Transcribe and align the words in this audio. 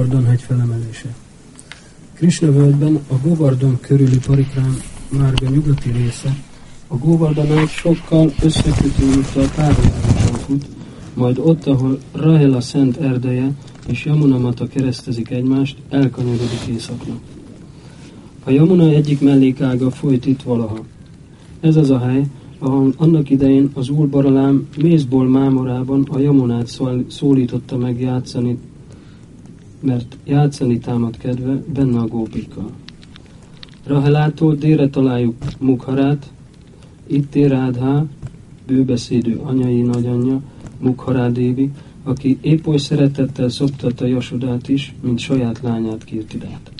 Govardhan 0.00 0.26
hegy 0.26 0.42
felemelése. 0.42 1.14
Krishna 2.12 2.52
völgyben 2.52 3.00
a 3.08 3.14
Govardhan 3.22 3.78
körüli 3.80 4.18
Parikrám 4.26 4.76
Márga 5.08 5.48
nyugati 5.48 5.90
része, 5.90 6.36
a 6.86 6.96
Govardhanát 6.96 7.68
sokkal 7.68 8.32
összekötő, 8.42 9.04
a 9.34 9.52
párhuzamosan 9.54 10.34
fut, 10.34 10.66
majd 11.14 11.38
ott, 11.38 11.66
ahol 11.66 11.98
Rahela 12.12 12.60
szent 12.60 12.96
erdeje 12.96 13.50
és 13.88 14.04
Yamuna 14.04 14.38
Mata 14.38 14.66
keresztezik 14.66 15.30
egymást, 15.30 15.76
elkanyarodik 15.88 16.66
északra. 16.70 17.12
A 18.44 18.50
Yamuna 18.50 18.88
egyik 18.88 19.20
mellékága 19.20 19.90
folyt 19.90 20.26
itt 20.26 20.42
valaha. 20.42 20.78
Ez 21.60 21.76
az 21.76 21.90
a 21.90 21.98
hely, 21.98 22.24
ahol 22.58 22.92
annak 22.96 23.30
idején 23.30 23.70
az 23.74 23.88
úr 23.88 24.08
Baralám 24.08 24.68
Mézból 24.76 25.28
mámorában 25.28 26.08
a 26.10 26.18
Yamunát 26.18 26.80
szólította 27.08 27.76
meg 27.76 28.00
játszani 28.00 28.58
mert 29.86 30.16
játszani 30.24 30.78
támad 30.78 31.16
kedve 31.16 31.62
benne 31.74 31.98
a 31.98 32.06
gópikkal. 32.06 32.70
Rahelától 33.84 34.54
délre 34.54 34.88
találjuk 34.88 35.34
Mukharát, 35.58 36.30
itt 37.06 37.34
ér 37.34 37.50
Rádhá, 37.50 38.04
bőbeszédő 38.66 39.40
anyai 39.42 39.80
nagyanyja, 39.80 40.40
Mukharádévi, 40.78 41.70
aki 42.02 42.38
épp 42.40 42.66
oly 42.66 42.76
szeretettel 42.76 43.48
szoptatta 43.48 44.06
Jasodát 44.06 44.68
is, 44.68 44.94
mint 45.00 45.18
saját 45.18 45.60
lányát 45.62 46.04
Kirtidát. 46.04 46.72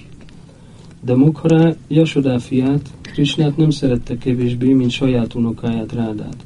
De 1.01 1.15
Mukhará 1.15 1.75
Jasodá 1.89 2.39
fiát, 2.39 2.91
Krisnát 3.01 3.57
nem 3.57 3.71
szerette 3.71 4.19
kevésbé, 4.19 4.73
mint 4.73 4.91
saját 4.91 5.35
unokáját 5.35 5.93
Rádát. 5.93 6.37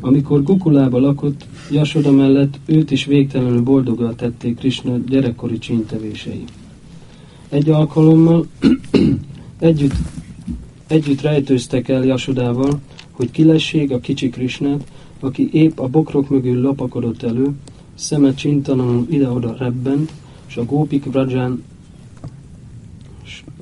Amikor 0.00 0.42
Gukulába 0.42 0.98
lakott, 0.98 1.46
Jasoda 1.70 2.10
mellett 2.10 2.58
őt 2.66 2.90
is 2.90 3.04
végtelenül 3.04 3.62
boldoggal 3.62 4.14
tették 4.14 4.58
Krishna 4.58 4.98
gyerekkori 5.08 5.58
csíntevései. 5.58 6.44
Egy 7.48 7.70
alkalommal 7.70 8.46
együtt, 9.58 9.94
együtt 10.86 11.20
rejtőztek 11.20 11.88
el 11.88 12.04
Jasodával, 12.04 12.80
hogy 13.10 13.30
kilessék 13.30 13.90
a 13.90 14.00
kicsi 14.00 14.30
Krishnát, 14.30 14.92
aki 15.20 15.48
épp 15.52 15.78
a 15.78 15.88
bokrok 15.88 16.28
mögül 16.28 16.60
lopakodott 16.60 17.22
elő, 17.22 17.50
szeme 17.94 18.34
csintalanul 18.34 19.06
ide-oda 19.10 19.56
rebbent, 19.58 20.12
és 20.46 20.56
a 20.56 20.64
gópik 20.64 21.04
vraján 21.04 21.62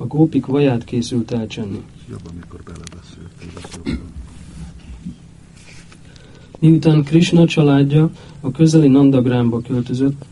a 0.01 0.07
gópik 0.07 0.45
vaját 0.45 0.83
készült 0.83 1.31
elcsenni. 1.31 1.81
Jobb, 2.09 2.21
amikor 2.31 2.59
belebeszéltél, 2.63 4.09
Miután 6.61 7.03
Krishna 7.03 7.45
családja 7.45 8.09
a 8.41 8.51
közeli 8.51 8.87
Nandagrámba 8.87 9.61
költözött, 9.61 10.25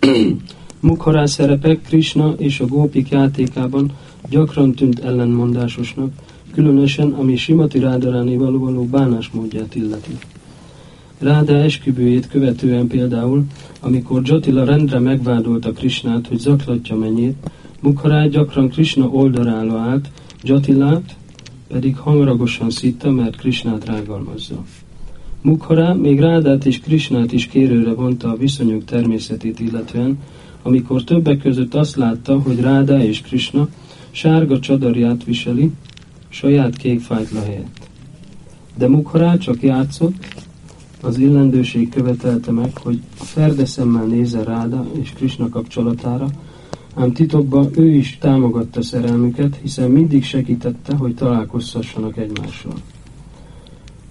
Mukhará 0.80 1.26
szerepe 1.26 1.76
Krishna 1.76 2.34
és 2.36 2.60
a 2.60 2.66
gópik 2.66 3.08
játékában 3.08 3.92
gyakran 4.28 4.74
tűnt 4.74 4.98
ellenmondásosnak, 4.98 6.12
különösen 6.52 7.12
ami 7.12 7.36
Simati 7.36 7.78
Rádaráni 7.78 8.36
való 8.36 8.84
bánásmódját 8.84 9.74
illeti. 9.74 10.18
Ráda 11.18 11.56
esküvőjét 11.56 12.28
követően 12.28 12.86
például, 12.86 13.44
amikor 13.80 14.20
Jatila 14.24 14.64
rendre 14.64 14.98
megvádolta 14.98 15.72
Krishnát, 15.72 16.26
hogy 16.26 16.38
zaklatja 16.38 16.96
mennyét, 16.96 17.36
Mukhará 17.80 18.26
gyakran 18.26 18.68
Krishna 18.68 19.06
oldalára 19.06 19.78
állt, 19.78 20.10
Jatilát 20.42 21.16
pedig 21.68 21.96
hangaragosan 21.96 22.70
szitta, 22.70 23.10
mert 23.10 23.36
Krishnát 23.36 23.84
rágalmazza. 23.84 24.64
Mukhara 25.40 25.94
még 25.94 26.20
Rádát 26.20 26.64
és 26.64 26.80
Krisnát 26.80 27.32
is 27.32 27.46
kérőre 27.46 27.92
vonta 27.92 28.28
a 28.28 28.36
viszonyok 28.36 28.84
természetét 28.84 29.60
illetően, 29.60 30.18
amikor 30.62 31.04
többek 31.04 31.38
között 31.38 31.74
azt 31.74 31.96
látta, 31.96 32.40
hogy 32.40 32.60
Ráda 32.60 33.02
és 33.02 33.20
Krishna 33.20 33.68
sárga 34.10 34.58
csadarját 34.58 35.24
viseli, 35.24 35.70
saját 36.28 36.76
kék 36.76 37.00
fájtla 37.00 37.42
helyett. 37.42 37.88
De 38.76 38.88
Mukhara 38.88 39.38
csak 39.38 39.62
játszott, 39.62 40.46
az 41.02 41.18
illendőség 41.18 41.88
követelte 41.88 42.50
meg, 42.50 42.76
hogy 42.76 43.00
a 43.20 43.24
ferde 43.24 43.66
szemmel 43.66 44.04
nézze 44.04 44.42
Ráda 44.42 44.86
és 45.00 45.12
Krishna 45.12 45.48
kapcsolatára, 45.48 46.26
ám 46.94 47.12
titokban 47.12 47.70
ő 47.74 47.90
is 47.90 48.18
támogatta 48.20 48.82
szerelmüket, 48.82 49.58
hiszen 49.62 49.90
mindig 49.90 50.24
segítette, 50.24 50.94
hogy 50.94 51.14
találkozhassanak 51.14 52.16
egymással. 52.16 52.74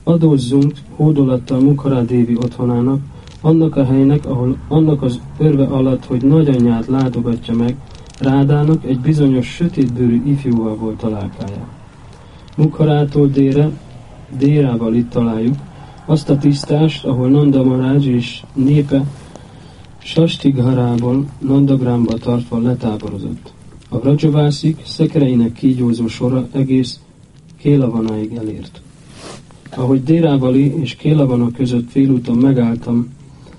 Adózzunk 0.08 0.74
hódolattal 0.96 1.60
Mukharadévi 1.60 2.36
otthonának, 2.36 3.02
annak 3.42 3.76
a 3.76 3.86
helynek, 3.86 4.26
ahol 4.26 4.58
annak 4.68 5.02
az 5.02 5.20
örve 5.38 5.66
alatt, 5.66 6.06
hogy 6.06 6.24
nagyanyját 6.24 6.88
látogatja 6.88 7.54
meg, 7.54 7.76
Rádának 8.20 8.86
egy 8.86 9.00
bizonyos 9.00 9.48
sötétbőrű 9.48 10.22
ifjúval 10.26 10.76
volt 10.76 10.98
találkája. 10.98 11.68
Mukharától 12.58 13.28
délre, 13.28 13.70
délával 14.38 14.96
itt 14.96 15.10
találjuk, 15.10 15.56
azt 16.06 16.30
a 16.30 16.38
tisztást, 16.38 17.06
ahol 17.06 17.30
Nanda 17.30 17.64
Marács 17.64 18.06
és 18.06 18.44
népe 18.54 19.04
Sastigharából 19.98 21.26
Nandagrámba 21.40 22.14
tartva 22.14 22.60
letáborozott. 22.60 23.54
A 23.90 24.00
Rajavászik 24.04 24.82
szekereinek 24.86 25.54
kígyózó 25.54 26.08
sora 26.08 26.48
egész 26.52 27.00
Kélavanáig 27.58 28.36
elért. 28.36 28.82
Ahogy 29.76 30.04
Dérávali 30.04 30.80
és 30.80 30.96
Kélavana 30.96 31.52
között 31.52 31.90
félúton 31.90 32.38
megálltam 32.38 33.08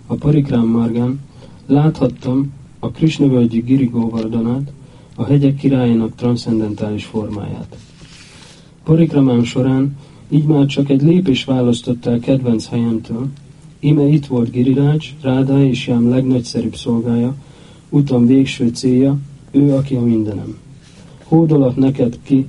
a 0.06 0.14
Parikrám 0.14 0.66
Margán, 0.66 1.20
láthattam 1.66 2.52
a 2.78 2.90
Krishnavölgyi 2.90 3.60
Girigóvardanát, 3.60 4.72
a 5.14 5.24
hegyek 5.24 5.56
királyának 5.56 6.14
transzendentális 6.14 7.04
formáját. 7.04 7.76
Parikramám 8.84 9.44
során 9.44 9.96
így 10.28 10.46
már 10.46 10.66
csak 10.66 10.88
egy 10.88 11.02
lépés 11.02 11.44
választott 11.44 12.06
el 12.06 12.18
kedvenc 12.18 12.68
helyemtől, 12.68 13.28
ime 13.78 14.06
itt 14.06 14.26
volt 14.26 14.50
Girirács, 14.50 15.14
Ráda 15.22 15.64
és 15.64 15.86
Jám 15.86 16.08
legnagyszerűbb 16.08 16.74
szolgája, 16.74 17.34
utam 17.88 18.26
végső 18.26 18.68
célja, 18.68 19.16
ő, 19.50 19.74
aki 19.74 19.94
a 19.94 20.00
mindenem. 20.00 20.58
Hódolat 21.24 21.76
neked 21.76 22.18
ki, 22.22 22.46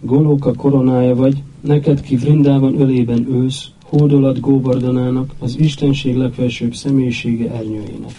Golóka 0.00 0.52
koronája 0.52 1.14
vagy, 1.14 1.42
Neked 1.66 2.00
ki 2.00 2.16
Vrindában 2.16 2.80
ölében 2.80 3.32
ősz, 3.32 3.66
hódolat 3.84 4.40
Góbardanának, 4.40 5.34
az 5.38 5.58
Istenség 5.58 6.16
legfelsőbb 6.16 6.74
személyisége 6.74 7.50
ernyőjének. 7.50 8.18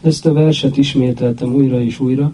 Ezt 0.00 0.26
a 0.26 0.32
verset 0.32 0.76
ismételtem 0.76 1.54
újra 1.54 1.80
és 1.80 2.00
újra, 2.00 2.32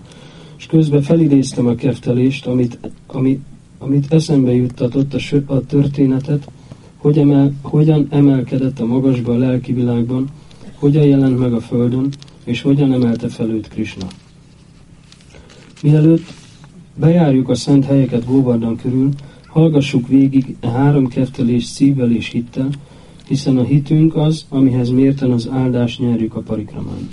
és 0.58 0.66
közben 0.66 1.02
felidéztem 1.02 1.66
a 1.66 1.74
keftelést, 1.74 2.46
amit, 2.46 2.78
amit, 3.06 3.40
amit 3.78 4.12
eszembe 4.12 4.54
juttatott 4.54 5.14
a, 5.14 5.20
a 5.46 5.66
történetet, 5.66 6.50
hogy 6.96 7.18
emel, 7.18 7.52
hogyan 7.62 8.06
emelkedett 8.10 8.80
a 8.80 8.86
magasba 8.86 9.32
a 9.32 9.38
lelki 9.38 9.72
világban, 9.72 10.28
hogyan 10.74 11.04
jelent 11.04 11.38
meg 11.38 11.52
a 11.52 11.60
földön, 11.60 12.08
és 12.44 12.62
hogyan 12.62 12.92
emelte 12.92 13.28
fel 13.28 13.50
őt 13.50 13.68
Krishna. 13.68 14.06
Mielőtt 15.82 16.32
bejárjuk 16.94 17.48
a 17.48 17.54
szent 17.54 17.84
helyeket 17.84 18.26
Góbardan 18.26 18.76
körül, 18.76 19.10
Hallgassuk 19.54 20.08
végig 20.08 20.56
a 20.60 20.68
három 20.68 21.08
keftelés 21.08 21.64
szívvel 21.64 22.10
és 22.10 22.28
hittel, 22.28 22.68
hiszen 23.26 23.58
a 23.58 23.62
hitünk 23.62 24.16
az, 24.16 24.44
amihez 24.48 24.90
mérten 24.90 25.30
az 25.30 25.48
áldást 25.52 26.00
nyerjük 26.00 26.34
a 26.34 26.40
parikramán. 26.40 27.08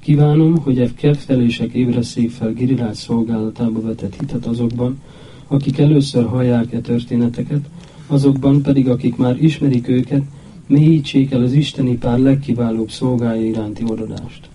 Kívánom, 0.00 0.56
hogy 0.56 0.78
e 0.78 0.94
keftelések 0.94 1.72
ébreszék 1.72 2.30
fel 2.30 2.52
Girirát 2.52 2.94
szolgálatába 2.94 3.80
vetett 3.80 4.16
hitet 4.18 4.46
azokban, 4.46 5.00
akik 5.46 5.78
először 5.78 6.26
hallják 6.26 6.72
e 6.72 6.80
történeteket, 6.80 7.68
azokban 8.06 8.62
pedig, 8.62 8.88
akik 8.88 9.16
már 9.16 9.42
ismerik 9.42 9.88
őket, 9.88 10.22
mélyítsék 10.66 11.30
el 11.30 11.42
az 11.42 11.52
isteni 11.52 11.96
pár 11.96 12.18
legkiválóbb 12.18 12.90
szolgája 12.90 13.46
iránti 13.46 13.84
odadást. 13.86 14.48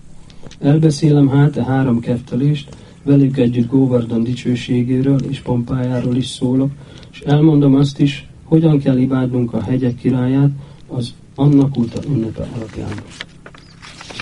Elbeszélem 0.60 1.28
hát 1.28 1.56
a 1.56 1.60
e 1.60 1.64
három 1.64 2.00
keftelést, 2.00 2.76
velük 3.02 3.36
együtt 3.36 3.68
Góvardan 3.68 4.22
dicsőségéről 4.22 5.20
és 5.28 5.40
pompájáról 5.40 6.16
is 6.16 6.26
szólok, 6.26 6.70
és 7.18 7.24
elmondom 7.24 7.74
azt 7.74 7.98
is, 7.98 8.26
hogyan 8.44 8.78
kell 8.78 8.98
imádnunk 8.98 9.52
a 9.52 9.62
hegyek 9.62 9.94
királyát 9.94 10.50
az 10.86 11.14
annak 11.34 11.76
óta 11.78 12.00
ünnepe 12.04 12.48
alapján. 12.54 13.02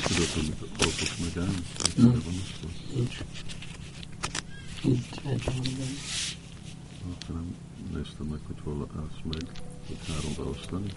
Tudod, 0.06 0.28
hogy. 0.34 0.52
Nincs. 2.94 3.18
Hát 7.04 7.28
nem 7.28 7.54
néztem 7.94 8.26
meg, 8.26 8.38
hogy 8.46 8.56
hol 8.64 8.88
állsz 8.96 9.20
meg, 9.22 9.42
hogy 9.86 9.96
háromba 10.06 10.50
osztani. 10.58 10.88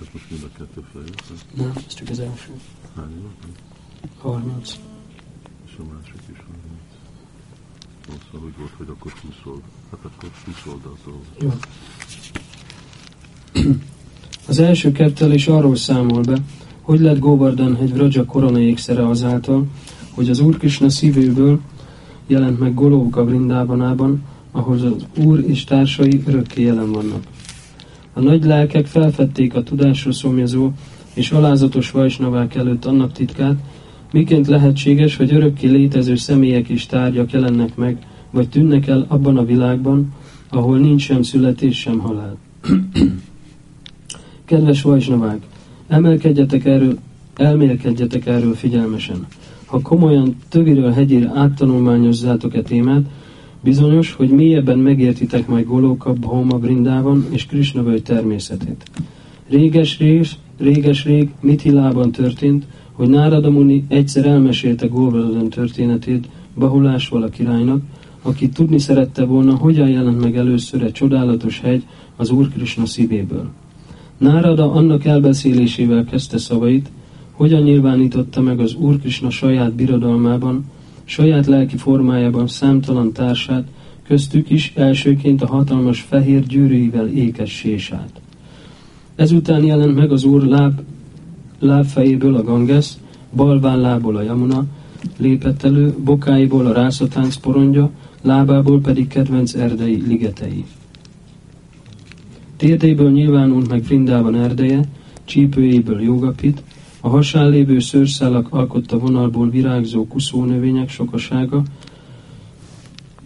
Ez 0.00 0.06
most 0.12 0.30
mind 0.30 0.42
a 0.42 0.58
kettő 0.58 0.84
fejezet? 0.92 1.46
Nem, 1.54 1.72
ez 1.86 1.94
csak 1.94 2.08
az 2.08 2.18
első. 2.18 2.52
Hány 2.96 3.22
van? 3.22 3.34
30. 4.18 4.78
És 5.66 5.72
a 5.78 5.82
másik 5.94 6.22
is 6.32 6.38
van. 8.08 8.16
Szóval 8.30 8.46
úgy 8.48 8.56
volt, 8.58 8.72
hogy 8.76 8.86
akkor 8.88 9.12
20 9.22 9.32
old. 9.44 9.62
Hát 9.90 10.00
akkor 10.02 10.30
20 10.44 10.54
oldaltól. 10.66 11.20
Jó. 11.40 11.52
Az 14.48 14.58
első 14.58 14.92
kettelés 14.92 15.48
arról 15.48 15.76
számol 15.76 16.22
be, 16.22 16.38
Hogy 16.88 17.00
lett 17.00 17.18
Govardhan 17.18 17.76
egy 17.76 17.92
Vraja 17.92 18.24
korona 18.24 18.60
ékszere 18.60 19.08
azáltal, 19.08 19.66
hogy 20.14 20.28
az 20.28 20.40
Úr 20.40 20.56
Krishna 20.56 20.88
szívéből 20.88 21.60
jelent 22.26 22.58
meg 22.58 22.74
Golóka 22.74 23.24
Brindábanában, 23.24 24.22
ahol 24.50 24.74
az 24.74 25.24
Úr 25.24 25.44
és 25.46 25.64
társai 25.64 26.22
örökké 26.26 26.62
jelen 26.62 26.92
vannak. 26.92 27.22
A 28.12 28.20
nagy 28.20 28.44
lelkek 28.44 28.86
felfedték 28.86 29.54
a 29.54 29.62
tudásra 29.62 30.12
szomjazó 30.12 30.70
és 31.14 31.30
alázatos 31.30 31.90
vajsnavák 31.90 32.54
előtt 32.54 32.84
annak 32.84 33.12
titkát, 33.12 33.56
miként 34.12 34.46
lehetséges, 34.46 35.16
hogy 35.16 35.32
örökké 35.32 35.68
létező 35.68 36.16
személyek 36.16 36.68
és 36.68 36.86
tárgyak 36.86 37.32
jelennek 37.32 37.76
meg, 37.76 37.98
vagy 38.30 38.48
tűnnek 38.48 38.86
el 38.86 39.04
abban 39.08 39.36
a 39.36 39.44
világban, 39.44 40.12
ahol 40.50 40.78
nincs 40.78 41.02
sem 41.02 41.22
születés, 41.22 41.78
sem 41.78 41.98
halál. 41.98 42.36
Kedves 44.44 44.82
vajsnavák, 44.82 45.38
emelkedjetek 45.88 46.64
erről, 46.64 46.98
elmélkedjetek 47.36 48.26
erről 48.26 48.54
figyelmesen. 48.54 49.26
Ha 49.66 49.80
komolyan 49.80 50.36
töviről 50.48 50.90
hegyére 50.90 51.32
áttanulmányozzátok 51.34 52.54
e 52.54 52.62
témát, 52.62 53.02
bizonyos, 53.60 54.12
hogy 54.12 54.28
mélyebben 54.28 54.78
megértitek 54.78 55.46
majd 55.46 55.66
Golóka, 55.66 56.12
Bhoma, 56.12 56.58
Brindában 56.58 57.26
és 57.30 57.46
Krisna 57.46 57.94
természetét. 58.02 58.84
Réges-rég, 59.48 60.26
réges-rég 60.58 61.30
Mithilában 61.40 62.12
történt, 62.12 62.64
hogy 62.98 63.08
Nárada 63.08 63.50
Muni 63.50 63.84
egyszer 63.88 64.26
elmesélte 64.26 64.86
Govardhan 64.86 65.48
történetét 65.48 66.28
Bahulásval 66.54 67.22
a 67.22 67.28
királynak, 67.28 67.82
aki 68.22 68.48
tudni 68.48 68.78
szerette 68.78 69.24
volna, 69.24 69.56
hogyan 69.56 69.88
jelent 69.88 70.20
meg 70.20 70.36
először 70.36 70.82
egy 70.82 70.92
csodálatos 70.92 71.60
hegy 71.60 71.86
az 72.16 72.30
Úr 72.30 72.48
Krishna 72.48 72.86
szívéből. 72.86 73.48
Nárada 74.16 74.72
annak 74.72 75.04
elbeszélésével 75.04 76.04
kezdte 76.04 76.38
szavait, 76.38 76.90
hogyan 77.32 77.62
nyilvánította 77.62 78.40
meg 78.40 78.60
az 78.60 78.74
Úr 78.74 79.00
Krishna 79.00 79.30
saját 79.30 79.72
birodalmában, 79.72 80.64
saját 81.04 81.46
lelki 81.46 81.76
formájában 81.76 82.46
számtalan 82.46 83.12
társát, 83.12 83.66
köztük 84.06 84.50
is 84.50 84.72
elsőként 84.74 85.42
a 85.42 85.46
hatalmas 85.46 86.00
fehér 86.00 86.46
gyűrűivel 86.46 87.08
ékes 87.08 87.50
sésát. 87.50 88.20
Ezután 89.16 89.64
jelent 89.64 89.94
meg 89.94 90.12
az 90.12 90.24
Úr 90.24 90.42
láb, 90.42 90.80
lábfejéből 91.58 92.34
a 92.34 92.42
Ganges, 92.42 92.92
bal 93.34 93.80
lából 93.80 94.16
a 94.16 94.22
Yamuna, 94.22 94.64
lépett 95.16 95.62
elő, 95.62 95.94
bokáiból 96.04 96.66
a 96.66 96.72
rászatánc 96.72 97.36
porondja, 97.36 97.90
lábából 98.22 98.80
pedig 98.80 99.08
kedvenc 99.08 99.54
erdei 99.54 100.02
ligetei. 100.06 100.64
Térdéből 102.56 103.10
nyilvánult 103.10 103.68
meg 103.68 103.82
Vrindában 103.82 104.34
erdeje, 104.34 104.84
csípőjéből 105.24 106.02
jogapit, 106.02 106.62
a 107.00 107.08
hasán 107.08 107.48
lévő 107.48 107.78
szőrszálak 107.78 108.46
alkotta 108.50 108.98
vonalból 108.98 109.50
virágzó 109.50 110.06
kuszónövények 110.06 110.88
sokasága, 110.88 111.62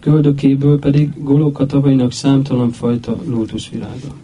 köldökéből 0.01 0.79
pedig 0.79 1.23
Golóka 1.23 1.67
tavainak 1.67 2.13
számtalan 2.13 2.71
fajta 2.71 3.17
lótuszvirága. 3.27 4.15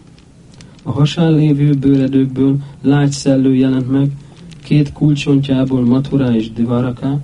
A 0.88 0.92
hasán 0.92 1.32
lévő 1.32 1.72
bőredőkből 1.72 2.56
lágy 2.82 3.10
szellő 3.10 3.54
jelent 3.54 3.90
meg, 3.90 4.10
két 4.64 4.92
kulcsontjából 4.92 5.84
Mathura 5.84 6.34
és 6.34 6.52
Divaraka, 6.52 7.18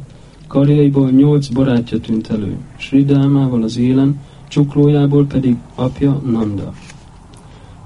karjaiból 0.47 1.11
nyolc 1.11 1.49
barátja 1.49 2.01
tűnt 2.01 2.31
elő, 2.31 2.57
Sridámával 2.77 3.63
az 3.63 3.79
élen, 3.79 4.21
csuklójából 4.49 5.27
pedig 5.27 5.57
apja 5.75 6.23
Nanda. 6.31 6.73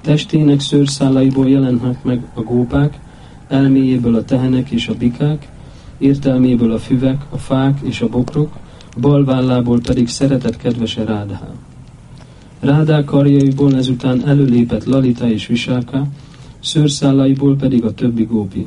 Testének 0.00 0.60
szőrszálaiból 0.60 1.48
jelentnek 1.48 2.04
meg 2.04 2.26
a 2.34 2.40
gópák, 2.40 2.98
elméjéből 3.48 4.14
a 4.14 4.24
tehenek 4.24 4.70
és 4.70 4.88
a 4.88 4.94
bikák, 4.94 5.48
értelméből 5.98 6.72
a 6.72 6.78
füvek, 6.78 7.24
a 7.30 7.36
fák 7.36 7.80
és 7.82 8.00
a 8.00 8.08
bokrok, 8.08 8.56
bal 9.00 9.24
vállából 9.24 9.80
pedig 9.80 10.08
szeretett 10.08 10.56
kedvese 10.56 11.04
Rádhá. 11.04 11.50
Rádá 12.60 13.04
karjaiból 13.04 13.76
ezután 13.76 14.26
előlépett 14.26 14.84
Lalita 14.84 15.30
és 15.30 15.46
Visáka, 15.46 16.06
szőrszálaiból 16.60 17.56
pedig 17.56 17.84
a 17.84 17.94
többi 17.94 18.24
gópi. 18.24 18.66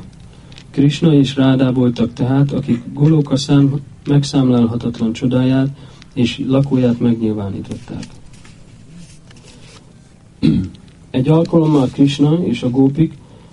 Krishna 0.70 1.14
és 1.14 1.36
Rádá 1.36 1.70
voltak 1.70 2.12
tehát, 2.12 2.52
akik 2.52 2.82
Golóka 2.92 3.36
szám 3.36 3.80
megszámlálhatatlan 4.06 5.12
csodáját 5.12 5.68
és 6.14 6.42
lakóját 6.46 7.00
megnyilvánították. 7.00 8.04
Egy 11.10 11.28
alkalommal 11.28 11.88
Krishna 11.92 12.38
és 12.44 12.62
a 12.62 12.70
gópik 12.70 13.12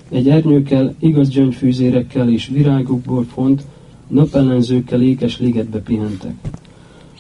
egy 0.10 0.30
ernyőkkel, 0.30 0.96
igaz 1.00 1.30
gyöngyfűzérekkel 1.30 2.30
és 2.30 2.48
virágokból 2.48 3.26
font, 3.34 3.64
napellenzőkkel 4.08 5.02
ékes 5.02 5.40
ligetbe 5.40 5.80
pihentek. 5.80 6.36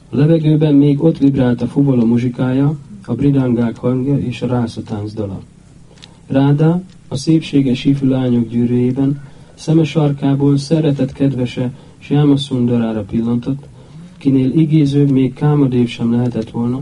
A 0.09 0.15
levegőben 0.15 0.73
még 0.73 1.03
ott 1.03 1.17
vibrált 1.17 1.61
a 1.61 1.67
fuvola 1.67 2.05
muzsikája, 2.05 2.77
a 3.05 3.13
bridangák 3.13 3.77
hangja 3.77 4.17
és 4.17 4.41
a 4.41 4.47
rászatánc 4.47 5.13
dala. 5.13 5.41
Ráda 6.27 6.81
a 7.07 7.15
szépséges 7.15 7.85
ifjú 7.85 8.09
lányok 8.09 8.47
gyűrűjében, 8.47 9.21
szeme 9.53 9.83
sarkából 9.83 10.57
szeretett 10.57 11.11
kedvese 11.11 11.71
Siama 11.97 12.37
Sundarára 12.37 13.01
pillantott, 13.01 13.67
kinél 14.17 14.51
igézőbb 14.51 15.09
még 15.09 15.33
Kámadév 15.33 15.87
sem 15.87 16.11
lehetett 16.11 16.49
volna, 16.49 16.81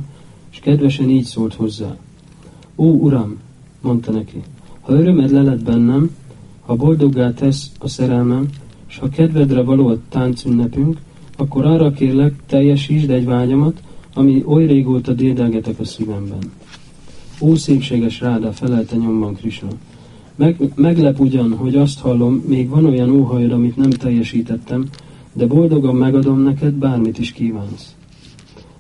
és 0.52 0.60
kedvesen 0.60 1.10
így 1.10 1.24
szólt 1.24 1.54
hozzá. 1.54 1.96
Ó, 2.76 2.86
uram, 2.86 3.38
mondta 3.82 4.12
neki, 4.12 4.42
ha 4.82 4.94
örömed 4.94 5.32
lelet 5.32 5.64
bennem, 5.64 6.10
ha 6.66 6.76
boldoggá 6.76 7.34
tesz 7.34 7.72
a 7.80 7.88
szerelmem, 7.88 8.48
és 8.88 8.98
ha 8.98 9.10
kedvedre 9.10 9.62
való 9.62 9.88
a 9.88 9.98
táncünnepünk, 10.10 10.98
akkor 11.38 11.66
arra 11.66 11.92
kérlek, 11.92 12.34
teljesítsd 12.46 13.10
egy 13.10 13.26
vágyamat, 13.26 13.82
ami 14.18 14.44
oly 14.46 14.66
régóta 14.66 15.14
dédelgetek 15.14 15.80
a 15.80 15.86
szívemben. 15.86 16.52
Ó 17.42 17.56
szépséges 17.56 18.20
ráda, 18.20 18.52
felelte 18.52 18.96
nyomban 18.96 19.36
Krishna. 19.36 19.68
Meg, 20.36 20.72
meglep 20.76 21.20
ugyan, 21.20 21.54
hogy 21.56 21.76
azt 21.76 22.00
hallom, 22.00 22.44
még 22.48 22.70
van 22.70 22.86
olyan 22.86 23.10
óhajod, 23.10 23.52
amit 23.52 23.76
nem 23.76 23.90
teljesítettem, 23.90 24.86
de 25.34 25.46
boldogan 25.46 25.96
megadom 25.96 26.40
neked, 26.40 26.74
bármit 26.74 27.20
is 27.20 27.32
kívánsz. 27.32 27.96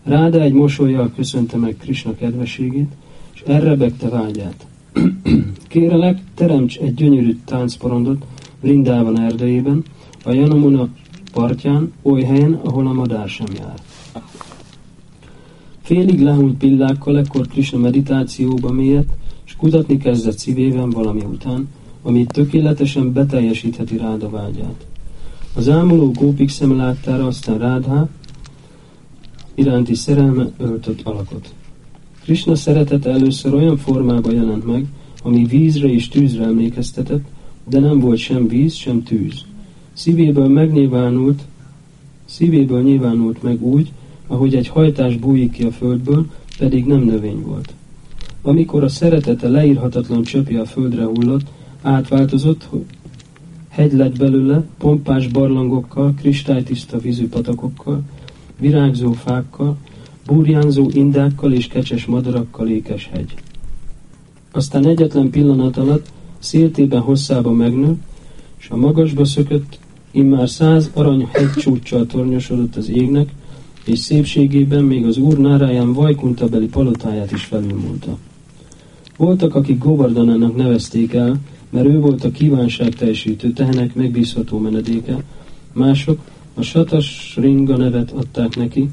Ráda 0.03 0.41
egy 0.41 0.53
mosolyjal 0.53 1.11
köszönte 1.15 1.57
meg 1.57 1.75
Krishna 1.79 2.15
kedveségét, 2.15 2.91
és 3.33 3.41
elrebegte 3.41 4.09
vágyát. 4.09 4.67
Kérelek, 5.67 6.21
teremts 6.35 6.77
egy 6.77 6.93
gyönyörű 6.93 7.37
táncporondot 7.45 8.25
Vrindában 8.61 9.19
erdejében, 9.19 9.83
a 10.23 10.31
Janamuna 10.31 10.87
partján, 11.33 11.93
oly 12.01 12.21
helyen, 12.21 12.53
ahol 12.63 12.87
a 12.87 12.93
madár 12.93 13.29
sem 13.29 13.47
jár. 13.57 13.75
Félig 15.87 16.21
lehúnyt 16.21 16.57
pillákkal 16.57 17.17
ekkor 17.17 17.47
Krishna 17.47 17.77
meditációba 17.77 18.71
mélyett, 18.71 19.09
és 19.45 19.55
kutatni 19.55 19.97
kezdett 19.97 20.37
szívében 20.37 20.89
valami 20.89 21.21
után, 21.21 21.67
ami 22.01 22.25
tökéletesen 22.25 23.13
beteljesítheti 23.13 23.97
Ráda 23.97 24.29
vágyát. 24.29 24.87
Az 25.53 25.69
ámuló 25.69 26.11
gópik 26.11 26.49
szeme 26.49 26.75
láttára 26.75 27.27
aztán 27.27 27.57
Rádhá 27.57 28.07
iránti 29.55 29.93
szerelme 29.93 30.49
öltött 30.57 31.01
alakot. 31.01 31.53
Krishna 32.23 32.55
szeretete 32.55 33.09
először 33.09 33.53
olyan 33.53 33.77
formában 33.77 34.33
jelent 34.33 34.65
meg, 34.65 34.85
ami 35.23 35.45
vízre 35.45 35.87
és 35.87 36.07
tűzre 36.07 36.43
emlékeztetett, 36.43 37.25
de 37.69 37.79
nem 37.79 37.99
volt 37.99 38.17
sem 38.17 38.47
víz, 38.47 38.73
sem 38.73 39.03
tűz. 39.03 39.45
Szívéből 39.93 40.47
megnyilvánult, 40.47 41.41
szívéből 42.25 42.81
nyilvánult 42.81 43.43
meg 43.43 43.63
úgy, 43.63 43.91
ahogy 44.27 44.55
egy 44.55 44.67
hajtás 44.67 45.15
bújik 45.15 45.51
ki 45.51 45.63
a 45.63 45.71
földből, 45.71 46.25
pedig 46.57 46.85
nem 46.85 46.99
növény 46.99 47.41
volt. 47.41 47.73
Amikor 48.41 48.83
a 48.83 48.87
szeretete 48.87 49.47
leírhatatlan 49.47 50.23
csöpje 50.23 50.61
a 50.61 50.65
földre 50.65 51.05
hullott, 51.05 51.45
átváltozott, 51.81 52.63
hogy 52.63 52.85
hegy 53.69 53.93
lett 53.93 54.17
belőle, 54.17 54.63
pompás 54.77 55.27
barlangokkal, 55.27 56.13
kristálytiszta 56.13 56.97
vízű 56.97 57.27
patakokkal, 57.27 58.01
virágzó 58.59 59.11
fákkal, 59.11 59.77
burjánzó 60.25 60.89
indákkal 60.93 61.53
és 61.53 61.67
kecses 61.67 62.05
madarakkal 62.05 62.67
ékes 62.67 63.09
hegy. 63.11 63.33
Aztán 64.51 64.87
egyetlen 64.87 65.29
pillanat 65.29 65.77
alatt 65.77 66.11
széltében 66.39 67.01
hosszában 67.01 67.55
megnő, 67.55 67.97
és 68.59 68.69
a 68.69 68.75
magasba 68.75 69.25
szökött, 69.25 69.79
immár 70.11 70.49
száz 70.49 70.91
arany 70.93 71.27
hegycsúccsal 71.31 72.05
tornyosodott 72.05 72.75
az 72.75 72.89
égnek, 72.89 73.31
és 73.87 73.99
szépségében 73.99 74.83
még 74.83 75.05
az 75.05 75.17
úr 75.17 75.37
náráján 75.37 75.93
Vajkuntabeli 75.93 76.67
palotáját 76.67 77.31
is 77.31 77.43
felülmúlta. 77.43 78.17
Voltak, 79.17 79.55
akik 79.55 79.77
Govardanának 79.77 80.55
nevezték 80.55 81.13
el, 81.13 81.35
mert 81.69 81.85
ő 81.85 81.99
volt 81.99 82.23
a 82.23 82.31
kívánság 82.31 82.95
teljesítő 82.95 83.51
tehenek 83.51 83.95
megbízható 83.95 84.57
menedéke, 84.57 85.23
mások 85.73 86.19
a 86.53 86.61
Satas 86.61 87.35
Ringa 87.39 87.77
nevet 87.77 88.11
adták 88.11 88.55
neki, 88.55 88.89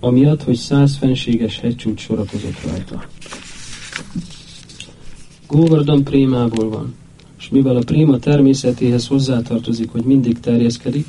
amiatt, 0.00 0.42
hogy 0.42 0.56
száz 0.56 0.96
fenséges 0.96 1.60
hegycsúcs 1.60 2.00
sorakozott 2.00 2.60
rajta. 2.66 3.04
Govardhan 5.46 6.04
prémából 6.04 6.68
van. 6.68 6.94
és 7.38 7.48
mivel 7.48 7.76
a 7.76 7.84
préma 7.84 8.18
természetéhez 8.18 9.06
hozzátartozik, 9.06 9.90
hogy 9.90 10.04
mindig 10.04 10.40
terjeszkedik, 10.40 11.06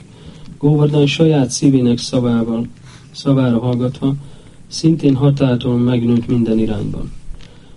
Govardhan 0.58 1.06
saját 1.06 1.50
szívének 1.50 1.98
szavával, 1.98 2.68
szavára 3.16 3.60
hallgatva, 3.60 4.14
szintén 4.68 5.16
határtalan 5.16 5.80
megnőtt 5.80 6.28
minden 6.28 6.60
irányban. 6.60 7.12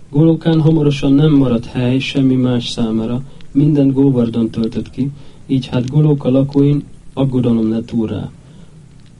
Golokán 0.09 0.61
hamarosan 0.61 1.13
nem 1.13 1.31
maradt 1.31 1.65
hely 1.65 1.99
semmi 1.99 2.35
más 2.35 2.67
számára, 2.67 3.21
minden 3.51 3.91
Govardhan 3.91 4.49
töltött 4.49 4.89
ki, 4.89 5.09
így 5.47 5.65
hát 5.67 5.89
Golóka 5.89 6.29
lakóin 6.29 6.83
aggodalom 7.13 7.69
lett 7.69 7.91
úr 7.91 8.09
rá. 8.09 8.31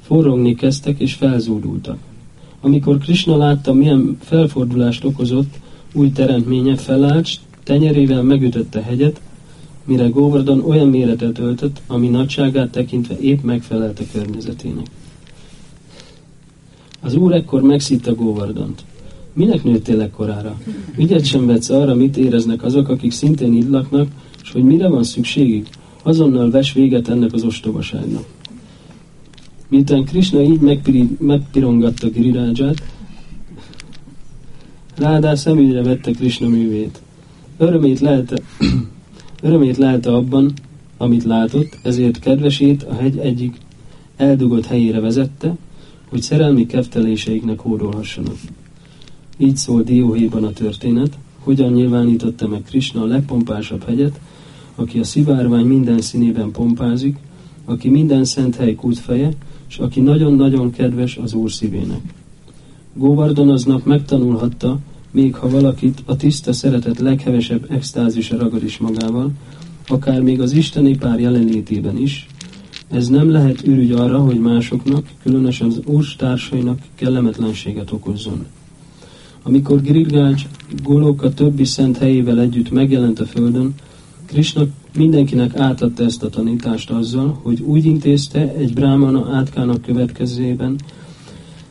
Forrogni 0.02 0.56
kezdtek 0.56 1.00
és 1.00 1.14
felzúdultak. 1.14 1.98
Amikor 2.62 2.98
Krishna 2.98 3.38
látta, 3.38 3.74
milyen 3.74 4.18
felfordulást 4.20 5.04
okozott, 5.04 5.60
új 5.94 6.12
teremtménye 6.12 6.76
felállt, 6.76 7.30
tenyerével 7.64 8.24
megütötte 8.24 8.82
hegyet, 8.82 9.22
mire 9.86 10.08
Govardhan 10.08 10.64
olyan 10.64 10.88
méretet 10.88 11.40
öltött, 11.40 11.82
ami 11.88 12.08
nagyságát 12.08 12.72
tekintve 12.72 13.20
épp 13.20 13.44
megfelelt 13.44 14.00
a 14.00 14.04
környezetének. 14.12 14.86
Az 17.02 17.16
úr 17.16 17.34
ekkor 17.34 17.62
megszitta 17.62 18.16
Govardhant. 18.16 18.84
Minek 19.34 19.64
nőttél 19.64 20.02
ekkorára? 20.02 20.60
Ügyet 20.98 21.26
sem 21.26 21.46
vetsz 21.46 21.70
arra, 21.70 21.96
mit 21.96 22.18
éreznek 22.18 22.64
azok, 22.64 22.90
akik 22.90 23.12
szintén 23.12 23.54
itt 23.54 23.70
laknak, 23.70 24.08
és 24.44 24.52
hogy 24.52 24.64
mire 24.64 24.88
van 24.88 25.04
szükségük? 25.04 25.68
Azonnal 26.04 26.52
ves 26.52 26.74
véget 26.74 27.08
ennek 27.08 27.34
az 27.34 27.44
ostobaságnak. 27.44 28.26
Miután 29.68 30.04
Krishna 30.04 30.42
így 30.42 30.60
megpiri, 30.60 31.18
megpirongatta 31.20 32.10
Giriraját, 32.10 32.84
Rádá 35.00 35.36
szemügyre 35.36 35.84
vette 35.84 36.12
Krishna 36.12 36.48
művét. 36.48 37.02
Örömét 37.58 38.00
lelte, 38.00 38.42
örömét 39.42 39.78
lelte 39.78 40.14
abban, 40.14 40.54
amit 40.98 41.24
látott, 41.24 41.78
ezért 41.84 42.20
kedvesét 42.20 42.84
a 42.84 42.94
hegy 42.94 43.18
egyik 43.18 43.56
eldugott 44.18 44.66
helyére 44.66 45.00
vezette, 45.00 45.56
hogy 46.10 46.22
szerelmi 46.22 46.66
kefteléseiknek 46.66 47.60
hódolhassanak. 47.60 48.38
Így 49.38 49.56
szól 49.56 49.82
Dióhéjban 49.82 50.44
a 50.44 50.52
történet, 50.52 51.18
hogyan 51.40 51.72
nyilvánította 51.74 52.48
meg 52.48 52.62
Krishna 52.62 53.02
a 53.02 53.06
legpompásabb 53.06 53.84
hegyet, 53.84 54.20
aki 54.76 55.00
a 55.00 55.04
szivárvány 55.04 55.66
minden 55.66 56.02
színében 56.02 56.52
pompázik, 56.52 57.18
aki 57.66 57.90
minden 57.90 58.26
szent 58.26 58.56
hely 58.56 58.76
kútfeje, 58.76 59.32
és 59.70 59.78
aki 59.78 60.00
nagyon-nagyon 60.00 60.72
kedves 60.72 61.18
az 61.18 61.34
Úr 61.34 61.52
szívének. 61.52 62.02
Góvardon 62.94 63.50
aznap 63.50 63.86
megtanulhatta, 63.86 64.78
még 65.12 65.36
ha 65.36 65.50
valakit 65.50 66.04
a 66.06 66.16
tiszta 66.16 66.54
szeretet 66.54 67.00
leghevesebb 67.00 67.72
extázisa 67.72 68.38
ragad 68.38 68.64
is 68.64 68.78
magával, 68.78 69.32
akár 69.88 70.22
még 70.22 70.42
az 70.42 70.52
isteni 70.52 70.98
pár 70.98 71.20
jelenlétében 71.20 71.98
is, 71.98 72.28
ez 72.92 73.08
nem 73.08 73.32
lehet 73.32 73.68
ürügy 73.68 73.92
arra, 73.92 74.20
hogy 74.20 74.40
másoknak, 74.40 75.08
különösen 75.24 75.68
az 75.68 76.16
társainak 76.18 76.80
kellemetlenséget 76.96 77.92
okozzon. 77.92 78.46
Amikor 79.44 79.82
Girirgács 79.82 80.46
Golóka 80.84 81.34
többi 81.34 81.64
szent 81.64 81.98
helyével 81.98 82.40
együtt 82.40 82.72
megjelent 82.72 83.20
a 83.20 83.26
földön, 83.26 83.74
Krishna 84.26 84.64
mindenkinek 84.98 85.56
átadta 85.56 86.04
ezt 86.04 86.24
a 86.24 86.30
tanítást 86.30 86.90
azzal, 86.90 87.40
hogy 87.42 87.62
úgy 87.62 87.86
intézte 87.86 88.54
egy 88.54 88.74
brámana 88.74 89.28
átkának 89.32 89.82
következében, 89.82 90.76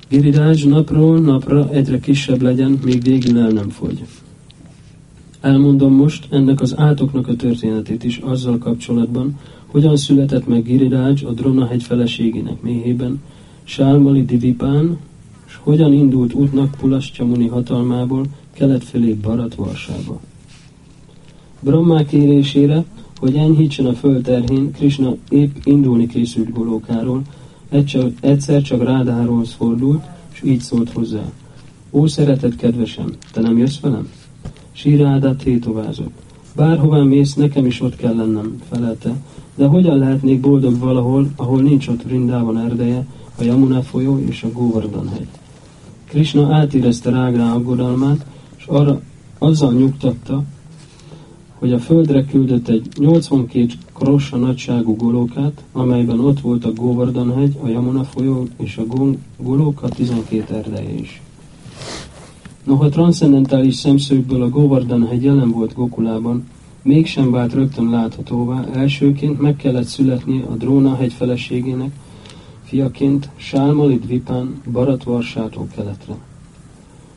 Giriraj 0.09 0.63
napról 0.65 1.19
napra 1.19 1.71
egyre 1.71 2.01
kisebb 2.01 2.43
legyen, 2.43 2.79
még 2.85 3.03
végül 3.03 3.39
el 3.39 3.51
nem 3.51 3.69
fogy. 3.69 4.05
Elmondom 5.41 5.93
most 5.93 6.27
ennek 6.31 6.61
az 6.61 6.79
átoknak 6.79 7.29
a 7.29 7.37
történetét 7.37 8.05
is 8.05 8.17
azzal 8.17 8.59
kapcsolatban, 8.59 9.39
hogyan 9.71 9.97
született 9.97 10.47
meg 10.47 10.63
Giriraj 10.63 11.15
a 11.25 11.31
Drona 11.33 11.67
hegy 11.67 11.83
feleségének 11.83 12.63
méhében, 12.63 13.23
Sálmali 13.65 14.25
Divipán, 14.25 14.99
és 15.47 15.59
hogyan 15.61 15.93
indult 15.93 16.35
útnak 16.35 16.75
Pulaszcsamuni 16.81 17.47
hatalmából 17.47 18.27
kelet 18.53 18.85
felé 18.85 19.13
Barat 19.13 19.55
Varsába. 19.55 20.21
Brahmá 21.61 22.05
kérésére, 22.05 22.85
hogy 23.21 23.37
enyhítsen 23.37 23.87
a 23.87 23.93
föld 23.93 24.23
terhén, 24.23 24.73
Krishna 24.73 25.15
épp 25.29 25.55
indulni 25.65 26.07
készült 26.07 26.53
Golókáról, 26.53 27.23
egyszer 28.21 28.63
csak 28.63 28.85
Rádáról 28.85 29.45
fordult, 29.45 30.05
és 30.33 30.43
így 30.43 30.61
szólt 30.61 30.91
hozzá. 30.91 31.33
Ó, 31.91 32.07
szeretett 32.07 32.57
kedvesem, 32.57 33.13
te 33.33 33.41
nem 33.41 33.59
jössz 33.59 33.81
velem? 33.81 34.09
Sírádát 34.73 35.37
tétovázott. 35.37 36.13
Bárhová 36.57 37.03
mész, 37.03 37.35
nekem 37.35 37.67
is 37.67 37.81
ott 37.81 37.97
kell 37.97 38.15
lennem, 38.17 38.63
felelte, 38.69 39.15
de 39.59 39.67
hogyan 39.67 39.99
lehetnék 39.99 40.41
boldog 40.41 40.79
valahol, 40.79 41.31
ahol 41.37 41.61
nincs 41.61 41.89
ott 41.89 42.03
Vrindában 42.03 42.59
erdeje, 42.59 43.07
a 43.39 43.43
Yamuna 43.43 43.83
folyó 43.83 44.19
és 44.19 44.43
a 44.43 44.53
Govardhan 44.53 45.09
hegy. 45.09 45.29
Krishna 46.05 46.55
átérezte 46.55 47.11
Rágrá 47.11 47.53
aggodalmát, 47.53 48.27
és 48.57 48.65
arra 48.67 49.01
azzal 49.39 49.73
nyugtatta, 49.73 50.43
hogy 51.59 51.73
a 51.73 51.79
földre 51.79 52.25
küldött 52.25 52.69
egy 52.69 52.89
82 52.99 53.67
krossa 53.93 54.37
nagyságú 54.37 54.97
golókát, 54.97 55.65
amelyben 55.73 56.21
ott 56.21 56.41
volt 56.41 56.65
a 56.65 56.73
Govardhan 56.73 57.35
hegy, 57.35 57.57
a 57.63 57.69
Yamuna 57.69 58.05
folyó 58.05 58.47
és 58.57 58.77
a 58.77 58.85
golóka 59.37 59.89
12 59.89 60.55
erdeje 60.55 60.91
is. 60.91 61.23
Noha 62.65 62.89
transzendentális 62.89 63.75
szemszögből 63.75 64.43
a 64.43 64.49
Govardhan 64.49 65.07
hegy 65.07 65.23
jelen 65.23 65.51
volt 65.51 65.75
Gokulában, 65.75 66.45
mégsem 66.89 67.31
vált 67.31 67.53
rögtön 67.53 67.91
láthatóvá, 67.91 68.65
elsőként 68.75 69.41
meg 69.41 69.57
kellett 69.57 69.87
születni 69.87 70.43
a 70.51 70.55
Dróna 70.55 70.97
hegy 70.97 71.13
feleségének, 71.13 71.91
fiaként 72.65 73.29
Sálmalit 73.37 74.07
Vipán 74.07 74.63
Baratvarsától 74.73 75.69
keletre. 75.75 76.15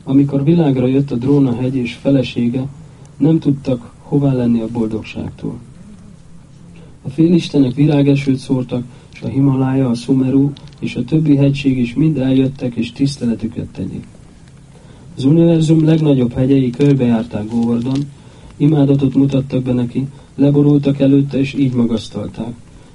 Amikor 0.04 0.44
világra 0.44 0.86
jött 0.86 1.10
a 1.10 1.16
Dróna 1.16 1.54
hegy 1.56 1.76
és 1.76 1.94
felesége, 1.94 2.66
nem 3.16 3.38
tudtak 3.38 3.92
hová 4.02 4.32
lenni 4.32 4.60
a 4.60 4.68
boldogságtól. 4.72 5.58
A 7.02 7.08
félistenek 7.08 7.74
virágesőt 7.74 8.38
szórtak, 8.38 8.84
és 9.12 9.22
a 9.22 9.28
Himalája, 9.28 9.88
a 9.88 9.94
Sumeru 9.94 10.50
és 10.80 10.96
a 10.96 11.04
többi 11.04 11.36
hegység 11.36 11.78
is 11.78 11.94
mind 11.94 12.18
eljöttek, 12.18 12.74
és 12.74 12.92
tiszteletüket 12.92 13.66
tegyék. 13.66 14.06
Az 15.16 15.24
univerzum 15.24 15.84
legnagyobb 15.84 16.32
hegyei 16.32 16.70
körbejárták 16.70 17.48
Govardon, 17.48 17.98
imádatot 18.62 19.14
mutattak 19.14 19.62
be 19.62 19.72
neki, 19.72 20.06
leborultak 20.34 21.00
előtte, 21.00 21.38
és 21.38 21.54
így 21.54 21.74
magasztalták. 21.74 22.52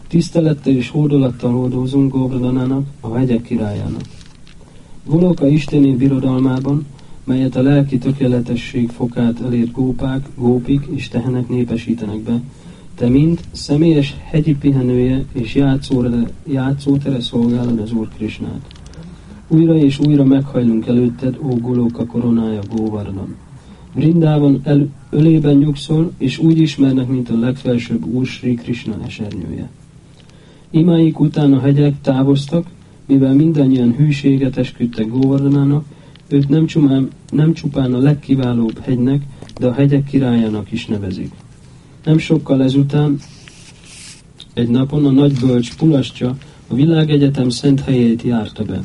Tisztelettel 0.07 0.73
és 0.73 0.89
hódolattal 0.89 1.51
hordózunk 1.51 2.11
Govardanának, 2.11 2.85
a 2.99 3.15
hegyek 3.15 3.41
királyának. 3.41 4.01
Goloka 5.05 5.47
isteni 5.47 5.95
birodalmában, 5.95 6.85
melyet 7.23 7.55
a 7.55 7.61
lelki 7.61 7.97
tökéletesség 7.97 8.89
fokát 8.89 9.41
elért 9.41 9.71
gópák, 9.71 10.27
gópik 10.35 10.87
és 10.95 11.07
tehenek 11.07 11.49
népesítenek 11.49 12.19
be, 12.19 12.41
te 12.95 13.09
mind 13.09 13.39
személyes 13.51 14.15
hegyi 14.23 14.55
pihenője 14.55 15.25
és 15.33 15.55
játszótere, 15.55 16.29
játszótere 16.47 17.21
szolgálod 17.21 17.79
az 17.79 17.91
Úr 17.91 18.07
Krisnát. 18.15 18.67
Újra 19.47 19.75
és 19.75 19.99
újra 19.99 20.23
meghajlunk 20.23 20.87
előtted, 20.87 21.37
ó 21.43 21.57
Golóka 21.57 22.05
koronája 22.05 22.61
Góvardhan. 22.75 23.35
Vrindában 23.97 24.61
el, 24.63 24.87
ölében 25.09 25.55
nyugszol, 25.55 26.11
és 26.17 26.37
úgy 26.37 26.57
ismernek, 26.57 27.07
mint 27.07 27.29
a 27.29 27.39
legfelsőbb 27.39 28.05
Úr 28.05 28.25
Sri 28.25 28.53
Krishna 28.53 28.95
esernyője. 29.05 29.69
Imáik 30.69 31.19
után 31.19 31.53
a 31.53 31.59
hegyek 31.59 32.01
távoztak, 32.01 32.67
mivel 33.05 33.33
mindannyian 33.33 33.95
hűséget 33.95 34.57
esküdtek 34.57 35.07
Góvardhanának, 35.07 35.85
őt 36.27 36.49
nem 36.49 36.65
csupán, 36.65 37.07
nem 37.29 37.53
csupán 37.53 37.93
a 37.93 37.97
legkiválóbb 37.97 38.79
hegynek, 38.79 39.21
de 39.59 39.67
a 39.67 39.73
hegyek 39.73 40.03
királyának 40.03 40.71
is 40.71 40.85
nevezik. 40.85 41.31
Nem 42.03 42.17
sokkal 42.17 42.63
ezután, 42.63 43.19
egy 44.53 44.69
napon 44.69 45.05
a 45.05 45.11
nagy 45.11 45.39
bölcs 45.39 45.75
Pulascsa 45.75 46.37
a 46.67 46.73
világegyetem 46.73 47.49
szent 47.49 47.81
helyét 47.81 48.21
járta 48.21 48.63
be. 48.63 48.81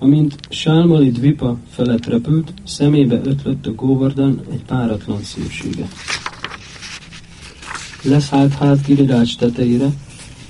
Amint 0.00 0.36
Sálmali 0.48 1.10
Dvipa 1.10 1.56
felett 1.68 2.06
repült, 2.06 2.52
szemébe 2.64 3.20
ötlött 3.24 3.66
a 3.66 3.74
Góvardan 3.74 4.40
egy 4.50 4.64
páratlan 4.64 5.22
szépsége. 5.22 5.88
Leszállt 8.02 8.52
hát 8.52 8.86
Girirács 8.86 9.36
tetejére, 9.36 9.86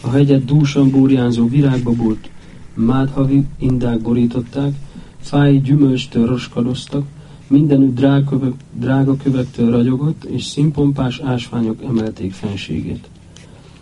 a 0.00 0.10
hegyet 0.10 0.44
dúsan 0.44 0.90
burjánzó 0.90 1.48
virágba 1.48 1.90
bult, 1.92 2.30
mádhavi 2.74 3.44
indák 3.58 4.00
borították, 4.00 4.74
fáj 5.20 5.56
gyümölcstől 5.56 6.26
roskadoztak, 6.26 7.06
mindenütt 7.46 7.94
drága, 7.94 8.52
drága 8.72 9.16
kövektől 9.16 9.70
ragyogott, 9.70 10.24
és 10.24 10.44
színpompás 10.44 11.20
ásványok 11.20 11.82
emelték 11.82 12.32
fenségét. 12.32 13.08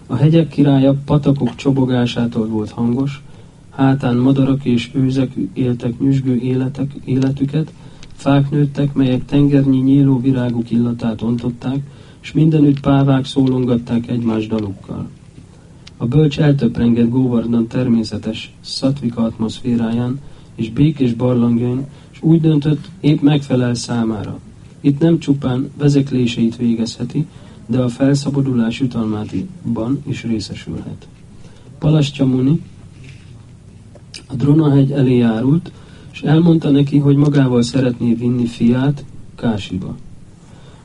A 0.07 0.17
hegyek 0.17 0.49
királya 0.49 0.95
patakok 1.05 1.55
csobogásától 1.55 2.47
volt 2.47 2.71
hangos, 2.71 3.23
hátán 3.77 4.17
madarak 4.17 4.65
és 4.65 4.91
őzek 4.95 5.31
éltek 5.53 5.99
nyüzsgő 5.99 6.37
életek, 6.37 6.93
életüket, 7.05 7.73
fák 8.13 8.51
nőttek, 8.51 8.93
melyek 8.93 9.25
tengernyi 9.25 9.79
nyíló 9.79 10.21
viráguk 10.21 10.71
illatát 10.71 11.23
ontották, 11.23 11.79
és 12.23 12.33
mindenütt 12.33 12.81
pávák 12.81 13.25
szólongatták 13.25 14.09
egymás 14.09 14.47
dalukkal. 14.47 15.09
A 15.97 16.07
bölcs 16.07 16.39
eltöprengett 16.39 17.09
Góvardon 17.09 17.67
természetes 17.67 18.55
szatvika 18.61 19.23
atmoszféráján 19.23 20.21
és 20.55 20.71
békés 20.71 21.15
barlangjain, 21.15 21.87
és 22.13 22.19
úgy 22.23 22.41
döntött, 22.41 22.91
épp 23.01 23.21
megfelel 23.21 23.75
számára. 23.75 24.39
Itt 24.81 24.99
nem 24.99 25.19
csupán 25.19 25.71
vezekléseit 25.79 26.57
végezheti, 26.57 27.27
de 27.67 27.79
a 27.79 27.89
felszabadulás 27.89 28.81
jutalmátiban 28.81 30.03
is 30.07 30.23
részesülhet. 30.23 31.07
Palastya 31.79 32.27
Muni 32.27 32.61
a 34.27 34.35
Dronahegy 34.35 34.91
elé 34.91 35.17
járult, 35.17 35.73
és 36.13 36.23
elmondta 36.23 36.71
neki, 36.71 36.99
hogy 36.99 37.17
magával 37.17 37.63
szeretné 37.63 38.15
vinni 38.15 38.47
fiát 38.47 39.05
Kásiba. 39.35 39.97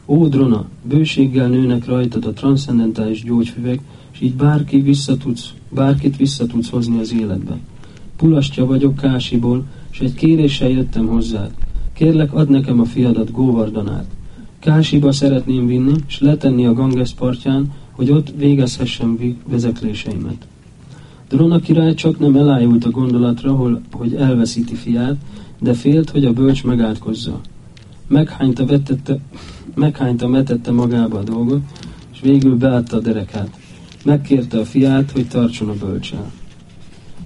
Ó, 0.05 0.27
Drona, 0.27 0.65
bőséggel 0.83 1.47
nőnek 1.47 1.85
rajtad 1.85 2.25
a 2.25 2.33
transzcendentális 2.33 3.23
gyógyfüvek, 3.23 3.79
és 4.11 4.21
így 4.21 4.35
bárki 4.35 4.81
visszatudsz, 4.81 5.53
bárkit 5.69 6.17
visszatudsz 6.17 6.69
hozni 6.69 6.99
az 6.99 7.13
életbe. 7.13 7.57
Pulastja 8.15 8.65
vagyok 8.65 8.95
Kásiból, 8.95 9.63
és 9.91 9.99
egy 9.99 10.13
kéréssel 10.13 10.69
jöttem 10.69 11.07
hozzád. 11.07 11.51
Kérlek, 11.93 12.33
add 12.33 12.49
nekem 12.49 12.79
a 12.79 12.85
fiadat 12.85 13.31
Góvardanát. 13.31 14.05
Kásiba 14.59 15.11
szeretném 15.11 15.67
vinni, 15.67 15.93
és 16.07 16.19
letenni 16.19 16.65
a 16.65 16.73
Ganges 16.73 17.11
partján, 17.11 17.71
hogy 17.91 18.11
ott 18.11 18.33
végezhessem 18.37 19.37
vezekléseimet. 19.47 20.47
Drona 21.31 21.59
király 21.59 21.93
csak 21.93 22.19
nem 22.19 22.35
elájult 22.35 22.85
a 22.85 22.89
gondolatra, 22.89 23.77
hogy 23.91 24.15
elveszíti 24.15 24.75
fiát, 24.75 25.15
de 25.59 25.73
félt, 25.73 26.09
hogy 26.09 26.25
a 26.25 26.33
bölcs 26.33 26.63
megátkozza. 26.63 27.39
Meghányta, 28.07 28.65
vetette, 28.65 29.19
meghányta 29.75 30.29
vetette 30.29 30.71
magába 30.71 31.17
a 31.17 31.23
dolgot, 31.23 31.61
és 32.13 32.19
végül 32.21 32.57
beadta 32.57 32.97
a 32.97 32.99
derekát. 32.99 33.59
Megkérte 34.05 34.59
a 34.59 34.65
fiát, 34.65 35.11
hogy 35.11 35.27
tartson 35.27 35.69
a 35.69 35.85
bölcsel. 35.85 36.31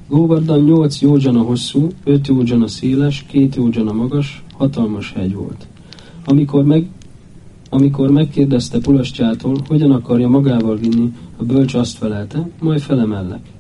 Góvardan 0.08 0.60
nyolc 0.60 1.02
józsana 1.02 1.42
hosszú, 1.42 1.88
öt 2.04 2.28
józsana 2.28 2.68
széles, 2.68 3.26
két 3.28 3.56
józsana 3.56 3.92
magas, 3.92 4.44
hatalmas 4.54 5.14
hegy 5.14 5.34
volt. 5.34 5.68
Amikor, 6.26 6.64
meg, 6.64 6.88
amikor 7.70 8.12
megkérdezte 8.12 8.80
Pulastyától, 8.80 9.58
hogyan 9.68 9.92
akarja 9.92 10.28
magával 10.28 10.76
vinni, 10.76 11.14
a 11.38 11.44
bölcs 11.44 11.74
azt 11.74 11.98
felelte, 11.98 12.50
majd 12.60 12.80
felemellek. 12.80 13.54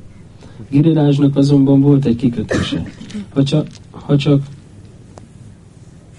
Girirázsnak 0.70 1.36
azonban 1.36 1.82
volt 1.82 2.06
egy 2.06 2.16
kikötése. 2.16 2.84
Ha 3.34 3.44
csak, 3.44 3.68
ha 3.92 4.18
csak, 4.18 4.44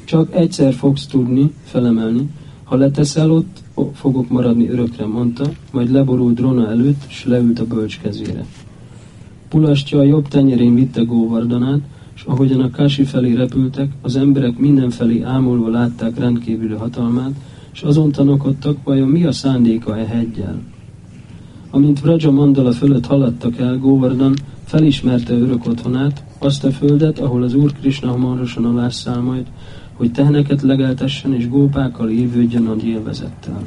csak 0.05 0.35
egyszer 0.35 0.75
fogsz 0.75 1.07
tudni 1.07 1.53
felemelni, 1.65 2.29
ha 2.65 2.77
leteszel 2.77 3.31
ott, 3.31 3.63
fogok 3.95 4.29
maradni 4.29 4.69
örökre, 4.69 5.07
mondta, 5.07 5.51
majd 5.73 5.91
leborult 5.91 6.35
Drona 6.35 6.69
előtt, 6.69 7.05
és 7.09 7.25
leült 7.25 7.59
a 7.59 7.67
bölcs 7.67 8.01
kezére. 8.01 8.45
Pulastja 9.49 9.99
a 9.99 10.03
jobb 10.03 10.29
tenyerén 10.29 10.75
vitte 10.75 11.03
Góvardanát, 11.03 11.81
és 12.15 12.23
ahogyan 12.23 12.61
a 12.61 12.71
Kási 12.71 13.05
felé 13.05 13.33
repültek, 13.33 13.91
az 14.01 14.17
emberek 14.17 14.59
mindenfelé 14.59 15.23
ámulva 15.23 15.69
látták 15.69 16.19
rendkívüli 16.19 16.75
hatalmát, 16.75 17.33
és 17.73 17.83
azon 17.83 18.13
tanakodtak, 18.13 18.77
vajon 18.85 19.09
mi 19.09 19.25
a 19.25 19.33
szándéka 19.33 19.99
e 19.99 20.07
heggyel. 20.07 20.63
Amint 21.71 22.01
Vraja 22.01 22.31
Mandala 22.31 22.73
fölött 22.73 23.07
haladtak 23.07 23.59
el, 23.59 23.79
Góvardan 23.79 24.35
felismerte 24.65 25.33
örök 25.35 25.67
otthonát, 25.67 26.25
azt 26.39 26.65
a 26.65 26.71
földet, 26.71 27.19
ahol 27.19 27.43
az 27.43 27.55
Úr 27.55 27.73
Krishna 27.73 28.11
hamarosan 28.11 28.65
alásszál 28.65 29.21
majd, 29.21 29.47
hogy 29.93 30.13
teheneket 30.13 30.63
legeltessen 30.63 31.35
és 31.35 31.49
gópákkal 31.49 32.11
évődjön 32.11 32.63
nagy 32.63 32.85
élvezettel. 32.85 33.63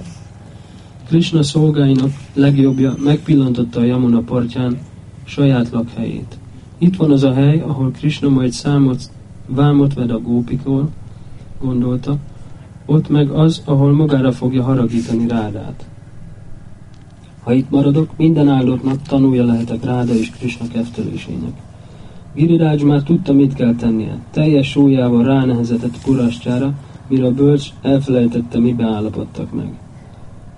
Krishna 1.07 1.43
szolgáinak 1.43 2.11
legjobbja 2.33 2.95
megpillantotta 3.03 3.79
a 3.79 3.83
Yamuna 3.83 4.19
partján 4.19 4.77
saját 5.23 5.69
lakhelyét. 5.69 6.37
Itt 6.77 6.95
van 6.95 7.11
az 7.11 7.23
a 7.23 7.33
hely, 7.33 7.59
ahol 7.59 7.91
Krishna 7.91 8.29
majd 8.29 8.51
számot, 8.51 9.01
vámot 9.47 9.93
ved 9.93 10.11
a 10.11 10.19
gópikól, 10.19 10.89
gondolta, 11.61 12.17
ott 12.85 13.09
meg 13.09 13.29
az, 13.29 13.61
ahol 13.65 13.91
magára 13.91 14.31
fogja 14.31 14.63
haragítani 14.63 15.27
Rádát. 15.27 15.88
Ha 17.49 17.55
itt 17.55 17.69
maradok, 17.69 18.09
minden 18.17 18.47
áldottnak 18.47 19.01
tanulja 19.01 19.45
lehetek 19.45 19.83
Ráda 19.83 20.13
és 20.13 20.29
Krishna 20.29 20.67
keftelésének. 20.67 21.51
Giriraj 22.35 22.81
már 22.83 23.03
tudta, 23.03 23.33
mit 23.33 23.53
kell 23.53 23.75
tennie. 23.75 24.19
Teljes 24.31 24.69
súlyával 24.69 25.23
ránehezetett 25.23 26.01
kurastjára, 26.01 26.73
mire 27.07 27.25
a 27.25 27.31
bölcs 27.31 27.67
elfelejtette, 27.81 28.59
mibe 28.59 28.85
állapodtak 28.85 29.53
meg. 29.53 29.79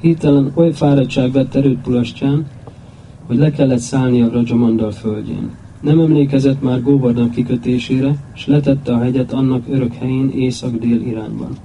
Hirtelen 0.02 0.52
oly 0.56 0.72
fáradtság 0.72 1.32
vett 1.32 1.56
erőt 1.56 1.82
Pulastyán, 1.82 2.46
hogy 3.28 3.38
le 3.38 3.52
kellett 3.52 3.80
szállni 3.80 4.22
a 4.22 4.32
Rajamandal 4.32 4.92
földjén. 4.92 5.50
Nem 5.82 6.00
emlékezett 6.00 6.62
már 6.62 6.82
Góvardan 6.82 7.30
kikötésére, 7.30 8.16
s 8.34 8.48
letette 8.48 8.94
a 8.94 9.02
hegyet 9.02 9.34
annak 9.34 9.64
örök 9.70 9.94
helyén 9.94 10.30
észak-dél 10.30 11.02
irányban. 11.02 11.58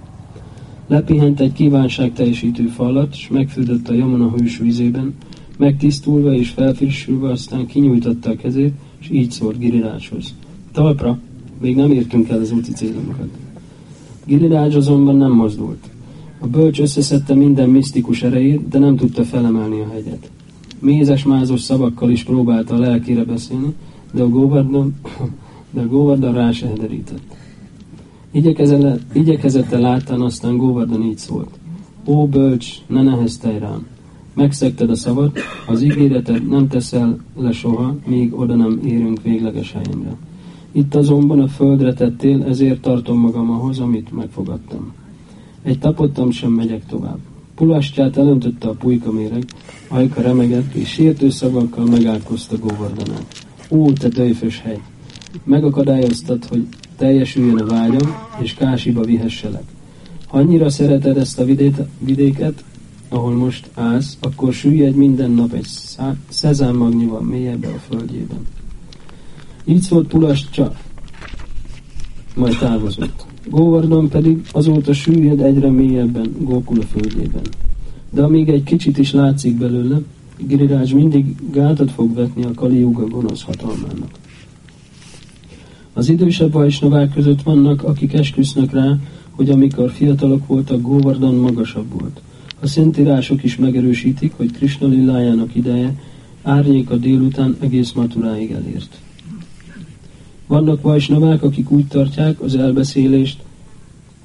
Lepihent 0.86 1.40
egy 1.40 1.52
kívánság 1.52 2.12
teljesítő 2.12 2.66
falat, 2.66 3.14
s 3.14 3.28
megfürdött 3.28 3.88
a 3.88 3.94
Jamona 3.94 4.30
hős 4.30 4.58
vízében, 4.58 5.14
megtisztulva 5.58 6.34
és 6.34 6.48
felfrissülve, 6.48 7.30
aztán 7.30 7.66
kinyújtotta 7.66 8.30
a 8.30 8.36
kezét, 8.36 8.72
és 8.98 9.10
így 9.10 9.30
szólt 9.30 9.58
Giriráshoz. 9.58 10.34
Talpra, 10.72 11.18
még 11.60 11.76
nem 11.76 11.92
értünk 11.92 12.28
el 12.28 12.40
az 12.40 12.52
úti 12.52 12.72
célomokat. 12.72 13.28
Girirás 14.24 14.74
azonban 14.74 15.16
nem 15.16 15.32
mozdult. 15.32 15.90
A 16.38 16.46
bölcs 16.46 16.80
összeszedte 16.80 17.34
minden 17.34 17.68
misztikus 17.68 18.22
erejét, 18.22 18.68
de 18.68 18.78
nem 18.78 18.96
tudta 18.96 19.24
felemelni 19.24 19.80
a 19.80 19.92
hegyet. 19.92 20.30
Mézes-mázos 20.78 21.60
szavakkal 21.60 22.10
is 22.10 22.24
próbálta 22.24 22.74
a 22.74 22.78
lelkére 22.78 23.24
beszélni, 23.24 23.74
de 24.12 24.22
a 24.22 24.28
Govardon, 24.28 24.94
de 25.74 25.80
a 25.80 25.86
Govardon 25.86 26.32
rá 26.32 26.50
se 26.50 26.66
hederített. 26.66 27.36
Igyekezette 29.12 29.78
láttán, 29.78 30.20
aztán 30.20 30.56
Govardon 30.56 31.02
így 31.02 31.18
szólt. 31.18 31.58
Ó 32.06 32.26
bölcs, 32.26 32.66
ne 32.86 33.02
neheztelj 33.02 33.58
rám! 33.58 33.86
Megszegted 34.34 34.90
a 34.90 34.94
szavat, 34.94 35.38
az 35.66 35.82
ígéretet 35.82 36.48
nem 36.48 36.68
teszel 36.68 37.18
le 37.36 37.52
soha, 37.52 37.96
míg 38.06 38.38
oda 38.38 38.54
nem 38.54 38.80
érünk 38.84 39.22
végleges 39.22 39.72
helyemre. 39.72 40.16
Itt 40.72 40.94
azonban 40.94 41.40
a 41.40 41.48
földre 41.48 41.92
tettél, 41.92 42.42
ezért 42.42 42.80
tartom 42.80 43.18
magam 43.18 43.50
ahhoz, 43.50 43.78
amit 43.78 44.12
megfogadtam. 44.12 44.92
Egy 45.62 45.78
tapottam 45.78 46.30
sem 46.30 46.52
megyek 46.52 46.86
tovább. 46.86 47.18
Pulastyát 47.54 48.16
elöntötte 48.16 48.68
a 48.68 48.72
pulyka 48.72 49.12
méreg, 49.12 49.44
ajka 49.88 50.20
remegett, 50.20 50.74
és 50.74 50.88
sértő 50.88 51.30
szavakkal 51.30 51.84
megálkozta 51.84 52.58
Góvardanát. 52.58 53.26
Ó, 53.70 53.92
te 53.92 54.08
döjfös 54.08 54.60
hegy! 54.60 54.80
Megakadályoztad, 55.44 56.44
hogy 56.44 56.66
teljesüljön 56.96 57.58
a 57.58 57.66
vágyam, 57.66 58.14
és 58.38 58.54
Kásiba 58.54 59.02
vihesselek. 59.02 59.64
Ha 60.26 60.38
annyira 60.38 60.70
szereted 60.70 61.16
ezt 61.16 61.38
a 61.38 61.44
vidéket, 61.98 62.64
ahol 63.08 63.34
most 63.34 63.70
állsz, 63.74 64.16
akkor 64.20 64.52
süllyedj 64.52 64.96
minden 64.96 65.30
nap 65.30 65.52
egy 65.52 65.66
szezámmagnyival 66.28 67.20
mélyebbre 67.20 67.68
a 67.68 67.80
földjében. 67.88 68.46
Így 69.64 69.80
szólt 69.80 70.08
Pulastya, 70.08 70.74
majd 72.34 72.58
távozott. 72.58 73.26
Góvardon 73.50 74.08
pedig 74.08 74.40
azóta 74.52 74.92
süllyed 74.92 75.40
egyre 75.40 75.70
mélyebben 75.70 76.36
Gókula 76.38 76.82
földjében. 76.82 77.42
De 78.10 78.22
amíg 78.22 78.48
egy 78.48 78.62
kicsit 78.62 78.98
is 78.98 79.12
látszik 79.12 79.56
belőle, 79.56 80.00
Giriraj 80.38 80.92
mindig 80.94 81.34
gátat 81.52 81.90
fog 81.90 82.14
vetni 82.14 82.44
a 82.44 82.50
Kaliuga 82.54 83.06
gonosz 83.06 83.42
hatalmának. 83.42 84.10
Az 85.96 86.08
idősebb 86.08 86.52
vajsnavák 86.52 87.12
között 87.12 87.42
vannak, 87.42 87.82
akik 87.82 88.12
esküsznek 88.12 88.72
rá, 88.72 88.96
hogy 89.30 89.50
amikor 89.50 89.90
fiatalok 89.90 90.46
voltak, 90.46 90.80
Góvardon 90.80 91.34
magasabb 91.34 92.00
volt. 92.00 92.20
A 92.60 92.66
szentírások 92.66 93.42
is 93.42 93.56
megerősítik, 93.56 94.32
hogy 94.36 94.52
Krishna 94.52 94.86
lillájának 94.88 95.54
ideje 95.54 95.94
árnyéka 96.42 96.96
délután 96.96 97.56
egész 97.60 97.92
maturáig 97.92 98.50
elért. 98.50 98.98
Vannak 100.46 100.82
vajsnavák, 100.82 101.42
akik 101.42 101.70
úgy 101.70 101.86
tartják 101.86 102.40
az 102.40 102.54
elbeszélést, 102.54 103.42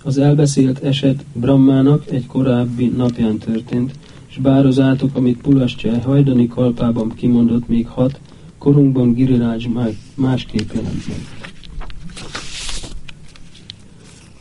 az 0.04 0.18
elbeszélt 0.18 0.84
eset 0.84 1.26
Brahmának 1.34 2.12
egy 2.12 2.26
korábbi 2.26 2.88
napján 2.98 3.38
történt, 3.38 3.92
és 4.30 4.38
bár 4.38 4.66
az 4.66 4.80
átok, 4.80 5.16
amit 5.16 5.42
Pulastja 5.42 6.02
hajdani 6.02 6.48
kalpában 6.48 7.14
kimondott 7.16 7.68
még 7.68 7.88
hat, 7.88 8.20
korunkban 8.58 9.14
Giriraj 9.14 9.68
másképp 10.16 10.72
jelent 10.74 11.08
meg. 11.08 11.40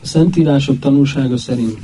szentírások 0.11 0.79
tanulsága 0.79 1.37
szerint 1.37 1.77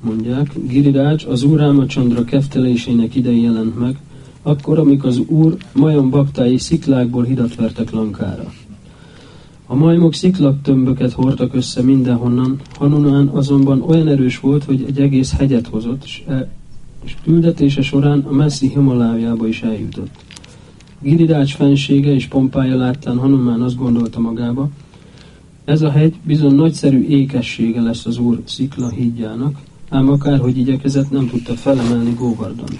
mondják, 0.00 0.52
Giriraj 0.68 1.16
az 1.28 1.42
Úr 1.42 1.86
Csandra 1.86 2.24
keftelésének 2.24 3.14
idején 3.14 3.42
jelent 3.42 3.78
meg, 3.78 3.96
akkor, 4.42 4.78
amikor 4.78 5.08
az 5.08 5.18
Úr 5.18 5.56
majom 5.74 6.10
baktái 6.10 6.58
sziklákból 6.58 7.24
hidat 7.24 7.54
vertek 7.54 7.90
Lankára. 7.90 8.52
A 9.66 9.74
majmok 9.74 10.14
sziklaktömböket 10.14 11.12
hordtak 11.12 11.54
össze 11.54 11.82
mindenhonnan, 11.82 12.60
Hanunán 12.78 13.28
azonban 13.28 13.82
olyan 13.82 14.08
erős 14.08 14.40
volt, 14.40 14.64
hogy 14.64 14.84
egy 14.86 15.00
egész 15.00 15.32
hegyet 15.32 15.66
hozott, 15.66 16.04
és, 16.04 16.22
el, 16.26 16.48
és 17.04 17.16
küldetése 17.24 17.82
során 17.82 18.20
a 18.20 18.32
messzi 18.32 18.68
Himalájába 18.68 19.46
is 19.46 19.62
eljutott. 19.62 20.10
Giridács 21.00 21.54
fensége 21.54 22.14
és 22.14 22.26
pompája 22.26 22.76
láttán 22.76 23.18
Hanumán 23.18 23.62
azt 23.62 23.76
gondolta 23.76 24.20
magába, 24.20 24.70
ez 25.66 25.82
a 25.82 25.90
hegy 25.90 26.14
bizony 26.22 26.54
nagyszerű 26.54 27.06
ékessége 27.06 27.80
lesz 27.80 28.06
az 28.06 28.18
úr 28.18 28.40
szikla 28.44 28.88
hídjának, 28.88 29.58
ám 29.88 30.08
akárhogy 30.08 30.58
igyekezett, 30.58 31.10
nem 31.10 31.28
tudta 31.28 31.54
felemelni 31.54 32.14
Góvardant. 32.14 32.78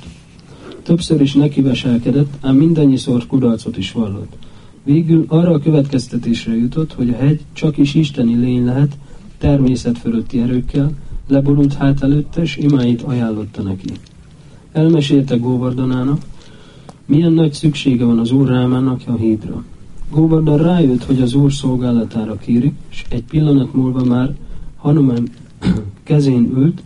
Többször 0.83 1.21
is 1.21 1.35
nekiveselkedett, 1.35 2.37
ám 2.41 2.57
mindannyiszor 2.57 3.27
kudarcot 3.27 3.77
is 3.77 3.93
vallott. 3.93 4.37
Végül 4.85 5.25
arra 5.29 5.53
a 5.53 5.59
következtetésre 5.59 6.57
jutott, 6.57 6.93
hogy 6.93 7.11
a 7.11 7.17
hegy 7.17 7.41
csak 7.53 7.77
is 7.77 7.95
isteni 7.95 8.35
lény 8.35 8.65
lehet, 8.65 8.97
természet 9.39 9.99
fölötti 9.99 10.41
erőkkel, 10.41 10.91
leborult 11.29 11.75
hát 11.75 12.03
előtte, 12.03 12.43
és 12.43 12.57
imáit 12.57 13.03
ajánlotta 13.03 13.63
neki. 13.63 13.93
Elmesélte 14.73 15.37
Góvardanának, 15.37 16.23
milyen 17.07 17.33
nagy 17.33 17.53
szüksége 17.53 18.05
van 18.05 18.19
az 18.19 18.31
úr 18.31 18.49
Rámának 18.49 19.01
a 19.07 19.17
hídra. 19.17 19.65
Góvardan 20.11 20.59
rájött, 20.59 21.05
hogy 21.05 21.21
az 21.21 21.35
úr 21.35 21.53
szolgálatára 21.53 22.37
kérik, 22.37 22.75
és 22.91 23.05
egy 23.09 23.25
pillanat 23.25 23.75
múlva 23.75 24.05
már 24.05 24.35
Hanuman 24.77 25.29
kezén 26.03 26.51
ült, 26.57 26.83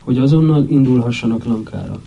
hogy 0.00 0.18
azonnal 0.18 0.66
indulhassanak 0.68 1.44
Lankára. 1.44 2.00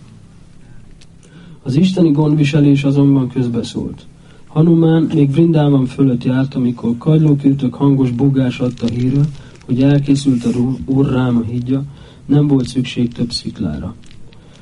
Az 1.64 1.76
isteni 1.76 2.12
gondviselés 2.12 2.84
azonban 2.84 3.28
közbeszólt. 3.28 4.06
Hanumán 4.48 5.10
még 5.14 5.32
Vrindában 5.32 5.86
fölött 5.86 6.24
járt, 6.24 6.56
amikor 6.56 6.98
kagylókürtök 6.98 7.74
hangos 7.74 8.12
bugás 8.12 8.60
adta 8.60 8.86
hírül, 8.86 9.26
hogy 9.66 9.84
elkészült 9.84 10.46
a 10.46 10.50
úr 10.86 11.10
Ráma 11.12 11.42
hídja, 11.42 11.84
nem 12.26 12.48
volt 12.48 12.68
szükség 12.68 13.14
több 13.14 13.32
sziklára. 13.32 13.96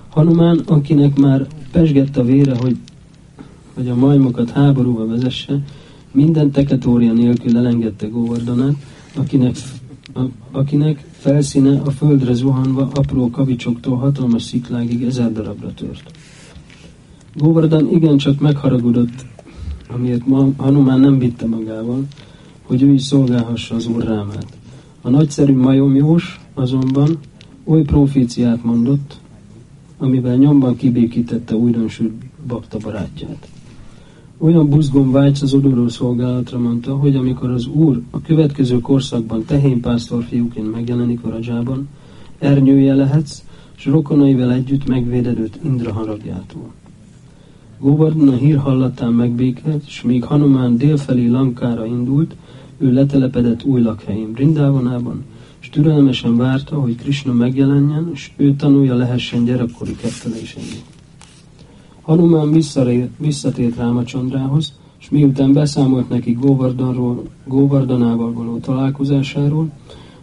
Hanumán, 0.09 0.59
akinek 0.65 1.17
már 1.17 1.47
pesgett 1.71 2.17
a 2.17 2.23
vére, 2.23 2.57
hogy, 2.57 2.77
hogy 3.73 3.89
a 3.89 3.95
majmokat 3.95 4.49
háborúba 4.49 5.05
vezesse, 5.05 5.59
minden 6.15 6.51
teketória 6.51 7.13
nélkül 7.13 7.57
elengedte 7.57 8.07
Góvardanát, 8.07 8.75
akinek, 9.15 9.55
a, 10.13 10.21
akinek 10.51 11.05
felszíne 11.11 11.81
a 11.85 11.89
földre 11.89 12.33
zuhanva 12.33 12.89
apró 12.93 13.29
kavicsoktól 13.29 13.97
hatalmas 13.97 14.43
sziklágig 14.43 15.03
ezer 15.03 15.31
darabra 15.31 15.73
tört. 15.73 16.11
Góvardan 17.35 17.89
igencsak 17.91 18.39
megharagudott, 18.39 19.25
amiért 19.87 20.23
Hanumán 20.57 20.99
nem 20.99 21.19
vitte 21.19 21.45
magával, 21.45 22.03
hogy 22.61 22.81
ő 22.81 22.93
is 22.93 23.01
szolgálhassa 23.01 23.75
az 23.75 23.87
úr. 23.87 24.25
A 25.01 25.09
nagyszerű 25.09 25.55
majomjós 25.55 26.39
azonban 26.53 27.17
oly 27.63 27.81
proféciát 27.81 28.63
mondott, 28.63 29.17
amivel 29.97 30.35
nyomban 30.35 30.75
kibékítette 30.75 31.55
újdonsült 31.55 32.13
bakta 32.47 32.77
barátját. 32.77 33.47
Olyan 34.45 34.69
buzgón 34.69 35.11
vágysz 35.11 35.41
az 35.41 35.53
odoró 35.53 35.87
szolgálatra, 35.87 36.57
mondta, 36.57 36.95
hogy 36.95 37.15
amikor 37.15 37.49
az 37.49 37.67
úr 37.67 38.01
a 38.11 38.21
következő 38.21 38.79
korszakban 38.79 39.45
tehénypásztor 39.45 40.23
fiúként 40.23 40.71
megjelenik 40.71 41.23
a 41.23 41.29
rajában, 41.29 41.87
ernyője 42.39 42.93
lehetsz, 42.93 43.43
és 43.77 43.85
rokonaival 43.85 44.51
együtt 44.51 44.87
megvéded 44.87 45.39
őt 45.39 45.59
Indra 45.63 45.93
haragjától. 45.93 46.73
Govardhan 47.79 48.27
a 48.27 48.35
hír 48.35 48.57
hallatán 48.57 49.13
megbékelt, 49.13 49.83
és 49.87 50.01
míg 50.01 50.23
Hanumán 50.23 50.77
délfelé 50.77 51.27
Lankára 51.27 51.85
indult, 51.85 52.35
ő 52.77 52.93
letelepedett 52.93 53.63
új 53.63 53.81
lakhelyén, 53.81 54.31
Brindávonában, 54.31 55.23
és 55.61 55.69
türelmesen 55.69 56.37
várta, 56.37 56.79
hogy 56.79 56.95
Krishna 56.95 57.33
megjelenjen, 57.33 58.09
és 58.13 58.31
ő 58.37 58.55
tanulja 58.55 58.95
lehessen 58.95 59.45
gyerekkori 59.45 59.95
ketteléseit. 59.95 60.94
Hanumán 62.05 62.61
visszatért 63.17 63.75
Rámacsandrához, 63.75 64.73
és 64.99 65.09
miután 65.09 65.53
beszámolt 65.53 66.09
neki 66.09 66.31
Góvardanról, 66.31 67.23
Góvardanával 67.45 68.33
való 68.33 68.57
találkozásáról, 68.57 69.69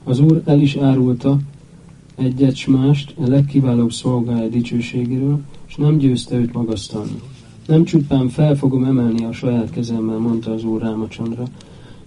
az 0.04 0.20
úr 0.20 0.42
el 0.44 0.60
is 0.60 0.76
árulta 0.76 1.38
egyet 2.16 2.66
mást 2.66 3.14
a 3.18 3.28
legkiválóbb 3.28 3.92
szolgája 3.92 4.48
dicsőségéről, 4.48 5.40
és 5.68 5.76
nem 5.76 5.96
győzte 5.96 6.36
őt 6.36 6.52
magasztalni. 6.52 7.20
Nem 7.66 7.84
csupán 7.84 8.28
fel 8.28 8.56
fogom 8.56 8.84
emelni 8.84 9.24
a 9.24 9.32
saját 9.32 9.70
kezemmel, 9.70 10.18
mondta 10.18 10.52
az 10.52 10.64
úr 10.64 10.80
Rámacsandra, 10.80 11.44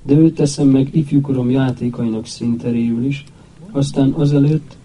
de 0.03 0.13
őt 0.13 0.35
teszem 0.35 0.67
meg 0.67 0.95
ifjúkorom 0.95 1.49
játékainak 1.49 2.25
szinteréül 2.25 3.05
is, 3.05 3.23
aztán 3.71 4.11
azelőtt 4.11 4.77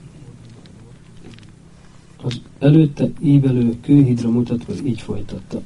az 2.23 2.41
előtte 2.59 3.11
ívelő 3.23 3.77
kőhidra 3.81 4.31
mutatva 4.31 4.73
így 4.85 5.01
folytatta. 5.01 5.61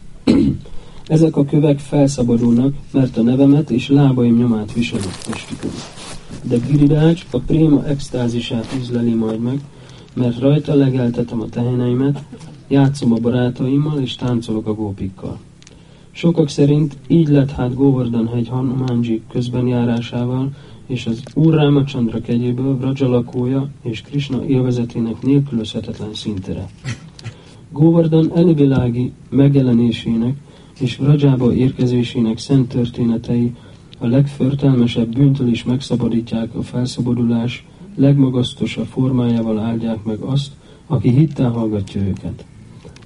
Ezek 1.07 1.37
a 1.37 1.45
kövek 1.45 1.79
felszabadulnak, 1.79 2.75
mert 2.91 3.17
a 3.17 3.23
nevemet 3.23 3.71
és 3.71 3.89
lábaim 3.89 4.37
nyomát 4.37 4.73
viselik 4.73 5.17
testükön. 5.25 5.71
De 6.43 6.57
Giridács 6.57 7.27
a 7.31 7.39
préma 7.39 7.87
extázisát 7.87 8.75
üzleli 8.81 9.15
majd 9.15 9.41
meg, 9.41 9.61
mert 10.15 10.39
rajta 10.39 10.75
legeltetem 10.75 11.41
a 11.41 11.49
teheneimet, 11.49 12.23
játszom 12.69 13.13
a 13.13 13.17
barátaimmal 13.17 14.01
és 14.01 14.17
táncolok 14.17 14.67
a 14.67 14.75
gópikkal. 14.75 15.39
Sokak 16.17 16.49
szerint 16.49 16.97
így 17.07 17.29
lett 17.29 17.51
hát 17.51 17.75
Govardhan 17.75 18.29
hegy 18.29 18.49
Hanumanji 18.49 19.23
közben 19.29 19.67
járásával, 19.67 20.51
és 20.87 21.07
az 21.07 21.23
Úr 21.35 21.55
Rámacsandra 21.55 22.21
kegyéből 22.21 22.77
Vraja 22.77 23.09
lakója 23.09 23.69
és 23.83 24.03
Krishna 24.03 24.45
élvezetének 24.45 25.23
nélkülözhetetlen 25.23 26.15
szintere. 26.15 26.69
Govardhan 27.73 28.37
elvilági 28.37 29.13
megjelenésének 29.31 30.37
és 30.81 30.97
Vrajába 30.97 31.55
érkezésének 31.55 32.39
szent 32.39 32.69
történetei 32.69 33.55
a 33.99 34.07
legförtelmesebb 34.07 35.15
bűntől 35.15 35.49
is 35.49 35.65
megszabadítják 35.65 36.55
a 36.55 36.63
felszabadulás 36.63 37.67
legmagasztosabb 37.97 38.87
formájával 38.87 39.59
áldják 39.59 40.05
meg 40.05 40.19
azt, 40.19 40.53
aki 40.87 41.11
hittel 41.11 41.51
hallgatja 41.51 42.01
őket. 42.01 42.45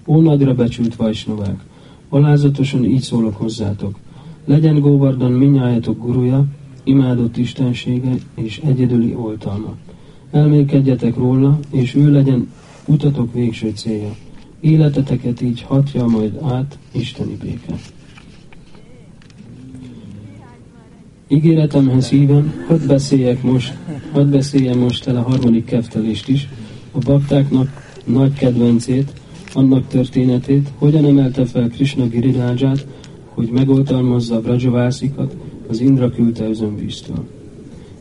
Ó 0.07 0.21
nagyra 0.21 0.55
becsült 0.55 0.97
vajsnovák, 0.97 1.67
alázatosan 2.09 2.85
így 2.85 3.01
szólok 3.01 3.37
hozzátok. 3.37 3.99
Legyen 4.45 4.81
Góvardan 4.81 5.33
minnyájatok 5.33 5.99
gurúja, 5.99 6.45
imádott 6.85 7.37
istensége 7.37 8.15
és 8.35 8.61
egyedüli 8.65 9.15
oltalma. 9.15 9.75
Elmélkedjetek 10.31 11.17
róla, 11.17 11.59
és 11.71 11.95
ő 11.95 12.13
legyen 12.13 12.49
utatok 12.87 13.33
végső 13.33 13.73
célja. 13.75 14.17
Életeteket 14.61 15.41
így 15.41 15.63
hatja 15.63 16.07
majd 16.07 16.39
át 16.43 16.79
Isteni 16.93 17.37
béke. 17.43 17.75
Ígéretemhez 21.29 22.09
híven, 22.09 22.53
hadd 22.67 22.87
beszéljek 22.87 23.43
most, 23.43 23.75
hadd 24.13 24.31
beszéljem 24.31 24.79
most 24.79 25.07
el 25.07 25.17
a 25.17 25.23
harmadik 25.23 25.65
keftelést 25.65 26.29
is, 26.29 26.49
a 26.93 26.99
baktáknak 26.99 27.69
nagy 28.05 28.33
kedvencét, 28.33 29.13
annak 29.55 29.87
történetét, 29.87 30.69
hogyan 30.79 31.05
emelte 31.05 31.45
fel 31.45 31.69
Krishna 31.69 32.09
Giriráját, 32.09 32.87
hogy 33.29 33.49
megoltalmazza 33.49 34.35
a 34.37 34.41
Brajavászikat, 34.41 35.37
az 35.69 35.81
Indra 35.81 36.11
küldte 36.11 36.49
özönvíztől. 36.49 37.25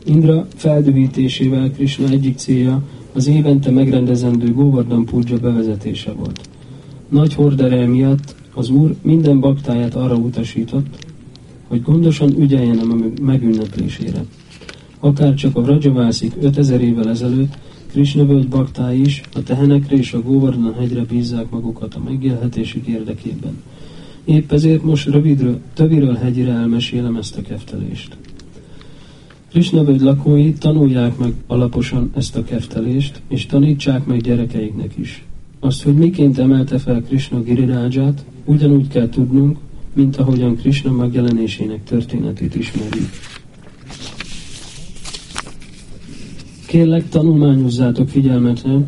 Indra 0.04 0.46
feldühítésével 0.54 1.70
Krishna 1.70 2.08
egyik 2.08 2.36
célja 2.36 2.82
az 3.12 3.26
évente 3.26 3.70
megrendezendő 3.70 4.52
Govardhan 4.52 5.04
Purja 5.04 5.38
bevezetése 5.38 6.12
volt. 6.12 6.48
Nagy 7.08 7.34
hordere 7.34 7.86
miatt 7.86 8.34
az 8.54 8.70
úr 8.70 8.94
minden 9.02 9.40
baktáját 9.40 9.94
arra 9.94 10.14
utasított, 10.14 11.06
hogy 11.68 11.82
gondosan 11.82 12.40
ügyeljen 12.40 12.78
a 12.78 12.96
megünneplésére. 13.22 14.24
Akár 15.00 15.34
csak 15.34 15.56
a 15.56 15.62
Vrajavászik 15.62 16.32
5000 16.40 16.80
évvel 16.80 17.08
ezelőtt 17.08 17.58
Krishna 17.90 18.26
völgy 18.26 18.48
baktái 18.48 19.00
is 19.00 19.20
a 19.34 19.42
tehenekre 19.42 19.96
és 19.96 20.12
a 20.12 20.22
Govardhan 20.22 20.74
hegyre 20.74 21.04
bízzák 21.04 21.50
magukat 21.50 21.94
a 21.94 22.00
megélhetésük 22.00 22.86
érdekében. 22.86 23.62
Épp 24.24 24.52
ezért 24.52 24.82
most 24.82 25.08
rövidről, 25.08 25.60
töviről 25.74 26.14
hegyire 26.14 26.52
elmesélem 26.52 27.16
ezt 27.16 27.36
a 27.36 27.42
keftelést. 27.42 28.16
Krishna 29.50 29.84
völgy 29.84 30.00
lakói 30.00 30.52
tanulják 30.52 31.18
meg 31.18 31.32
alaposan 31.46 32.10
ezt 32.16 32.36
a 32.36 32.44
keftelést, 32.44 33.22
és 33.28 33.46
tanítsák 33.46 34.06
meg 34.06 34.20
gyerekeiknek 34.20 34.96
is. 34.96 35.24
Azt, 35.60 35.82
hogy 35.82 35.94
miként 35.94 36.38
emelte 36.38 36.78
fel 36.78 37.02
Krishna 37.02 37.42
Giriráját, 37.42 38.24
ugyanúgy 38.44 38.88
kell 38.88 39.08
tudnunk, 39.08 39.58
mint 39.92 40.16
ahogyan 40.16 40.56
Krishna 40.56 40.92
megjelenésének 40.92 41.84
történetét 41.84 42.54
ismerjük. 42.54 43.08
Kérlek, 46.68 47.08
tanulmányozzátok 47.08 48.08
figyelmetlen, 48.08 48.86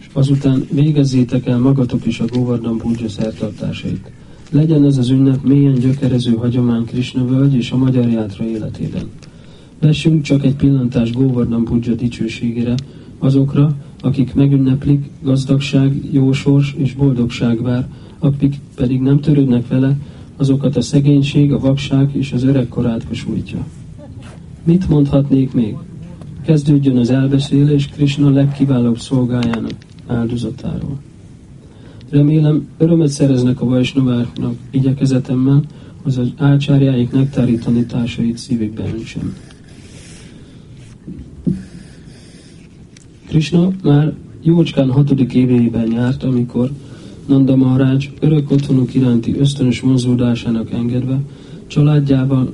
és 0.00 0.08
azután 0.12 0.66
végezzétek 0.72 1.46
el 1.46 1.58
magatok 1.58 2.06
is 2.06 2.20
a 2.20 2.24
Govardhan 2.32 2.78
Puja 2.78 3.08
szertartásait. 3.08 4.10
Legyen 4.50 4.84
ez 4.84 4.98
az 4.98 5.08
ünnep 5.08 5.42
mélyen 5.42 5.74
gyökerező 5.74 6.34
hagyomány 6.34 6.84
Krishna 6.84 7.24
völgy 7.24 7.54
és 7.54 7.70
a 7.70 7.76
magyar 7.76 8.08
játra 8.08 8.44
életében. 8.44 9.02
Vessünk 9.80 10.22
csak 10.22 10.44
egy 10.44 10.54
pillantást 10.54 11.14
Govardhan 11.14 11.64
Puja 11.64 11.94
dicsőségére, 11.94 12.74
azokra, 13.18 13.76
akik 14.00 14.34
megünneplik, 14.34 15.10
gazdagság, 15.22 16.00
jósors 16.10 16.74
és 16.78 16.94
boldogság 16.94 17.62
vár, 17.62 17.88
akik 18.18 18.60
pedig 18.74 19.00
nem 19.00 19.20
törődnek 19.20 19.68
vele, 19.68 19.96
azokat 20.36 20.76
a 20.76 20.80
szegénység, 20.80 21.52
a 21.52 21.58
vakság 21.58 22.10
és 22.12 22.32
az 22.32 22.42
öregkorát 22.42 23.06
sújtja. 23.10 23.66
Mit 24.64 24.88
mondhatnék 24.88 25.52
még? 25.52 25.76
Kezdődjön 26.44 26.96
az 26.96 27.10
elbeszélés 27.10 27.88
Krishna 27.88 28.30
legkiválóbb 28.30 28.98
szolgájának 28.98 29.74
áldozatáról. 30.06 30.98
Remélem, 32.10 32.68
örömet 32.78 33.08
szereznek 33.08 33.60
a 33.60 33.64
vajsnováknak 33.64 34.54
igyekezetemmel, 34.70 35.62
az 36.02 36.20
ácsárjáik 36.36 37.10
nektári 37.10 37.58
tanításait 37.58 38.38
szívükben 38.38 38.98
sem. 39.04 39.34
Krishna 43.26 43.70
már 43.82 44.14
jócskán 44.42 44.90
hatodik 44.90 45.34
évében 45.34 45.92
járt, 45.92 46.22
amikor 46.22 46.70
Nanda 47.26 47.56
Maharaj 47.56 48.10
örök 48.20 48.50
otthonuk 48.50 48.94
iránti 48.94 49.38
ösztönös 49.38 49.80
vonzódásának 49.80 50.70
engedve 50.70 51.18
családjával, 51.66 52.52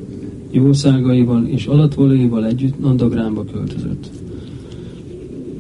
jószágaival 0.50 1.46
és 1.46 1.66
alatvolaival 1.66 2.46
együtt 2.46 2.80
Nandagrámba 2.80 3.44
költözött. 3.44 4.11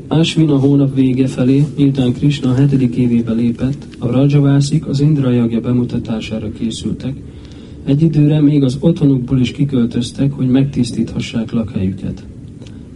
Ásvina 0.08 0.58
hónap 0.58 0.94
vége 0.94 1.26
felé, 1.26 1.64
miután 1.76 2.12
Krishna 2.12 2.50
a 2.50 2.54
hetedik 2.54 2.96
évébe 2.96 3.32
lépett, 3.32 3.86
a 3.98 4.06
Rajavászik 4.06 4.86
az 4.86 5.00
Indrajagja 5.00 5.60
bemutatására 5.60 6.52
készültek, 6.52 7.14
egy 7.84 8.02
időre 8.02 8.40
még 8.40 8.62
az 8.62 8.76
otthonukból 8.80 9.40
is 9.40 9.52
kiköltöztek, 9.52 10.32
hogy 10.32 10.48
megtisztíthassák 10.48 11.52
lakhelyüket. 11.52 12.24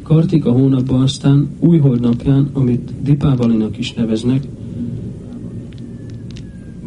Kartika 0.03 0.51
hónapban 0.51 1.01
aztán 1.01 1.49
új 1.59 1.79
holdnapján, 1.79 2.51
amit 2.53 2.93
Dipávalinak 3.03 3.79
is 3.79 3.93
neveznek, 3.93 4.43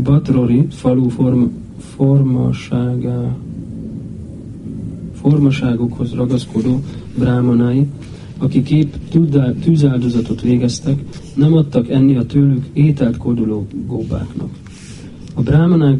Batrori 0.04 0.66
falu 0.70 1.10
form, 1.10 1.44
formaságá, 1.78 3.36
formaságokhoz 5.30 6.14
ragaszkodó 6.14 6.84
brámanái, 7.18 7.88
akik 8.38 8.70
épp 8.70 8.94
tűzáldozatot 9.62 10.42
végeztek, 10.42 11.00
nem 11.34 11.54
adtak 11.54 11.90
enni 11.90 12.16
a 12.16 12.26
tőlük 12.26 12.66
ételt 12.74 13.18
kóduló 13.18 13.68
góbáknak. 13.88 14.50
A 15.34 15.42
brámanák, 15.42 16.00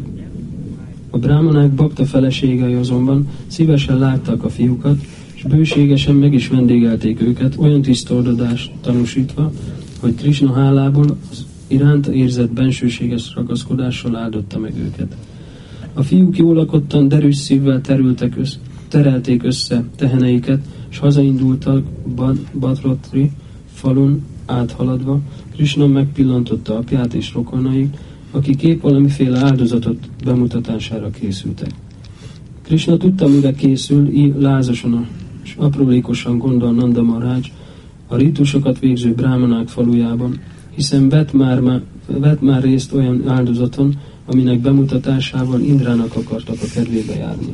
a 1.10 1.18
brámanák 1.18 1.70
bakta 1.70 2.04
feleségei 2.04 2.74
azonban 2.74 3.28
szívesen 3.46 3.98
láttak 3.98 4.44
a 4.44 4.48
fiúkat, 4.48 5.04
és 5.34 5.42
bőségesen 5.42 6.14
meg 6.14 6.34
is 6.34 6.48
vendégelték 6.48 7.20
őket, 7.22 7.56
olyan 7.58 7.82
tisztoldadást 7.82 8.72
tanúsítva, 8.80 9.52
hogy 10.00 10.14
Krishna 10.14 10.52
hálából 10.52 11.16
az 11.30 11.44
iránt 11.66 12.06
érzett 12.06 12.52
bensőséges 12.52 13.34
ragaszkodással 13.34 14.16
áldotta 14.16 14.58
meg 14.58 14.72
őket. 14.78 15.16
A 15.94 16.02
fiúk 16.02 16.36
jól 16.36 16.84
derűs 17.06 17.36
szívvel 17.36 17.80
terültek 17.80 18.36
össze, 18.36 18.58
terelték 18.88 19.42
össze 19.42 19.84
teheneiket, 19.96 20.60
és 20.90 20.98
hazaindultak 20.98 21.84
Batrotri 22.58 23.30
falun 23.72 24.24
áthaladva. 24.46 25.20
Krishna 25.54 25.86
megpillantotta 25.86 26.76
apját 26.76 27.14
és 27.14 27.32
rokonait, 27.34 27.96
akik 28.30 28.62
épp 28.62 28.80
valamiféle 28.80 29.38
áldozatot 29.38 29.98
bemutatására 30.24 31.10
készültek. 31.10 31.70
Krishna 32.62 32.96
tudta, 32.96 33.28
mire 33.28 33.52
készül, 33.52 34.08
így 34.08 34.34
lázasan 34.38 35.08
és 35.42 35.54
aprólékosan 35.56 36.38
gondol 36.38 36.72
Nanda 36.72 37.02
Maharaj 37.02 37.40
a 38.06 38.16
rítusokat 38.16 38.78
végző 38.78 39.14
brámanák 39.14 39.68
falujában, 39.68 40.40
hiszen 40.74 41.08
vett 41.08 41.32
már, 41.32 41.82
vett 42.06 42.40
már 42.40 42.62
részt 42.62 42.92
olyan 42.92 43.28
áldozaton, 43.28 43.94
aminek 44.26 44.60
bemutatásával 44.60 45.60
Indrának 45.60 46.16
akartak 46.16 46.56
a 46.62 46.66
kedvébe 46.74 47.14
járni. 47.14 47.52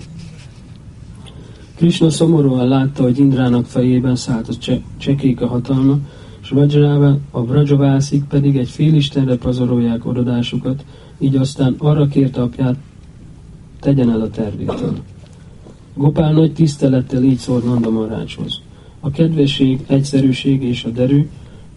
Krishna 1.83 2.11
szomorúan 2.11 2.69
látta, 2.69 3.03
hogy 3.03 3.19
Indrának 3.19 3.67
fejében 3.67 4.17
szállt 4.17 4.49
a 4.49 4.53
cse- 4.53 4.83
csekék 4.97 5.41
a 5.41 5.47
hatalma, 5.47 5.99
és 6.43 6.49
Vajrával 6.49 7.21
a 7.31 7.45
Vrajavászik 7.45 8.25
pedig 8.25 8.57
egy 8.57 8.69
félistenre 8.69 9.37
pazarolják 9.37 10.07
orodásukat, 10.07 10.85
így 11.19 11.37
aztán 11.37 11.75
arra 11.79 12.07
kérte 12.07 12.43
apját, 12.43 12.77
tegyen 13.81 14.11
el 14.11 14.21
a 14.21 14.31
tervétől. 14.31 14.97
Gopál 15.95 16.33
nagy 16.33 16.53
tisztelettel 16.53 17.23
így 17.23 17.39
szólt 17.39 17.65
Nanda 17.65 17.91
Marácshoz. 17.91 18.61
A 19.01 19.11
kedvesség, 19.11 19.85
egyszerűség 19.87 20.63
és 20.63 20.85
a 20.85 20.91
derű 20.91 21.29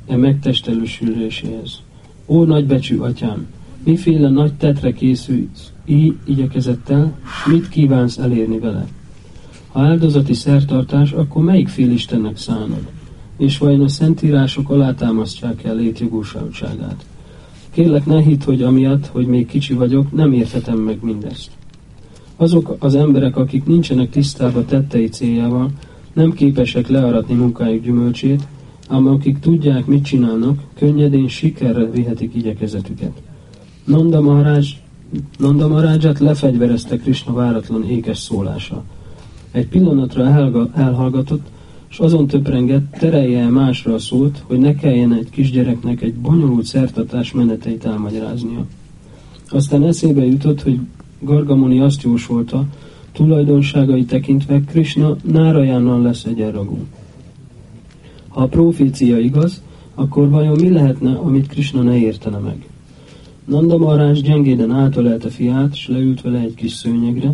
e 0.07 0.15
megtestelősüléséhez. 0.15 1.81
Ó 2.25 2.43
nagybecsű 2.43 2.97
atyám, 2.97 3.47
miféle 3.83 4.29
nagy 4.29 4.53
tetre 4.53 4.93
készülsz 4.93 5.71
így 5.85 6.15
igyekezettel, 6.25 7.17
mit 7.45 7.69
kívánsz 7.69 8.17
elérni 8.17 8.59
vele? 8.59 8.87
Ha 9.75 9.81
áldozati 9.81 10.33
szertartás, 10.33 11.11
akkor 11.11 11.43
melyik 11.43 11.67
fél 11.67 11.91
Istennek 11.91 12.37
szánod? 12.37 12.87
És 13.37 13.57
vajon 13.57 13.81
a 13.81 13.87
szentírások 13.87 14.69
alátámasztják 14.69 15.63
el 15.63 15.75
létjogóságát? 15.75 17.05
Kérlek, 17.71 18.05
ne 18.05 18.21
hidd, 18.21 18.43
hogy 18.43 18.61
amiatt, 18.61 19.07
hogy 19.07 19.25
még 19.25 19.47
kicsi 19.47 19.73
vagyok, 19.73 20.11
nem 20.11 20.33
érthetem 20.33 20.77
meg 20.77 20.97
mindezt. 21.01 21.51
Azok 22.35 22.75
az 22.79 22.95
emberek, 22.95 23.37
akik 23.37 23.65
nincsenek 23.65 24.09
tisztában 24.09 24.65
tettei 24.65 25.07
céljával, 25.07 25.69
nem 26.13 26.33
képesek 26.33 26.87
learatni 26.87 27.35
munkájuk 27.35 27.83
gyümölcsét, 27.83 28.47
ám 28.89 29.07
akik 29.07 29.39
tudják, 29.39 29.85
mit 29.85 30.03
csinálnak, 30.03 30.59
könnyedén 30.75 31.27
sikerre 31.27 31.85
vihetik 31.85 32.35
igyekezetüket. 32.35 33.21
Nanda 33.85 34.21
Maharaj, 34.21 34.63
Nanda 35.37 35.67
Maharaját 35.67 36.19
lefegyverezte 36.19 36.97
Krishna 36.97 37.33
váratlan 37.33 37.89
ékes 37.89 38.17
szólása. 38.17 38.83
Egy 39.55 39.67
pillanatra 39.67 40.25
elga, 40.25 40.69
elhallgatott, 40.73 41.47
és 41.89 41.99
azon 41.99 42.27
töprengett, 42.27 42.91
terelje 42.91 43.39
el 43.39 43.49
másra 43.49 43.93
a 43.93 43.99
hogy 44.47 44.59
ne 44.59 44.75
kelljen 44.75 45.13
egy 45.13 45.29
kisgyereknek 45.29 46.01
egy 46.01 46.13
bonyolult 46.13 46.65
szertatás 46.65 47.31
meneteit 47.31 47.85
elmagyaráznia. 47.85 48.65
Aztán 49.49 49.83
eszébe 49.83 50.25
jutott, 50.25 50.61
hogy 50.61 50.79
Gargamuni 51.19 51.79
azt 51.79 52.01
jósolta, 52.01 52.65
tulajdonságai 53.11 54.05
tekintve 54.05 54.61
Krishna 54.61 55.15
Nárajánnal 55.31 56.01
lesz 56.01 56.25
egyenragú. 56.25 56.77
Ha 58.27 58.41
a 58.41 58.47
profécia 58.47 59.19
igaz, 59.19 59.61
akkor 59.93 60.29
vajon 60.29 60.59
mi 60.61 60.69
lehetne, 60.69 61.11
amit 61.11 61.47
Krishna 61.47 61.81
ne 61.81 61.97
értene 61.97 62.37
meg? 62.37 62.67
Nanda 63.45 63.77
Maharaj 63.77 64.13
gyengéden 64.13 64.71
átölelte 64.71 65.29
fiát, 65.29 65.73
és 65.73 65.87
leült 65.87 66.21
vele 66.21 66.39
egy 66.39 66.53
kis 66.53 66.71
szőnyegre, 66.71 67.33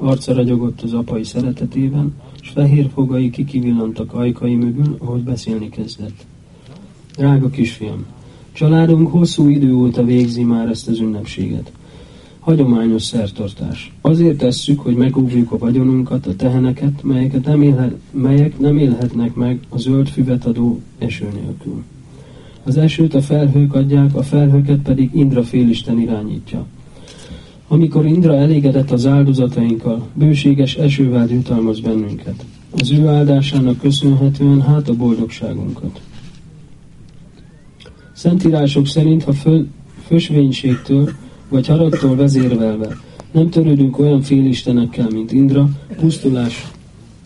arca 0.00 0.34
ragyogott 0.34 0.80
az 0.80 0.92
apai 0.92 1.24
szeretetében, 1.24 2.14
és 2.42 2.48
fehér 2.48 2.90
fogai 2.94 3.30
kikivillantak 3.30 4.14
ajkai 4.14 4.54
mögül, 4.54 4.96
ahogy 4.98 5.22
beszélni 5.22 5.68
kezdett. 5.68 6.26
Drága 7.16 7.50
kisfiam, 7.50 8.04
családunk 8.52 9.10
hosszú 9.10 9.48
idő 9.48 9.74
óta 9.74 10.04
végzi 10.04 10.42
már 10.42 10.68
ezt 10.68 10.88
az 10.88 10.98
ünnepséget. 10.98 11.72
Hagyományos 12.38 13.02
szertartás. 13.02 13.92
Azért 14.00 14.38
tesszük, 14.38 14.80
hogy 14.80 14.94
megóvjuk 14.94 15.52
a 15.52 15.58
vagyonunkat, 15.58 16.26
a 16.26 16.36
teheneket, 16.36 17.02
melyeket 17.02 17.44
nem 17.44 17.62
élhet, 17.62 17.94
melyek 18.10 18.58
nem 18.58 18.78
élhetnek 18.78 19.34
meg 19.34 19.60
a 19.68 19.78
zöld 19.78 20.08
füvet 20.08 20.46
adó 20.46 20.80
eső 20.98 21.28
nélkül. 21.34 21.82
Az 22.62 22.76
esőt 22.76 23.14
a 23.14 23.20
felhők 23.20 23.74
adják, 23.74 24.14
a 24.14 24.22
felhőket 24.22 24.78
pedig 24.78 25.10
Indra 25.14 25.42
félisten 25.42 26.00
irányítja. 26.00 26.66
Amikor 27.72 28.06
Indra 28.06 28.36
elégedett 28.36 28.90
az 28.90 29.06
áldozatainkkal, 29.06 30.08
bőséges 30.14 30.74
esővel 30.74 31.28
jutalmaz 31.28 31.80
bennünket. 31.80 32.44
Az 32.70 32.90
ő 32.90 33.06
áldásának 33.06 33.78
köszönhetően 33.78 34.62
hát 34.62 34.88
a 34.88 34.94
boldogságunkat. 34.94 36.00
Szentírások 38.12 38.86
szerint, 38.86 39.22
ha 39.22 39.32
föl, 39.32 39.66
fösvénységtől 40.06 41.10
vagy 41.48 41.66
haragtól 41.66 42.16
vezérvelve 42.16 42.96
nem 43.32 43.50
törődünk 43.50 43.98
olyan 43.98 44.22
félistenekkel, 44.22 45.08
mint 45.10 45.32
Indra, 45.32 45.68
pusztulásra 45.96 46.68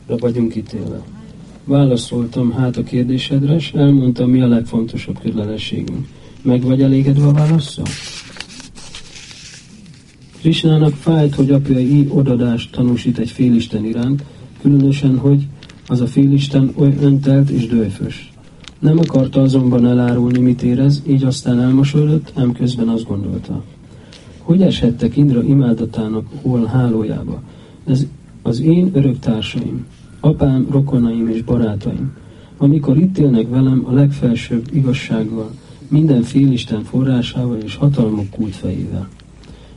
vagyunk 0.06 0.56
ítélve. 0.56 1.02
Válaszoltam 1.64 2.52
hát 2.52 2.76
a 2.76 2.82
kérdésedre, 2.82 3.54
és 3.54 3.72
elmondtam, 3.72 4.30
mi 4.30 4.40
a 4.40 4.46
legfontosabb 4.46 5.18
kötelességünk. 5.20 6.06
Meg 6.42 6.62
vagy 6.62 6.82
elégedve 6.82 7.26
a 7.26 7.32
válaszsal? 7.32 7.84
Krisnának 10.44 10.94
fájt, 10.94 11.34
hogy 11.34 11.50
apja 11.50 11.78
így 11.78 12.10
odadást 12.12 12.72
tanúsít 12.72 13.18
egy 13.18 13.30
félisten 13.30 13.84
iránt, 13.84 14.24
különösen, 14.62 15.18
hogy 15.18 15.46
az 15.86 16.00
a 16.00 16.06
félisten 16.06 16.72
oly 16.76 16.96
öntelt 17.00 17.50
és 17.50 17.66
dőfös. 17.66 18.32
Nem 18.78 18.98
akarta 18.98 19.40
azonban 19.40 19.86
elárulni, 19.86 20.38
mit 20.38 20.62
érez, 20.62 21.02
így 21.06 21.24
aztán 21.24 21.60
elmosolyodott, 21.60 22.32
ám 22.34 22.52
közben 22.52 22.88
azt 22.88 23.06
gondolta. 23.06 23.62
Hogy 24.38 24.62
eshettek 24.62 25.16
Indra 25.16 25.42
imádatának 25.42 26.26
hol 26.42 26.64
hálójába? 26.64 27.42
Ez 27.86 28.06
az 28.42 28.60
én 28.60 28.90
örök 28.92 29.18
társaim, 29.18 29.86
apám, 30.20 30.66
rokonaim 30.70 31.28
és 31.28 31.42
barátaim. 31.42 32.12
amikor 32.56 32.96
itt 32.96 33.18
élnek 33.18 33.48
velem 33.48 33.84
a 33.86 33.92
legfelsőbb 33.92 34.68
igazsággal, 34.72 35.50
minden 35.88 36.22
félisten 36.22 36.82
forrásával 36.82 37.58
és 37.58 37.76
hatalmuk 37.76 38.30
kultfejével. 38.30 39.08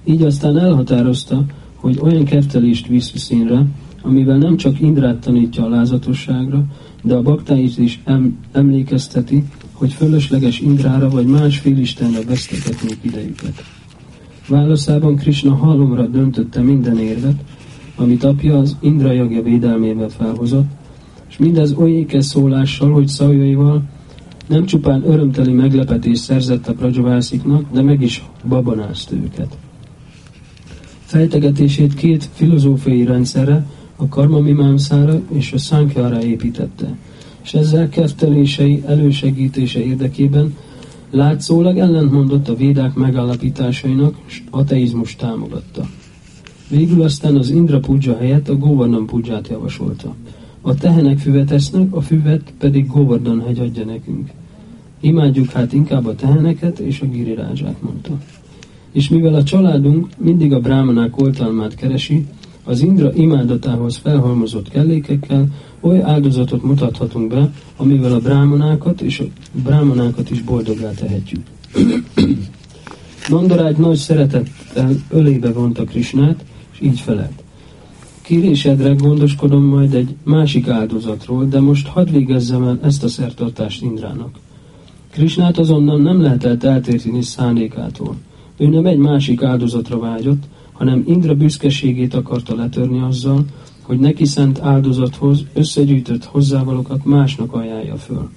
Így 0.08 0.22
aztán 0.22 0.58
elhatározta, 0.58 1.43
hogy 1.76 2.00
olyan 2.02 2.24
kertelést 2.24 2.88
visz 2.88 3.17
színre, 3.17 3.65
amivel 4.02 4.38
nem 4.38 4.58
csak 4.58 4.80
Indrát 4.80 5.17
tanítja 5.17 5.65
a 5.65 5.70
lázatosságra, 5.70 6.63
de 7.04 7.15
a 7.15 7.22
baktáit 7.22 7.78
is 7.78 8.00
em- 8.04 8.36
emlékezteti, 8.52 9.43
hogy 9.72 9.93
fölösleges 9.93 10.60
Indrára 10.60 11.10
vagy 11.10 11.26
más 11.26 11.58
félistenre 11.58 12.20
vesztegetnék 12.28 12.98
idejüket. 13.02 13.63
Válaszában 14.48 15.15
Krishna 15.15 15.56
halomra 15.56 16.08
döntötte 16.08 16.62
minden 16.62 16.98
érvet, 16.98 17.43
amit 17.96 18.24
apja 18.24 18.58
az 18.58 18.78
Indra 18.80 19.12
jagja 19.12 19.41
védelmébe 19.41 20.10
felhozott, 20.10 20.70
és 21.30 21.38
mindez 21.38 21.74
olyékes 21.74 22.26
szólással, 22.26 22.91
hogy 22.91 23.08
szavaival 23.08 23.84
nem 24.48 24.65
csupán 24.65 25.04
örömteli 25.06 25.52
meglepetés 25.52 26.17
szerzett 26.17 26.67
a 26.67 26.74
prajavásziknak, 26.74 27.65
de 27.74 27.82
meg 27.82 28.02
is 28.02 28.24
babonázta 28.48 29.15
őket. 29.15 29.58
Fejtegetését 31.08 31.93
két 31.93 32.30
filozófiai 32.34 33.06
rendszerre, 33.06 33.65
a 33.96 34.08
karma 34.08 34.39
mimamszára 34.39 35.22
és 35.34 35.54
a 35.54 35.58
szánkára 35.58 36.24
építette, 36.24 36.98
és 37.43 37.54
ezzel 37.54 37.89
kertelései 37.89 38.84
elősegítése 38.86 39.80
érdekében 39.80 40.56
látszólag 41.10 41.78
ellentmondott 41.78 42.48
a 42.48 42.56
védák 42.56 42.93
megállapításainak, 42.93 44.15
és 44.28 44.43
ateizmus 44.50 45.15
támogatta. 45.15 45.89
Végül 46.70 47.02
aztán 47.02 47.36
az 47.36 47.50
Indra 47.50 47.80
Puja 47.80 48.17
helyett 48.17 48.50
a 48.50 48.58
Govardhan 48.58 49.06
Puját 49.06 49.48
javasolta. 49.48 50.15
A 50.62 50.76
tehenek 50.76 51.17
füvet 51.17 51.52
esznek, 51.52 51.96
a 51.96 52.02
füvet 52.02 52.54
pedig 52.60 52.88
Govardhan 52.88 53.43
hegy 53.46 53.60
adja 53.60 53.86
nekünk. 53.86 54.30
Imádjuk 55.00 55.50
hát 55.50 55.74
inkább 55.74 56.06
a 56.06 56.15
teheneket 56.15 56.80
és 56.80 57.02
a 57.02 57.06
girirázsát, 57.06 57.82
mondta. 57.82 58.17
És 58.98 59.10
mivel 59.10 59.34
a 59.34 59.44
családunk 59.44 60.08
mindig 60.18 60.54
a 60.54 60.60
brámanák 60.60 61.22
oltalmát 61.22 61.76
keresi, 61.76 62.26
az 62.64 62.82
Indra 62.82 63.14
imádatához 63.14 63.98
felhalmozott 63.98 64.70
kellékekkel 64.70 65.48
oly 65.80 66.02
áldozatot 66.02 66.64
mutathatunk 66.64 67.30
be, 67.30 67.52
amivel 67.76 68.14
a 68.14 68.20
brámanákat 68.20 69.02
és 69.02 69.20
a 69.20 69.24
brámanákat 69.64 70.32
is 70.32 70.42
boldoggá 70.42 70.92
tehetjük. 70.92 71.42
Nandarágy 73.30 73.78
nagy 73.78 73.98
szeretettel 73.98 74.92
ölébe 75.10 75.52
vonta 75.52 75.84
Krisnát, 75.84 76.46
és 76.72 76.82
így 76.82 77.00
felelt. 77.00 77.44
Kérésedre 78.22 78.94
gondoskodom 78.94 79.64
majd 79.64 79.94
egy 79.94 80.16
másik 80.24 80.68
áldozatról, 80.68 81.46
de 81.46 81.60
most 81.60 81.88
hadd 81.88 82.12
végezzem 82.12 82.64
el 82.64 82.80
ezt 82.84 83.04
a 83.04 83.08
szertartást 83.08 83.82
Indrának. 83.82 84.36
Krisnát 85.12 85.58
azonnan 85.58 86.02
nem 86.02 86.22
lehetett 86.22 86.64
eltérteni 86.64 87.22
szándékától. 87.22 88.16
Ő 88.58 88.67
nem 88.67 88.86
egy 88.86 88.98
másik 88.98 89.43
áldozatra 89.43 90.00
vágyott, 90.00 90.43
hanem 90.72 91.04
Indra 91.08 91.36
büszkeségét 91.36 92.13
akarta 92.13 92.56
letörni 92.56 93.02
azzal, 93.02 93.46
hogy 93.82 94.00
neki 94.00 94.26
szent 94.26 94.60
áldozathoz 94.60 95.43
összegyűjtött 95.54 96.26
hozzávalókat 96.26 97.06
másnak 97.06 97.54
ajánlja 97.54 97.96
föl. 97.96 98.30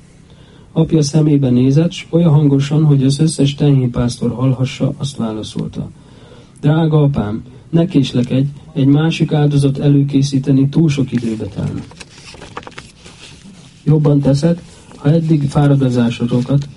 Apja 0.73 1.03
szemébe 1.03 1.51
nézett, 1.51 1.93
s 1.93 2.07
olyan 2.11 2.31
hangosan, 2.31 2.85
hogy 2.85 3.05
az 3.05 3.19
összes 3.19 3.55
tenyénpásztor 3.55 4.31
hallhassa, 4.31 4.93
azt 4.97 5.17
válaszolta. 5.17 5.91
Drága 6.61 7.03
apám, 7.03 7.43
ne 7.71 7.87
késlekedj, 7.87 8.49
egy 8.73 8.87
másik 8.87 9.33
áldozat 9.33 9.79
előkészíteni 9.79 10.69
túl 10.69 10.89
sok 10.89 11.13
időbe 11.13 11.45
telne. 11.45 11.83
Jobban 13.85 14.21
teszed, 14.21 14.63
ha 14.97 15.11
eddig 15.11 15.49
fáradozásotokat, 15.49 16.69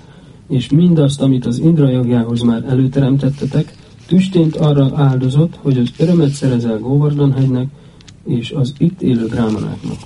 és 0.47 0.69
mindazt, 0.69 1.21
amit 1.21 1.45
az 1.45 1.59
Indra 1.59 1.89
jogjához 1.89 2.41
már 2.41 2.63
előteremtettetek, 2.67 3.73
tüstént 4.07 4.55
arra 4.55 4.91
áldozott, 4.95 5.59
hogy 5.61 5.77
az 5.77 5.89
örömet 5.97 6.29
szerezel 6.29 6.79
Govardhan 6.79 7.31
hegynek 7.31 7.67
és 8.25 8.51
az 8.51 8.73
itt 8.77 9.01
élő 9.01 9.25
grámanáknak. 9.27 9.97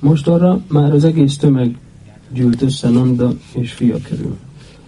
Most 0.00 0.28
arra 0.28 0.60
már 0.68 0.92
az 0.92 1.04
egész 1.04 1.36
tömeg 1.36 1.78
gyűlt 2.32 2.62
össze 2.62 2.88
Nanda 2.88 3.32
és 3.54 3.72
fia 3.72 3.96
körül. 4.08 4.36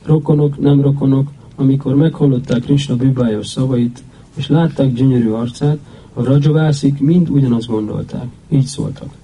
Rokonok, 0.05 0.59
nem 0.59 0.81
rokonok, 0.81 1.31
amikor 1.57 1.95
meghallották 1.95 2.61
Krishna 2.61 2.97
bűbájos 2.97 3.47
szavait, 3.47 4.03
és 4.35 4.49
látták 4.49 4.93
gyönyörű 4.93 5.29
arcát, 5.29 5.79
a 6.13 6.25
rajavászik 6.25 7.01
mind 7.01 7.31
ugyanazt 7.31 7.67
gondolták. 7.67 8.27
Így 8.49 8.67
szóltak. 8.67 9.18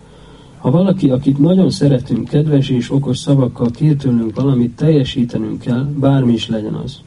Ha 0.64 0.70
valaki, 0.70 1.10
akit 1.10 1.38
nagyon 1.38 1.70
szeretünk, 1.70 2.28
kedves 2.28 2.68
és 2.68 2.90
okos 2.90 3.18
szavakkal 3.18 3.70
kér 3.70 3.96
tőlünk 3.96 4.34
valamit, 4.34 4.76
teljesítenünk 4.76 5.60
kell, 5.60 5.84
bármi 5.98 6.32
is 6.32 6.48
legyen 6.48 6.74
az. 6.74 7.00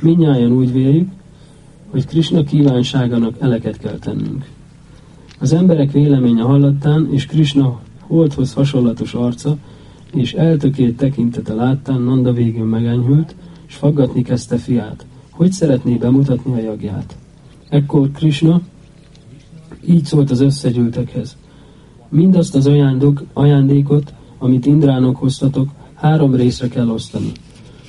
Minnyáján 0.00 0.52
úgy 0.52 0.72
véljük, 0.72 1.08
hogy 1.90 2.06
Krishna 2.06 2.44
kívánságának 2.44 3.36
eleket 3.40 3.78
kell 3.78 3.98
tennünk. 3.98 4.48
Az 5.38 5.52
emberek 5.52 5.92
véleménye 5.92 6.42
hallattán, 6.42 7.08
és 7.10 7.26
Krishna 7.26 7.80
holdhoz 8.00 8.52
hasonlatos 8.52 9.14
arca, 9.14 9.56
és 10.12 10.32
eltökélt 10.32 10.96
tekintete 10.96 11.54
láttán 11.54 12.00
Nanda 12.00 12.32
végül 12.32 12.66
megenyhült, 12.66 13.34
és 13.68 13.74
faggatni 13.74 14.22
kezdte 14.22 14.56
fiát, 14.56 15.06
hogy 15.30 15.52
szeretné 15.52 15.94
bemutatni 15.94 16.52
a 16.52 16.62
jagját. 16.62 17.16
Ekkor 17.68 18.10
Krishna 18.10 18.60
így 19.86 20.04
szólt 20.04 20.30
az 20.30 20.40
összegyűltekhez. 20.40 21.36
Mindazt 22.08 22.54
az 22.54 22.66
ajándok, 22.66 23.22
ajándékot, 23.32 24.14
amit 24.38 24.66
Indrának 24.66 25.16
hoztatok, 25.16 25.68
három 25.94 26.34
részre 26.34 26.68
kell 26.68 26.88
osztani. 26.88 27.32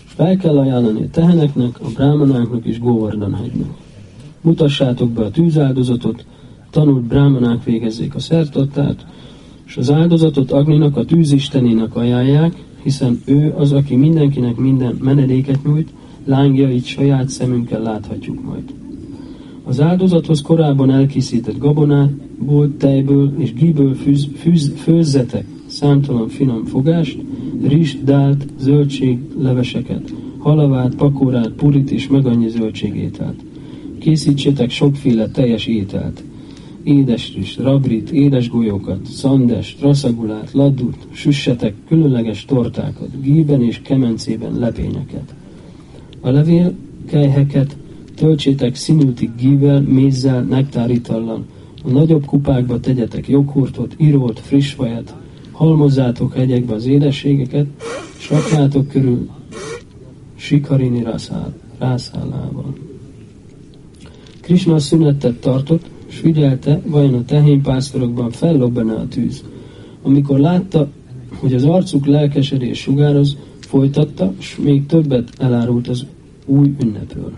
Fel 0.06 0.38
kell 0.38 0.58
ajánlani 0.58 1.02
a 1.04 1.10
teheneknek, 1.10 1.80
a 1.82 1.88
brámanáknak 1.96 2.66
és 2.66 2.80
Govardhan 2.80 3.34
hegynek. 3.34 3.70
Mutassátok 4.42 5.10
be 5.10 5.22
a 5.22 5.32
tűzáldozatot, 5.32 6.26
tanult 6.70 7.04
brámanák 7.04 7.64
végezzék 7.64 8.16
a 8.16 8.20
szertartát, 8.20 9.06
és 9.66 9.78
az 9.78 9.92
áldozatot 9.92 10.52
Agninak, 10.52 10.98
a 10.98 11.06
tűzistenének 11.06 11.96
ajánlják, 11.96 12.64
hiszen 12.84 13.22
ő 13.26 13.54
az, 13.58 13.72
aki 13.72 13.96
mindenkinek 13.96 14.56
minden 14.56 14.98
menedéket 15.02 15.64
nyújt, 15.64 15.94
lángjait 16.26 16.86
saját 16.86 17.30
szemünkkel 17.30 17.82
láthatjuk 17.82 18.44
majd. 18.44 18.74
Az 19.68 19.82
áldozathoz 19.82 20.42
korábban 20.42 20.92
elkészített 20.92 21.58
gabonából, 21.58 22.78
tejből 22.78 23.34
és 23.38 23.54
gíből 23.54 23.94
fűz, 23.96 24.28
fűz, 24.36 24.74
főzzetek 24.76 25.46
számtalan 25.66 26.28
finom 26.28 26.66
fogást, 26.66 27.18
rizst, 27.64 28.04
dált, 28.04 28.46
zöldség, 28.60 29.20
leveseket, 29.40 30.14
halavát, 30.38 30.96
pakórát, 30.96 31.50
purit 31.50 31.92
és 31.92 32.08
meg 32.08 32.26
annyi 32.26 32.50
zöldségételt. 32.50 33.44
Készítsétek 34.00 34.70
sokféle 34.70 35.28
teljes 35.30 35.66
ételt, 35.66 36.24
édesrist, 36.84 37.60
rabrit, 37.60 38.10
édes 38.10 38.50
golyókat, 38.50 39.06
szandest, 39.06 39.82
raszagulát, 39.82 40.52
laddut, 40.52 41.08
süssetek 41.12 41.74
különleges 41.88 42.46
tortákat, 42.46 43.22
gíben 43.22 43.64
és 43.64 43.82
kemencében 43.82 44.60
lepényeket. 44.60 45.34
A 46.22 46.30
levél 46.30 46.74
kejheket 47.06 47.78
töltsétek 48.18 48.76
színültig 48.76 49.30
gível, 49.38 49.82
mézzel, 49.82 50.42
nektárítallal. 50.42 51.46
A 51.84 51.90
nagyobb 51.90 52.26
kupákba 52.26 52.80
tegyetek 52.80 53.28
joghurtot, 53.28 53.96
írót, 53.98 54.40
friss 54.40 54.76
vajat, 54.76 55.16
halmozzátok 55.52 56.34
hegyekbe 56.34 56.74
az 56.74 56.86
édességeket, 56.86 57.66
és 58.18 58.30
rakjátok 58.30 58.88
körül 58.88 59.30
sikarini 60.36 61.04
rászállával. 61.80 62.76
Krishna 64.42 64.80
szünetet 64.80 65.36
tartott, 65.36 65.86
és 66.08 66.18
figyelte, 66.18 66.82
vajon 66.86 67.14
a 67.14 67.26
tehénpásztorokban 67.26 68.32
fellobban 68.32 68.90
a 68.90 69.08
tűz. 69.08 69.44
Amikor 70.02 70.40
látta, 70.40 70.88
hogy 71.40 71.54
az 71.54 71.64
arcuk 71.64 72.06
lelkesedés 72.06 72.80
sugároz, 72.80 73.38
folytatta, 73.60 74.34
és 74.40 74.58
még 74.64 74.86
többet 74.86 75.30
elárult 75.38 75.88
az 75.88 76.06
új 76.46 76.76
ünnepről. 76.82 77.34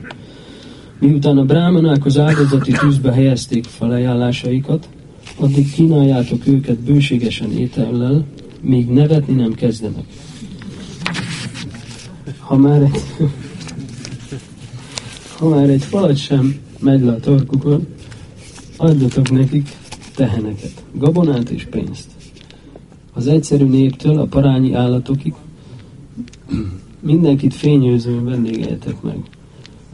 Miután 0.99 1.37
a 1.37 1.45
brámanák 1.45 2.05
az 2.05 2.17
áldozati 2.17 2.71
tűzbe 2.71 3.11
helyezték 3.11 3.65
felajánlásaikat, 3.65 4.89
addig 5.35 5.71
kínáljátok 5.71 6.47
őket 6.47 6.79
bőségesen 6.79 7.51
étellel, 7.51 8.25
még 8.61 8.89
nevetni 8.89 9.33
nem 9.33 9.53
kezdenek. 9.53 10.05
Ha 12.37 12.57
már 12.57 12.81
egy, 12.81 13.29
ha 15.37 15.49
már 15.49 15.69
egy 15.69 15.83
falat 15.83 16.17
sem 16.17 16.55
megy 16.79 17.01
le 17.01 17.11
a 17.11 17.19
torkukon, 17.19 17.87
adjatok 18.77 19.31
nekik 19.31 19.69
teheneket, 20.15 20.83
gabonát 20.93 21.49
és 21.49 21.65
pénzt. 21.65 22.07
Az 23.13 23.27
egyszerű 23.27 23.65
néptől 23.65 24.19
a 24.19 24.25
parányi 24.25 24.73
állatokig 24.73 25.33
mindenkit 26.99 27.53
fényőzően 27.53 28.25
vendégeljetek 28.25 29.01
meg. 29.01 29.17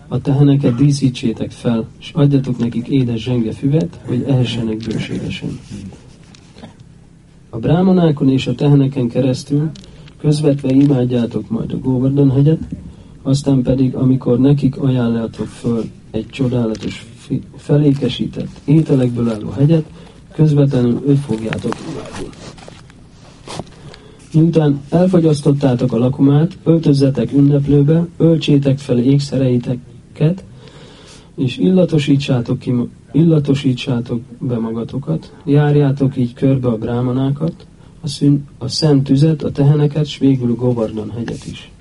A 0.07 0.21
teheneket 0.21 0.75
díszítsétek 0.75 1.51
fel, 1.51 1.85
és 1.99 2.11
adjatok 2.13 2.57
nekik 2.57 2.87
édes 2.87 3.23
zsenge 3.23 3.51
füvet, 3.51 3.99
hogy 4.05 4.23
ehessenek 4.27 4.77
bőségesen. 4.77 5.59
A 7.49 7.57
brámanákon 7.57 8.29
és 8.29 8.47
a 8.47 8.55
teheneken 8.55 9.07
keresztül 9.07 9.69
közvetve 10.19 10.69
imádjátok 10.69 11.49
majd 11.49 11.71
a 11.71 11.77
Govardhan 11.77 12.31
hegyet, 12.31 12.59
aztán 13.21 13.61
pedig, 13.61 13.95
amikor 13.95 14.39
nekik 14.39 14.77
ajánljátok 14.77 15.47
föl 15.47 15.83
egy 16.11 16.27
csodálatos, 16.27 17.05
felékesített 17.55 18.59
ételekből 18.65 19.29
álló 19.29 19.49
hegyet, 19.49 19.85
közvetlenül 20.33 21.03
őt 21.07 21.19
fogjátok 21.19 21.73
imádni. 21.89 22.35
Miután 24.33 24.81
elfogyasztottátok 24.89 25.93
a 25.93 25.97
lakomát, 25.97 26.57
öltözzetek 26.63 27.33
ünneplőbe, 27.33 28.07
öltsétek 28.17 28.77
fel 28.77 28.97
ékszereiteket, 30.15 30.43
és 31.35 31.57
illatosítsátok, 31.57 32.59
ki, 32.59 32.73
illatosítsátok 33.11 34.21
be 34.39 34.57
magatokat, 34.57 35.33
járjátok 35.45 36.17
így 36.17 36.33
körbe 36.33 36.67
a 36.67 36.77
brámanákat, 36.77 37.67
a, 38.01 38.07
szün, 38.07 38.47
a 38.57 38.67
szent 38.67 39.03
tüzet, 39.03 39.43
a 39.43 39.51
teheneket, 39.51 40.05
s 40.05 40.17
végül 40.17 40.55
Govardhan 40.55 41.11
hegyet 41.11 41.45
is. 41.45 41.71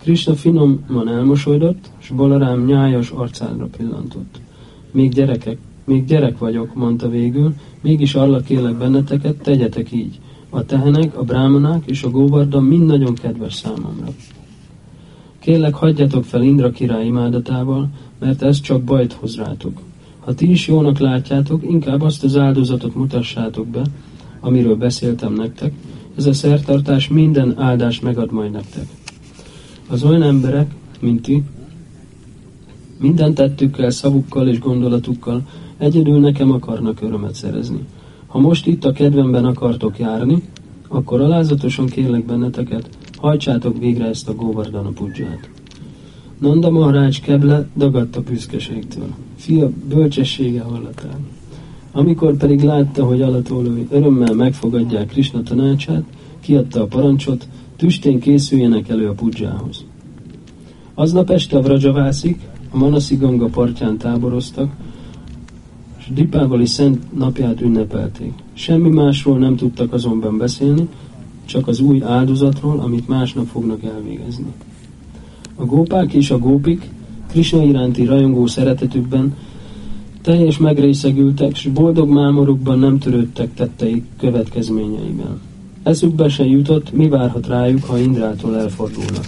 Krishna 0.00 0.34
finoman 0.34 1.08
elmosolyodott, 1.08 1.90
s 1.98 2.10
Balarám 2.10 2.64
nyájas 2.64 3.10
arcára 3.10 3.68
pillantott. 3.76 4.40
Még 4.90 5.12
gyerekek, 5.12 5.58
még 5.84 6.04
gyerek 6.04 6.38
vagyok, 6.38 6.74
mondta 6.74 7.08
végül, 7.08 7.54
mégis 7.80 8.14
arra 8.14 8.40
kérlek 8.40 8.76
benneteket, 8.76 9.36
tegyetek 9.36 9.92
így. 9.92 10.20
A 10.50 10.64
tehenek, 10.64 11.18
a 11.18 11.22
brámanák 11.22 11.82
és 11.86 12.02
a 12.02 12.10
góvarda 12.10 12.60
mind 12.60 12.86
nagyon 12.86 13.14
kedves 13.14 13.54
számomra. 13.54 14.06
Kérlek, 15.42 15.74
hagyjatok 15.74 16.24
fel 16.24 16.42
Indra 16.42 16.70
király 16.70 17.06
imádatával, 17.06 17.88
mert 18.18 18.42
ez 18.42 18.60
csak 18.60 18.82
bajt 18.82 19.12
hoz 19.12 19.36
rátok. 19.36 19.80
Ha 20.20 20.34
ti 20.34 20.50
is 20.50 20.68
jónak 20.68 20.98
látjátok, 20.98 21.62
inkább 21.62 22.02
azt 22.02 22.24
az 22.24 22.36
áldozatot 22.36 22.94
mutassátok 22.94 23.66
be, 23.66 23.82
amiről 24.40 24.76
beszéltem 24.76 25.32
nektek, 25.32 25.72
ez 26.16 26.26
a 26.26 26.32
szertartás 26.32 27.08
minden 27.08 27.58
áldás 27.58 28.00
megad 28.00 28.32
majd 28.32 28.50
nektek. 28.50 28.86
Az 29.88 30.04
olyan 30.04 30.22
emberek, 30.22 30.74
mint 31.00 31.22
ti, 31.22 31.42
minden 33.00 33.34
tettükkel, 33.34 33.90
szavukkal 33.90 34.48
és 34.48 34.58
gondolatukkal 34.58 35.42
egyedül 35.78 36.20
nekem 36.20 36.50
akarnak 36.50 37.02
örömet 37.02 37.34
szerezni. 37.34 37.80
Ha 38.26 38.38
most 38.38 38.66
itt 38.66 38.84
a 38.84 38.92
kedvemben 38.92 39.44
akartok 39.44 39.98
járni, 39.98 40.42
akkor 40.88 41.20
alázatosan 41.20 41.86
kérlek 41.86 42.24
benneteket, 42.24 42.88
hajtsátok 43.22 43.78
végre 43.78 44.06
ezt 44.06 44.28
a 44.28 44.34
Govardhana 44.34 44.88
pudzsát. 44.88 45.50
Nanda 46.38 46.70
Maharaj 46.70 47.10
keble 47.22 47.68
dagadt 47.76 48.16
a 48.16 48.20
büszkeségtől. 48.20 49.08
Fia 49.36 49.70
bölcsessége 49.88 50.62
hallatán. 50.62 51.26
Amikor 51.92 52.36
pedig 52.36 52.62
látta, 52.62 53.04
hogy 53.04 53.22
alatólói 53.22 53.86
örömmel 53.90 54.34
megfogadják 54.34 55.06
Krishna 55.06 55.42
tanácsát, 55.42 56.02
kiadta 56.40 56.82
a 56.82 56.86
parancsot, 56.86 57.48
tüstén 57.76 58.20
készüljenek 58.20 58.88
elő 58.88 59.08
a 59.08 59.12
pudzsához. 59.12 59.84
Aznap 60.94 61.30
este 61.30 61.56
a 61.56 61.62
Vrajavászik 61.62 62.40
a 62.70 62.76
Manasi 62.76 63.16
Ganga 63.16 63.46
partján 63.46 63.98
táboroztak, 63.98 64.70
és 65.98 66.06
Dipávali 66.14 66.66
szent 66.66 67.18
napját 67.18 67.60
ünnepelték. 67.60 68.32
Semmi 68.52 68.88
másról 68.88 69.38
nem 69.38 69.56
tudtak 69.56 69.92
azonban 69.92 70.38
beszélni, 70.38 70.88
csak 71.44 71.68
az 71.68 71.80
új 71.80 72.02
áldozatról, 72.02 72.78
amit 72.80 73.08
másnap 73.08 73.46
fognak 73.46 73.82
elvégezni. 73.82 74.52
A 75.54 75.64
gópák 75.64 76.12
és 76.12 76.30
a 76.30 76.38
gópik 76.38 76.90
Krishna 77.30 77.62
iránti 77.62 78.04
rajongó 78.04 78.46
szeretetükben 78.46 79.34
teljes 80.22 80.58
megrészegültek, 80.58 81.50
és 81.50 81.68
boldog 81.74 82.08
mámorukban 82.08 82.78
nem 82.78 82.98
törődtek 82.98 83.54
tetteik 83.54 84.04
következményeivel. 84.18 85.40
Eszükbe 85.82 86.28
se 86.28 86.44
jutott, 86.44 86.92
mi 86.92 87.08
várhat 87.08 87.46
rájuk, 87.46 87.84
ha 87.84 87.98
Indrától 87.98 88.58
elfordulnak. 88.58 89.24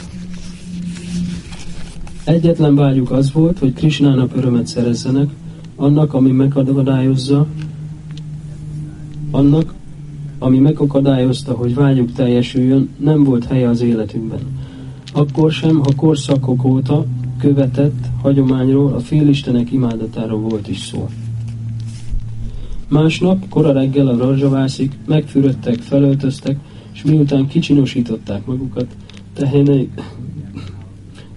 Egyetlen 2.25 2.75
vágyuk 2.75 3.11
az 3.11 3.33
volt, 3.33 3.59
hogy 3.59 3.73
Krisnának 3.73 4.37
örömet 4.37 4.67
szerezzenek, 4.67 5.31
annak, 5.77 6.15
ami 6.15 6.31
megakadályozza, 6.31 7.47
annak, 9.31 9.75
ami 10.45 10.59
megakadályozta, 10.59 11.53
hogy 11.53 11.75
vágyuk 11.75 12.13
teljesüljön, 12.13 12.89
nem 12.99 13.25
volt 13.25 13.45
helye 13.45 13.69
az 13.69 13.81
életükben. 13.81 14.39
Akkor 15.13 15.53
sem, 15.53 15.77
ha 15.77 15.95
korszakok 15.97 16.65
óta 16.65 17.05
követett 17.39 18.07
hagyományról, 18.23 18.93
a 18.93 18.99
félistenek 18.99 19.73
imádatáról 19.73 20.41
volt 20.41 20.69
is 20.69 20.79
szó. 20.79 21.09
Másnap, 22.89 23.49
kora 23.49 23.73
reggel 23.73 24.09
a 24.09 24.17
razsavászik, 24.17 24.93
megfürödtek, 25.07 25.79
felöltöztek, 25.79 26.57
és 26.95 27.05
miután 27.05 27.47
kicsinosították 27.47 28.47
magukat, 28.47 28.87
tehenei, 29.35 29.91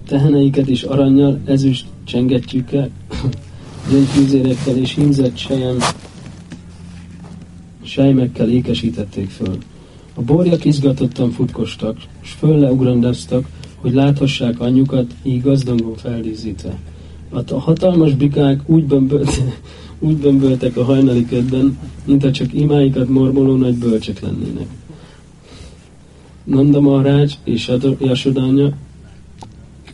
teheneiket 0.06 0.68
is 0.68 0.82
aranyjal, 0.82 1.38
ezüst 1.44 1.86
csengettyűkkel, 2.04 2.88
gyöngyfűzérekkel 3.90 4.76
és 4.76 4.94
hímzett 4.94 5.36
sejem, 5.36 5.76
sejmekkel 7.88 8.50
ékesítették 8.50 9.30
föl. 9.30 9.56
A 10.14 10.22
borjak 10.22 10.64
izgatottan 10.64 11.30
futkostak, 11.30 11.96
s 12.20 12.30
fölleugrandeztak, 12.32 13.48
hogy 13.76 13.92
láthassák 13.92 14.60
anyjukat, 14.60 15.14
így 15.22 15.42
gazdagon 15.42 15.94
feldíszítve. 15.96 16.78
A 17.30 17.54
hatalmas 17.54 18.14
bikák 18.14 18.60
úgy, 18.66 18.84
bömbölt, 18.84 19.40
úgy 20.08 20.16
bömböltek 20.16 20.76
a 20.76 20.84
hajnali 20.84 21.26
ködben, 21.26 21.78
mintha 22.04 22.30
csak 22.30 22.54
imáikat 22.54 23.08
mormoló 23.08 23.56
nagy 23.56 23.74
bölcsek 23.74 24.20
lennének. 24.20 24.66
Nanda 26.44 26.80
Maharaj 26.80 27.28
és 27.44 27.72
Yasodanya 28.00 28.72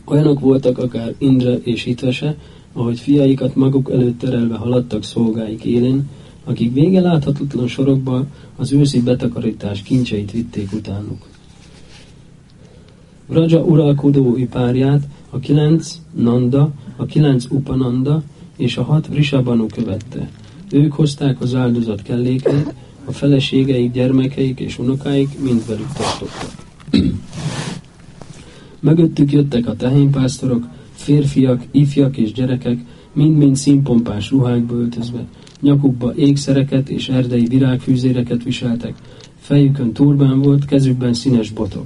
olyanok 0.05 0.39
voltak 0.39 0.77
akár 0.77 1.13
Indra 1.17 1.53
és 1.53 1.83
Hitvese, 1.83 2.35
ahogy 2.73 2.99
fiaikat 2.99 3.55
maguk 3.55 3.91
előtt 3.91 4.19
terelve 4.19 4.55
haladtak 4.55 5.03
szolgáik 5.03 5.63
élén, 5.63 6.09
akik 6.45 6.73
vége 6.73 7.01
láthatatlan 7.01 7.67
sorokba 7.67 8.25
az 8.55 8.71
őszi 8.71 9.01
betakarítás 9.01 9.81
kincseit 9.81 10.31
vitték 10.31 10.73
utánuk. 10.73 11.27
Raja 13.29 13.63
uralkodói 13.63 14.45
párját, 14.45 15.07
a 15.29 15.39
kilenc 15.39 15.99
Nanda, 16.13 16.71
a 16.95 17.05
kilenc 17.05 17.45
Upananda 17.49 18.23
és 18.57 18.77
a 18.77 18.83
hat 18.83 19.07
Vrishabanu 19.07 19.67
követte. 19.67 20.29
Ők 20.71 20.93
hozták 20.93 21.41
az 21.41 21.55
áldozat 21.55 22.01
kellékeit, 22.01 22.73
a 23.05 23.11
feleségeik, 23.11 23.91
gyermekeik 23.91 24.59
és 24.59 24.79
unokáik 24.79 25.39
mind 25.39 25.67
velük 25.67 25.91
tartottak. 25.93 26.63
Mögöttük 28.79 29.31
jöttek 29.31 29.67
a 29.67 29.75
tehénpásztorok, 29.75 30.67
férfiak, 30.93 31.63
ifjak 31.71 32.17
és 32.17 32.31
gyerekek, 32.31 32.79
mind-mind 33.13 33.55
színpompás 33.55 34.31
ruhákba 34.31 34.75
öltözve, 34.75 35.25
nyakukba 35.65 36.15
ékszereket 36.15 36.89
és 36.89 37.09
erdei 37.09 37.45
virágfűzéreket 37.45 38.43
viseltek, 38.43 38.95
fejükön 39.39 39.91
turbán 39.91 40.41
volt, 40.41 40.65
kezükben 40.65 41.13
színes 41.13 41.51
botok. 41.51 41.85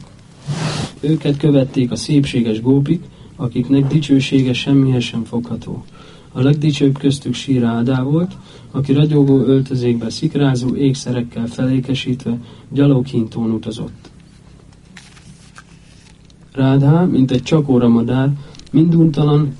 Őket 1.00 1.38
követték 1.38 1.92
a 1.92 1.96
szépséges 1.96 2.62
gópik, 2.62 3.04
akiknek 3.36 3.88
dicsősége 3.88 4.54
semmihez 4.54 5.04
sem 5.04 5.24
fogható. 5.24 5.84
A 6.32 6.42
legdicsőbb 6.42 6.98
köztük 6.98 7.34
Síra 7.34 7.68
Ádá 7.68 8.02
volt, 8.02 8.32
aki 8.72 8.94
ragyogó 8.94 9.38
öltözékbe 9.38 10.10
szikrázó 10.10 10.76
ékszerekkel 10.76 11.48
felékesítve 11.48 12.38
gyaloghintón 12.70 13.52
utazott. 13.52 14.10
Rádhá, 16.52 17.04
mint 17.04 17.32
egy 17.32 17.44
csakóra 17.44 17.88
madár, 17.88 18.30
minduntalan 18.72 19.56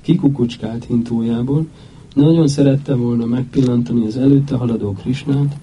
kikukucskált 0.00 0.84
hintójából, 0.84 1.66
nagyon 2.14 2.48
szerette 2.48 2.94
volna 2.94 3.24
megpillantani 3.24 4.06
az 4.06 4.16
előtte 4.16 4.56
haladó 4.56 4.92
Krisnát, 4.92 5.56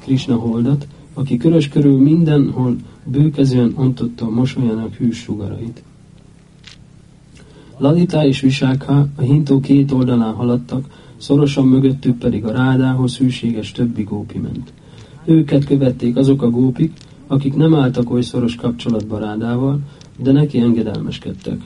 Krishna 0.00 0.36
holdat, 0.36 0.86
aki 1.14 1.36
körös 1.36 1.68
körül 1.68 1.98
mindenhol 1.98 2.76
bőkezően 3.04 3.72
ontotta 3.76 4.24
a 4.24 4.30
mosolyának 4.30 4.94
hűs 4.94 5.18
sugarait. 5.18 5.82
Lalita 7.78 8.26
és 8.26 8.40
Visákha 8.40 9.06
a 9.16 9.22
hintó 9.22 9.60
két 9.60 9.92
oldalán 9.92 10.34
haladtak, 10.34 10.84
szorosan 11.16 11.66
mögöttük 11.66 12.18
pedig 12.18 12.44
a 12.44 12.52
rádához 12.52 13.16
hűséges 13.16 13.72
többi 13.72 14.02
gópi 14.02 14.38
ment. 14.38 14.72
Őket 15.24 15.64
követték 15.64 16.16
azok 16.16 16.42
a 16.42 16.50
gópik, 16.50 16.92
akik 17.26 17.54
nem 17.54 17.74
álltak 17.74 18.10
oly 18.10 18.22
szoros 18.22 18.54
kapcsolatba 18.54 19.18
rádával, 19.18 19.80
de 20.18 20.32
neki 20.32 20.58
engedelmeskedtek. 20.58 21.60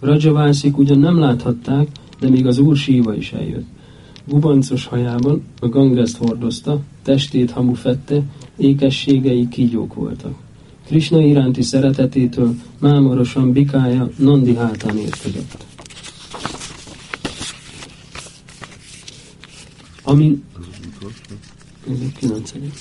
Rajavászik 0.00 0.78
ugyan 0.78 0.98
nem 0.98 1.18
láthatták, 1.18 1.88
de 2.20 2.28
még 2.28 2.46
az 2.46 2.58
úr 2.58 2.76
síva 2.76 3.14
is 3.14 3.32
eljött. 3.32 3.66
Gubancos 4.24 4.86
hajában 4.86 5.42
a 5.60 5.68
gangaszt 5.68 6.16
hordozta, 6.16 6.80
testét 7.02 7.50
hamu 7.50 7.74
fette, 7.74 8.22
ékességei 8.56 9.48
kígyók 9.48 9.94
voltak. 9.94 10.34
Krishna 10.86 11.20
iránti 11.20 11.62
szeretetétől 11.62 12.54
mámorosan 12.78 13.52
bikája 13.52 14.10
Nandi 14.16 14.56
hátán 14.56 14.98
érkezett. 14.98 15.66
Ami... 20.02 20.42
Ez 21.90 22.00
a 22.00 22.18
kilencedik. 22.18 22.72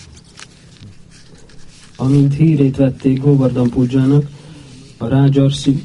Amint 1.95 2.35
hírét 2.35 2.75
vették 2.75 3.21
Govardhan 3.21 3.69
Pudzsának, 3.69 4.29
a 4.97 5.07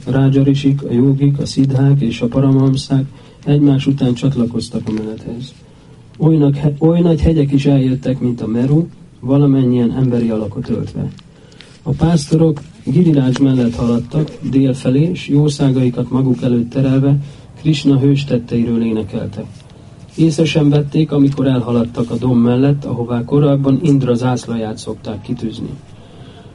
rágyarisik, 0.07 0.83
a 0.83 0.93
jogik, 0.93 1.39
a 1.39 1.47
szidhák 1.47 2.01
és 2.01 2.21
a 2.21 2.27
paramamszák 2.27 3.05
egymás 3.45 3.87
után 3.87 4.15
csatlakoztak 4.15 4.89
a 4.89 4.93
menethez. 4.93 5.55
Oly, 6.19 6.39
oly 6.79 7.01
nagy 7.01 7.21
hegyek 7.21 7.53
is 7.53 7.67
eljöttek, 7.67 8.21
mint 8.21 8.41
a 8.41 8.47
Meru, 8.47 8.87
valamennyien 9.21 9.93
emberi 9.93 10.31
alakot 10.31 10.69
öltve. 10.69 11.09
A 11.83 11.91
pásztorok 11.91 12.61
Giriraj 12.85 13.33
mellett 13.41 13.75
haladtak, 13.75 14.31
dél 14.51 14.75
felé, 14.75 15.11
és 15.11 15.29
jószágaikat 15.29 16.11
maguk 16.11 16.43
előtt 16.43 16.71
terelve, 16.71 17.17
Krishna 17.61 17.99
hőstetteiről 17.99 18.85
énekeltek. 18.85 19.47
Észre 20.17 20.45
sem 20.45 20.69
vették, 20.69 21.13
amikor 21.13 21.47
elhaladtak 21.47 22.11
a 22.11 22.17
dom 22.17 22.39
mellett, 22.39 22.85
ahová 22.85 23.25
korábban 23.25 23.81
Indra 23.83 24.15
zászlaját 24.15 24.79
szokták 24.79 25.21
kitűzni. 25.21 25.71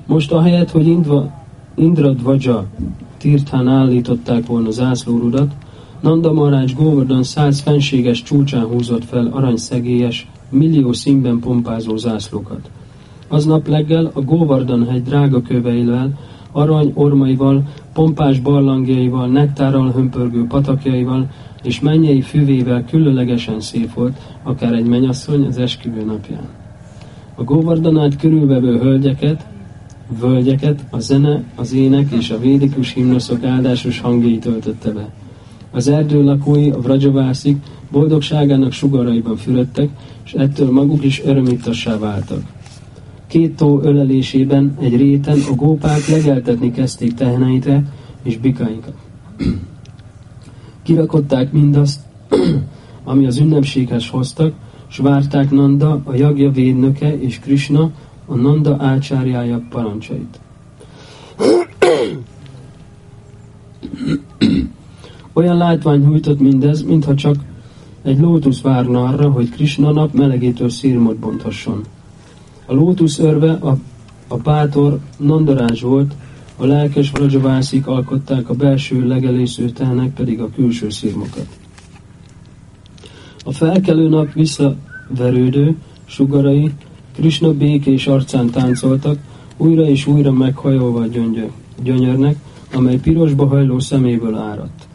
Most 0.06 0.32
ahelyett, 0.32 0.72
hogy 0.72 0.88
Indra, 0.88 1.44
Indra 1.76 2.12
Dvaja 2.12 2.66
tirthán 3.18 3.68
állították 3.68 4.46
volna 4.46 4.72
zászlórudat, 4.72 5.54
Nanda 6.02 6.34
Marács 6.34 6.76
Govardhan 6.76 7.24
száz 7.24 7.60
fenséges 7.60 8.24
csúcsán 8.24 8.66
húzott 8.66 9.06
fel 9.06 9.28
aranyszegélyes, 9.32 10.28
millió 10.50 10.94
színben 10.94 11.40
pompázó 11.40 11.98
zászlókat. 11.98 12.70
Aznap 13.28 13.68
leggel 13.68 14.12
a 14.14 14.22
Govardhan 14.22 14.88
hegy 14.88 15.04
drága 15.04 15.42
köveivel, 15.42 16.20
arany 16.52 16.92
ormaival, 16.96 17.64
pompás 17.94 18.40
barlangjaival, 18.40 19.28
nektárral 19.28 19.92
hömpörgő 19.92 20.46
patakjaival 20.48 21.30
és 21.64 21.80
mennyei 21.80 22.22
füvével 22.22 22.86
különlegesen 22.86 23.60
szép 23.60 23.94
volt, 23.94 24.18
akár 24.44 24.74
egy 24.74 24.88
menyasszony 24.88 25.46
az 25.46 25.58
esküvő 25.58 26.04
napján. 26.04 26.48
A 27.36 27.44
Govardhanát 27.44 28.16
körülvevő 28.16 28.78
hölgyeket, 28.78 29.46
völgyeket 30.20 30.86
a 30.90 31.00
zene, 31.00 31.44
az 31.56 31.74
ének 31.74 32.12
és 32.12 32.30
a 32.30 32.40
védikus 32.40 32.94
himnoszok 32.94 33.44
áldásos 33.44 34.00
hangjai 34.00 34.38
töltötte 34.38 34.92
be. 34.92 35.10
Az 35.72 35.88
erdő 35.88 36.24
lakói, 36.24 36.70
a 36.70 36.80
vrajavászik 36.80 37.58
boldogságának 37.92 38.72
sugaraiban 38.72 39.38
fürödtek, 39.38 39.90
és 40.26 40.34
ettől 40.34 40.72
maguk 40.72 41.04
is 41.04 41.24
örömítassá 41.24 41.98
váltak. 41.98 42.42
Két 43.28 43.56
tó 43.56 43.80
ölelésében 43.84 44.78
egy 44.80 44.96
réten 44.96 45.40
a 45.52 45.56
gópák 45.56 46.08
legeltetni 46.08 46.72
kezdték 46.72 47.14
teheneitre 47.14 47.84
és 48.24 48.38
bikáinkat. 48.38 48.94
Kirakották 50.84 51.52
mindazt, 51.52 52.00
ami 53.04 53.26
az 53.26 53.38
ünnepséghez 53.38 54.08
hoztak, 54.08 54.54
s 54.88 54.98
várták 54.98 55.52
Nanda, 55.52 56.02
a 56.04 56.16
jagja 56.16 56.52
védnöke 56.52 57.20
és 57.20 57.40
Krishna, 57.40 57.92
a 58.26 58.36
Nanda 58.36 58.76
ácsárjája 58.80 59.62
parancsait. 59.70 60.40
Olyan 65.34 65.58
látvány 65.58 66.00
nyújtott 66.00 66.40
mindez, 66.40 66.84
mintha 66.84 67.16
csak 67.16 67.36
egy 68.02 68.20
lótusz 68.20 68.62
várna 68.62 69.04
arra, 69.04 69.30
hogy 69.30 69.50
Krishna 69.50 69.92
nap 69.92 70.14
melegétől 70.14 70.70
szírmot 70.70 71.18
bonthasson. 71.18 71.84
A 72.66 72.74
lótusz 72.74 73.20
örve 73.20 73.52
a, 73.52 73.78
a 74.28 74.36
pátor 74.36 75.00
Nandarázs 75.18 75.82
volt, 75.82 76.14
a 76.58 76.66
lelkes 76.66 77.12
vrajavászik 77.12 77.88
alkották 77.88 78.50
a 78.50 78.54
belső 78.54 79.08
legelésző 79.08 79.70
tehenek 79.70 80.14
pedig 80.14 80.42
a 80.42 80.50
külső 80.56 80.90
szírmokat. 80.90 81.48
A 83.44 83.52
felkelő 83.52 84.10
nap 84.10 84.34
visszaverődő 84.34 85.76
sugarai 86.06 86.72
Krishna 87.16 87.54
békés 87.54 88.08
arcán 88.08 88.50
táncoltak, 88.50 89.18
újra 89.58 89.86
és 89.86 90.08
újra 90.08 90.32
meghajolva 90.32 91.02
a 91.02 91.08
gyöngyö, 91.08 91.46
gyönyörnek, 91.84 92.36
amely 92.74 92.98
pirosba 92.98 93.48
hajló 93.48 93.80
szeméből 93.80 94.36
áradt. 94.36 94.89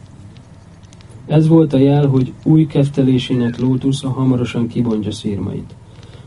Ez 1.27 1.47
volt 1.47 1.73
a 1.73 1.77
jel, 1.77 2.07
hogy 2.07 2.33
új 2.43 2.65
keftelésének 2.65 3.59
lótusza 3.59 4.09
hamarosan 4.09 4.67
kibontja 4.67 5.11
szírmait. 5.11 5.75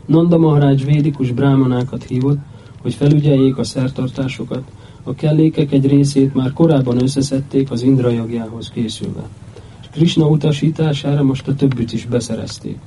Nanda 0.05 0.37
Maharaj 0.37 0.75
védikus 0.75 1.31
brámanákat 1.31 2.03
hívott, 2.03 2.37
hogy 2.81 2.93
felügyeljék 2.93 3.57
a 3.57 3.63
szertartásokat, 3.63 4.63
a 5.03 5.13
kellékek 5.13 5.71
egy 5.71 5.87
részét 5.87 6.33
már 6.33 6.53
korábban 6.53 7.01
összeszedték 7.01 7.71
az 7.71 7.81
indrajagjához 7.81 8.69
készülve. 8.69 9.27
És 9.81 9.87
Krishna 9.91 10.27
utasítására 10.27 11.23
most 11.23 11.47
a 11.47 11.55
többit 11.55 11.93
is 11.93 12.05
beszerezték. 12.05 12.77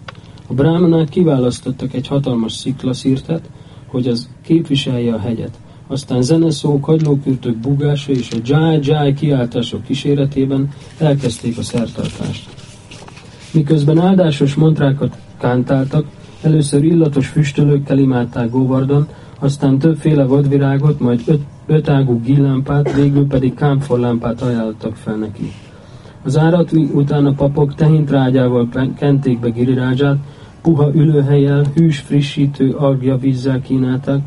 A 0.47 0.55
brámanák 0.55 1.09
kiválasztottak 1.09 1.95
egy 1.95 2.07
hatalmas 2.07 2.53
sziklaszírtet, 2.53 3.51
hogy 3.87 4.09
az 4.09 4.29
képviselje 4.43 5.15
a 5.15 5.19
hegyet. 5.19 5.59
Aztán 5.93 6.23
zeneszó, 6.23 6.81
kagylókürtök 6.81 7.57
bugása 7.57 8.13
és 8.13 8.31
a 8.31 8.37
jai 8.83 9.15
kiáltások 9.15 9.83
kíséretében 9.83 10.69
elkezdték 10.99 11.59
a 11.59 11.63
szertartást. 11.63 12.49
Miközben 13.53 13.99
áldásos 13.99 14.55
mantrákat 14.55 15.17
kántáltak, 15.39 16.07
először 16.43 16.85
illatos 16.85 17.27
füstölőkkel 17.27 17.99
imádták 17.99 18.51
Góvardan, 18.51 19.09
aztán 19.39 19.79
többféle 19.79 20.25
vadvirágot, 20.25 21.01
majd 21.01 21.23
öt, 21.27 21.41
ötágú 21.67 22.21
gillámpát, 22.21 22.95
végül 22.95 23.27
pedig 23.27 23.55
kámforlámpát 23.55 24.43
ajánlottak 24.43 24.97
fel 24.97 25.17
neki. 25.17 25.53
Az 26.23 26.39
árat 26.39 26.73
után 26.73 27.27
a 27.27 27.33
papok 27.33 27.75
tehintrágyával 27.75 28.69
kenték 28.99 29.41
be 29.41 29.49
Girirázsát, 29.49 30.17
puha 30.63 30.91
ülőhelyel, 30.95 31.65
hűs 31.75 31.99
frissítő 31.99 32.71
algja 32.71 33.17
vízzel 33.17 33.61
kínálták, 33.61 34.21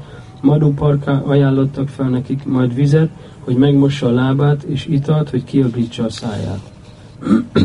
madóparká 0.46 1.22
ajánlottak 1.26 1.88
fel 1.88 2.10
nekik, 2.10 2.46
majd 2.46 2.74
vizet, 2.74 3.10
hogy 3.40 3.56
megmossa 3.56 4.08
a 4.08 4.12
lábát, 4.12 4.64
és 4.64 4.86
italt, 4.86 5.30
hogy 5.30 5.44
kiöblítsa 5.44 6.04
a 6.04 6.10
száját. 6.10 6.72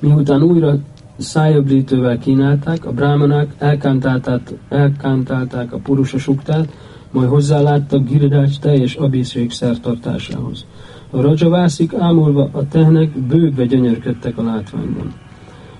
Miután 0.00 0.42
újra 0.42 0.78
szájöblítővel 1.18 2.18
kínálták, 2.18 2.86
a 2.86 2.92
brámanák 2.92 3.54
elkántálták, 3.58 4.52
elkántálták 4.68 5.72
a 5.72 5.78
purusa 5.78 6.18
suktát, 6.18 6.68
majd 7.10 7.28
hozzáláttak 7.28 8.08
Giridács 8.08 8.58
teljes 8.58 8.94
abészség 8.94 9.50
szertartásához. 9.50 10.66
A 11.10 11.20
rajavászik 11.20 11.94
ámulva 11.94 12.48
a 12.52 12.68
tehnek 12.68 13.18
bőgve 13.18 13.64
gyönyörködtek 13.64 14.38
a 14.38 14.42
látványban. 14.42 15.12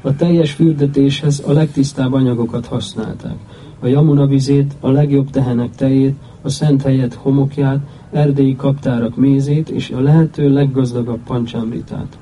A 0.01 0.17
teljes 0.17 0.53
fürdetéshez 0.53 1.43
a 1.47 1.53
legtisztább 1.53 2.13
anyagokat 2.13 2.67
használták. 2.67 3.37
A 3.83 3.87
Jamuna 3.87 4.27
vizét, 4.27 4.75
a 4.81 4.91
legjobb 4.91 5.31
tehenek 5.31 5.75
tejét, 5.75 6.15
a 6.43 6.49
szent 6.49 6.83
helyet 6.83 7.15
homokját, 7.15 7.79
erdélyi 8.13 8.57
kaptárak 8.57 9.17
mézét 9.17 9.69
és 9.69 9.91
a 9.91 10.01
lehető 10.01 10.53
leggazdagabb 10.53 11.21
pancsámritát. 11.27 12.19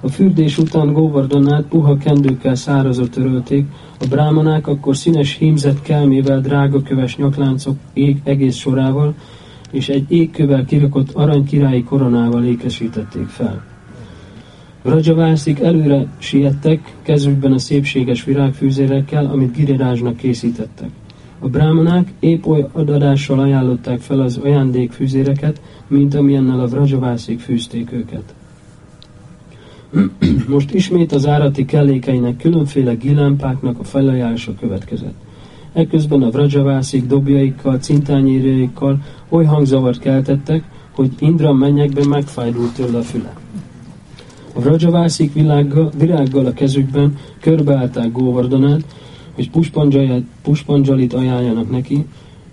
A 0.00 0.08
fürdés 0.08 0.58
után 0.58 0.92
Govardhanát 0.92 1.64
puha 1.64 1.96
kendőkkel 1.96 2.54
szárazot 2.54 3.10
törölték, 3.10 3.66
a 4.00 4.06
brámanák 4.10 4.66
akkor 4.66 4.96
színes 4.96 5.36
hímzett 5.36 5.82
kelmével, 5.82 6.40
drágaköves 6.40 7.16
nyakláncok 7.16 7.76
ég 7.92 8.20
egész 8.24 8.56
sorával, 8.56 9.14
és 9.70 9.88
egy 9.88 10.04
égkövel 10.08 10.64
kirakott 10.64 11.12
aranykirályi 11.12 11.84
koronával 11.84 12.44
ékesítették 12.44 13.26
fel. 13.26 13.69
Rajavászik 14.82 15.60
előre 15.60 16.06
siettek, 16.18 16.94
kezükben 17.02 17.52
a 17.52 17.58
szépséges 17.58 18.24
virágfűzérekkel, 18.24 19.26
amit 19.26 19.56
Girirázsnak 19.56 20.16
készítettek. 20.16 20.88
A 21.38 21.48
brámanák 21.48 22.12
épp 22.20 22.46
oly 22.46 22.66
adadással 22.72 23.40
ajánlották 23.40 24.00
fel 24.00 24.20
az 24.20 24.36
ajándékfűzéreket, 24.36 25.60
mint 25.86 26.14
amilyennel 26.14 26.60
a 26.60 26.66
Vrajavászik 26.66 27.40
fűzték 27.40 27.92
őket. 27.92 28.34
Most 30.54 30.74
ismét 30.74 31.12
az 31.12 31.26
árati 31.26 31.64
kellékeinek 31.64 32.36
különféle 32.36 32.94
gilámpáknak 32.94 33.78
a 33.78 33.84
felajánlása 33.84 34.54
következett. 34.54 35.14
Ekközben 35.72 36.22
a 36.22 36.30
vrajavászik 36.30 37.06
dobjaikkal, 37.06 37.78
cintányérjaikkal 37.78 38.98
oly 39.28 39.44
hangzavart 39.44 39.98
keltettek, 39.98 40.64
hogy 40.90 41.10
Indra 41.18 41.52
mennyekben 41.52 42.08
megfájdult 42.08 42.74
tőle 42.74 42.98
a 42.98 43.02
füle. 43.02 43.32
A 44.54 44.60
vrajavászik 44.60 45.32
világgal, 45.32 45.90
virággal 45.98 46.46
a 46.46 46.52
kezükben 46.52 47.16
körbeállták 47.40 48.12
Góvardonát, 48.12 48.84
hogy 49.34 49.50
puspanjalit 50.42 51.12
ajánljanak 51.12 51.70
neki, 51.70 52.04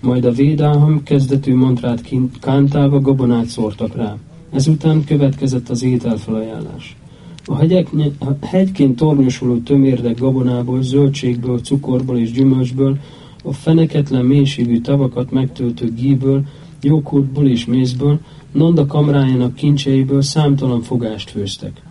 majd 0.02 0.26
a 0.26 0.32
védáham 0.32 1.04
kezdetű 1.04 1.56
mantrát 1.56 2.10
kántálva 2.42 3.00
gabonát 3.00 3.46
szórtak 3.46 3.96
rá. 3.96 4.16
Ezután 4.52 5.04
következett 5.04 5.70
az 5.70 5.84
ételfelajánlás. 5.84 6.98
A, 7.46 7.56
hegyek, 7.56 7.88
a 8.20 8.46
hegyként 8.46 8.96
tornyosuló 8.96 9.58
tömérdek 9.58 10.20
gabonából, 10.20 10.82
zöldségből, 10.82 11.60
cukorból 11.60 12.18
és 12.18 12.32
gyümölcsből, 12.32 12.98
a 13.44 13.54
feneketlen 13.54 14.26
mélységű 14.26 14.80
tavakat 14.82 15.32
megtöltő 15.32 15.94
gíből, 15.94 16.42
jókurtból 16.82 17.48
és 17.48 17.66
mézből, 17.66 18.20
Nanda 18.52 18.86
kamrájának 18.86 19.54
kincseiből 19.54 20.22
számtalan 20.22 20.82
fogást 20.82 21.30
főztek. 21.30 21.82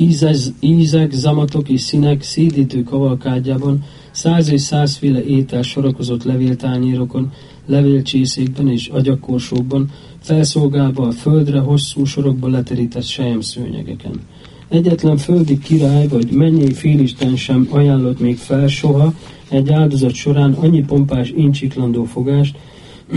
Ízez, 0.00 0.52
ízek, 0.60 1.12
zamatok 1.12 1.68
és 1.68 1.80
színek 1.80 2.22
szédítő 2.22 2.82
kavalkádjában 2.82 3.84
száz 4.10 4.50
és 4.50 4.60
százféle 4.60 5.24
étel 5.24 5.62
sorakozott 5.62 6.24
levéltányérokon, 6.24 7.32
levélcsészékben 7.66 8.68
és 8.68 8.88
agyakorsókban, 8.88 9.90
felszolgálva 10.20 11.06
a 11.06 11.10
földre 11.10 11.58
hosszú 11.58 12.04
sorokba 12.04 12.48
leterített 12.48 13.02
szőnyegeken. 13.40 14.20
Egyetlen 14.68 15.16
földi 15.16 15.58
király 15.58 16.08
vagy 16.08 16.30
mennyi 16.30 16.72
félisten 16.72 17.36
sem 17.36 17.68
ajánlott 17.70 18.20
még 18.20 18.36
fel 18.36 18.68
soha 18.68 19.14
egy 19.48 19.70
áldozat 19.70 20.14
során 20.14 20.52
annyi 20.52 20.84
pompás 20.84 21.30
incsiklandó 21.30 22.04
fogást, 22.04 22.56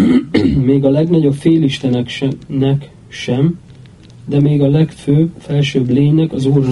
még 0.70 0.84
a 0.84 0.90
legnagyobb 0.90 1.34
félistenek 1.34 2.10
sem, 3.08 3.60
de 4.26 4.40
még 4.40 4.62
a 4.62 4.70
legfőbb, 4.70 5.32
felsőbb 5.38 5.90
lénynek, 5.90 6.34
az 6.34 6.46
Úr 6.46 6.66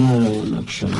sem. 0.66 0.90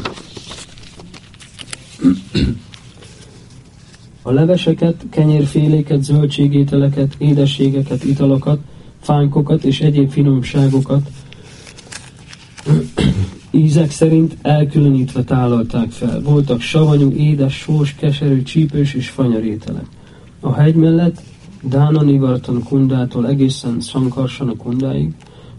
A 4.23 4.31
leveseket, 4.31 5.05
kenyérféléket, 5.11 6.03
zöldségételeket, 6.03 7.15
édességeket, 7.19 8.05
italokat, 8.05 8.59
fánkokat 9.01 9.65
és 9.65 9.81
egyéb 9.81 10.11
finomságokat 10.11 11.11
ízek 13.51 13.91
szerint 13.91 14.37
elkülönítve 14.43 15.23
tálalták 15.23 15.91
fel. 15.91 16.21
Voltak 16.21 16.61
savanyú, 16.61 17.11
édes, 17.11 17.55
sós, 17.55 17.95
keserű, 17.95 18.43
csípős 18.43 18.95
és 18.95 19.09
fanyarételek. 19.09 19.87
A 20.41 20.55
hegy 20.55 20.75
mellett 20.75 21.23
Dána 21.63 22.03
Nivartan 22.03 22.63
kundától 22.63 23.29
egészen 23.29 23.81
Szankarsana 23.81 24.57
kundáig 24.57 25.13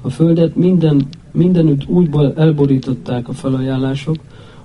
a 0.05 0.09
földet 0.09 0.55
minden, 0.55 1.07
mindenütt 1.31 1.87
úgy 1.87 2.09
elborították 2.35 3.29
a 3.29 3.33
felajánlások, 3.33 4.15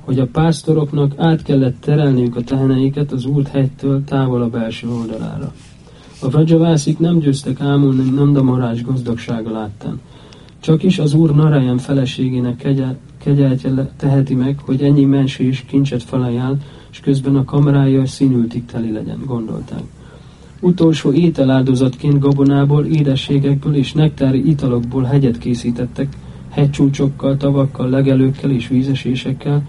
hogy 0.01 0.19
a 0.19 0.27
pásztoroknak 0.27 1.13
át 1.17 1.43
kellett 1.43 1.81
terelniük 1.81 2.37
a 2.37 2.43
teheneiket 2.43 3.13
az 3.13 3.25
Úrt 3.25 3.49
hegytől 3.49 4.05
távol 4.05 4.43
a 4.43 4.49
belső 4.49 4.89
oldalára. 4.89 5.53
A 6.23 6.29
vrajavászik 6.29 6.99
nem 6.99 7.19
győztek 7.19 7.61
ámulni 7.61 8.11
Nandamarás 8.11 8.83
gazdagsága 8.83 9.51
láttán. 9.51 10.01
Csak 10.61 10.83
is 10.83 10.99
az 10.99 11.15
Úr 11.15 11.35
Narayan 11.35 11.79
feleségének 11.79 12.57
kegyel, 12.57 12.97
kegyeltje 13.19 13.93
teheti 13.97 14.35
meg, 14.35 14.59
hogy 14.65 14.83
ennyi 14.83 15.05
mensés 15.05 15.65
kincset 15.69 16.03
felajánl, 16.03 16.57
és 16.91 17.01
közben 17.01 17.37
a 17.37 17.45
kamerája 17.45 18.07
színültig 18.07 18.65
teli 18.65 18.93
legyen, 18.93 19.23
gondolták. 19.27 19.83
Utolsó 20.61 21.13
ételáldozatként 21.13 22.19
gabonából, 22.19 22.85
édességekből 22.85 23.75
és 23.75 23.93
nektári 23.93 24.49
italokból 24.49 25.03
hegyet 25.03 25.39
készítettek, 25.39 26.17
hegycsúcsokkal, 26.49 27.37
tavakkal, 27.37 27.89
legelőkkel 27.89 28.51
és 28.51 28.69
vízesésekkel, 28.69 29.63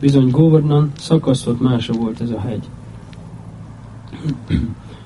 bizony 0.00 0.30
Governan 0.30 0.92
szakasztott 0.98 1.60
mása 1.60 1.92
volt 1.92 2.20
ez 2.20 2.30
a 2.30 2.40
hegy. 2.40 2.64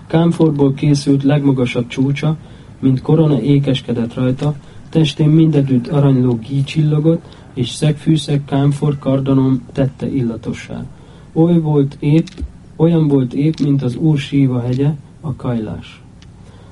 Kámforból 0.07 0.75
készült 0.75 1.23
legmagasabb 1.23 1.87
csúcsa, 1.87 2.37
mint 2.79 3.03
korona 3.03 3.41
ékeskedett 3.41 4.15
rajta, 4.15 4.55
testén 4.89 5.29
mindedütt 5.29 5.87
aranyló 5.87 6.39
gí 6.49 6.63
csillogott, 6.63 7.39
és 7.55 7.69
szegfűszeg 7.69 8.45
kámfor 8.45 8.99
kardanom 8.99 9.63
tette 9.73 10.13
illatossá. 10.15 10.85
Oly 11.33 11.59
volt 11.59 11.97
épp, 12.01 12.27
olyan 12.77 13.09
volt 13.09 13.35
épp, 13.35 13.55
mint 13.63 13.83
az 13.83 13.97
Úr 13.97 14.19
síva 14.19 14.61
hegye, 14.61 14.91
a 15.21 15.35
kajlás. 15.35 16.03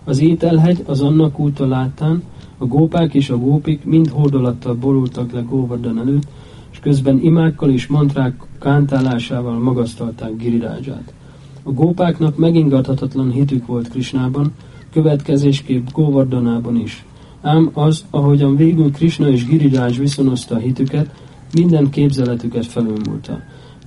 Az 0.05 0.21
ételhegy 0.21 0.83
az 0.87 1.01
annak 1.01 1.39
úta 1.39 1.67
látán, 1.67 2.23
a 2.59 2.67
gópák 2.67 3.15
és 3.15 3.31
a 3.31 3.39
gópik 3.39 3.85
mind 3.85 4.09
hordolattal 4.09 4.75
borultak 4.75 5.33
le 5.33 5.41
Góvardan 5.41 5.99
előtt, 5.99 6.27
és 6.73 6.79
közben 6.79 7.21
imákkal 7.23 7.71
és 7.71 7.87
mantrák 7.87 8.43
kántálásával 8.61 9.59
magasztalták 9.59 10.37
Girirázsát. 10.37 11.13
A 11.63 11.71
gópáknak 11.71 12.37
megingathatatlan 12.37 13.31
hitük 13.31 13.67
volt 13.67 13.89
Krisnában, 13.89 14.53
következésképp 14.93 15.87
Góvardanában 15.93 16.77
is. 16.77 17.05
Ám 17.41 17.71
az, 17.73 18.05
ahogyan 18.11 18.57
végül 18.57 18.91
Krishna 18.91 19.29
és 19.29 19.47
Girirázs 19.47 19.99
viszonozta 19.99 20.55
a 20.55 20.59
hitüket, 20.59 21.15
minden 21.53 21.91
képzeletüket 21.91 22.67
felülmúlta. 22.67 23.41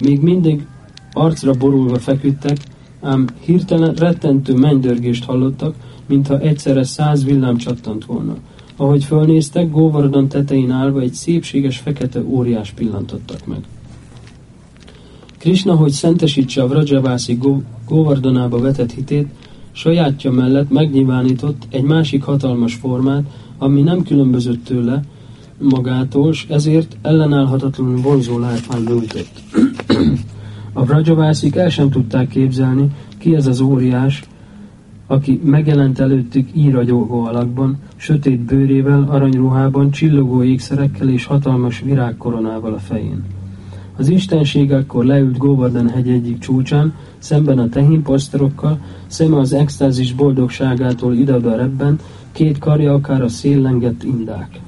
Még 0.03 0.21
mindig 0.21 0.65
arcra 1.11 1.51
borulva 1.53 1.99
feküdtek, 1.99 2.57
ám 3.01 3.27
hirtelen 3.39 3.93
rettentő 3.93 4.53
mennydörgést 4.53 5.23
hallottak, 5.23 5.75
mintha 6.05 6.39
egyszerre 6.39 6.83
száz 6.83 7.23
villám 7.23 7.57
csattant 7.57 8.05
volna. 8.05 8.35
Ahogy 8.75 9.03
fölnéztek, 9.03 9.71
Góvardon 9.71 10.27
tetején 10.27 10.71
állva 10.71 10.99
egy 10.99 11.13
szépséges 11.13 11.77
fekete 11.77 12.21
óriás 12.23 12.71
pillantottak 12.71 13.45
meg. 13.45 13.59
Krishna, 15.37 15.75
hogy 15.75 15.91
szentesítse 15.91 16.61
a 16.61 16.67
Vrajavászi 16.67 17.39
Góvardonába 17.87 18.59
vetett 18.59 18.91
hitét, 18.91 19.27
sajátja 19.71 20.31
mellett 20.31 20.69
megnyilvánított 20.69 21.67
egy 21.69 21.83
másik 21.83 22.23
hatalmas 22.23 22.73
formát, 22.73 23.23
ami 23.57 23.81
nem 23.81 24.03
különbözött 24.03 24.63
tőle 24.63 25.03
magától, 25.57 26.29
és 26.31 26.45
ezért 26.49 26.97
ellenállhatatlanul 27.01 28.01
vonzó 28.01 28.39
látvány 28.39 28.83
nyújtott. 28.83 29.41
A 30.73 30.85
Vrajavászik 30.85 31.55
el 31.55 31.69
sem 31.69 31.89
tudták 31.89 32.27
képzelni, 32.27 32.87
ki 33.17 33.35
ez 33.35 33.47
az 33.47 33.59
óriás, 33.59 34.23
aki 35.07 35.41
megjelent 35.43 35.99
előttük 35.99 36.49
íragyógó 36.53 37.23
alakban, 37.23 37.77
sötét 37.95 38.39
bőrével, 38.39 39.05
aranyruhában, 39.09 39.91
csillogó 39.91 40.43
ékszerekkel 40.43 41.09
és 41.09 41.25
hatalmas 41.25 41.79
virágkoronával 41.79 42.73
a 42.73 42.79
fején. 42.79 43.23
Az 43.97 44.09
istenség 44.09 44.71
akkor 44.71 45.05
leült 45.05 45.37
Góvarden 45.37 45.89
hegy 45.89 46.09
egyik 46.09 46.39
csúcsán, 46.39 46.93
szemben 47.17 47.59
a 47.59 47.69
tehénpasztorokkal, 47.69 48.79
szeme 49.07 49.37
az 49.37 49.53
extázis 49.53 50.13
boldogságától 50.13 51.13
ide-oda 51.13 51.55
rebben, 51.55 51.99
két 52.31 52.57
karja 52.57 52.93
akár 52.93 53.21
a 53.21 53.27
széllengett 53.27 54.03
indák. 54.03 54.59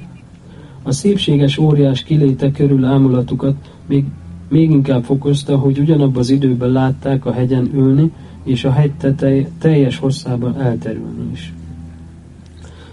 A 0.84 0.92
szépséges 0.92 1.58
óriás 1.58 2.04
kiléte 2.04 2.52
körül 2.52 2.86
ámulatukat 2.86 3.56
még 3.88 4.06
még 4.50 4.72
inkább 4.72 5.04
fokozta, 5.04 5.58
hogy 5.58 5.80
ugyanabban 5.80 6.22
az 6.22 6.30
időben 6.30 6.70
látták 6.70 7.26
a 7.26 7.32
hegyen 7.32 7.70
ülni, 7.74 8.12
és 8.44 8.64
a 8.64 8.72
hegy 8.72 8.92
tetej, 8.92 9.48
teljes 9.60 9.98
hosszában 9.98 10.62
elterülni 10.62 11.32
is. 11.32 11.54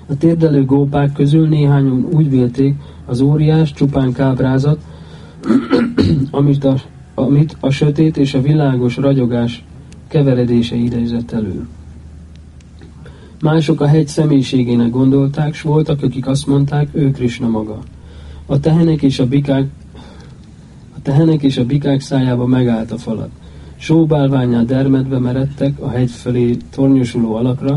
A 0.06 0.16
térdelő 0.16 0.64
gópák 0.64 1.12
közül 1.12 1.48
néhányan 1.48 2.08
úgy 2.12 2.30
vélték, 2.30 2.74
az 3.06 3.20
óriás 3.20 3.72
csupán 3.72 4.12
kábrázat, 4.12 4.78
amit 6.30 6.64
a, 6.64 6.76
amit 7.14 7.56
a 7.60 7.70
sötét 7.70 8.16
és 8.16 8.34
a 8.34 8.42
világos 8.42 8.96
ragyogás 8.96 9.64
keveredése 10.08 10.76
idezett 10.76 11.32
elő. 11.32 11.66
Mások 13.40 13.80
a 13.80 13.86
hegy 13.86 14.08
személyiségének 14.08 14.90
gondolták, 14.90 15.54
s 15.54 15.62
voltak, 15.62 16.02
akik 16.02 16.26
azt 16.26 16.46
mondták, 16.46 16.88
ő 16.92 17.10
Krishna 17.10 17.48
maga. 17.48 17.78
A 18.46 18.60
tehenek 18.60 19.02
és 19.02 19.18
a 19.18 19.26
bikák 19.26 19.66
a 21.00 21.02
tehenek 21.02 21.42
és 21.42 21.56
a 21.56 21.64
bikák 21.64 22.00
szájába 22.00 22.46
megállt 22.46 22.92
a 22.92 22.98
falat. 22.98 23.30
Sóbálványá 23.76 24.62
dermedve 24.62 25.18
meredtek 25.18 25.80
a 25.80 25.88
hegy 25.88 26.10
felé 26.10 26.56
tornyosuló 26.70 27.34
alakra, 27.34 27.74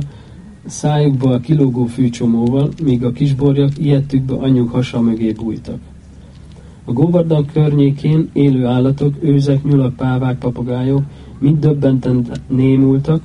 szájukba 0.66 1.34
a 1.34 1.40
kilógó 1.40 1.86
fűcsomóval, 1.86 2.70
míg 2.84 3.04
a 3.04 3.12
kisborjak 3.12 3.78
ilyettükbe 3.78 4.34
anyjuk 4.34 4.72
hasa 4.72 5.02
mögé 5.02 5.32
bújtak. 5.32 5.80
A 6.86 6.92
Góvardan 6.92 7.46
környékén 7.46 8.30
élő 8.34 8.66
állatok, 8.66 9.16
őzek, 9.22 9.64
nyulak, 9.64 9.96
pávák, 9.96 10.38
papagájok 10.38 11.04
mind 11.40 11.60
döbbenten 11.60 12.28
némultak, 12.48 13.22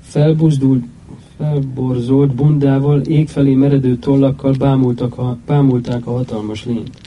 felbuzdult, 0.00 0.84
felborzolt 1.36 2.34
bundával, 2.34 3.00
égfelé 3.00 3.54
meredő 3.54 3.96
tollakkal 3.96 4.52
bámultak 4.58 5.18
a, 5.18 5.36
bámulták 5.46 6.06
a 6.06 6.12
hatalmas 6.12 6.64
lényt. 6.64 7.03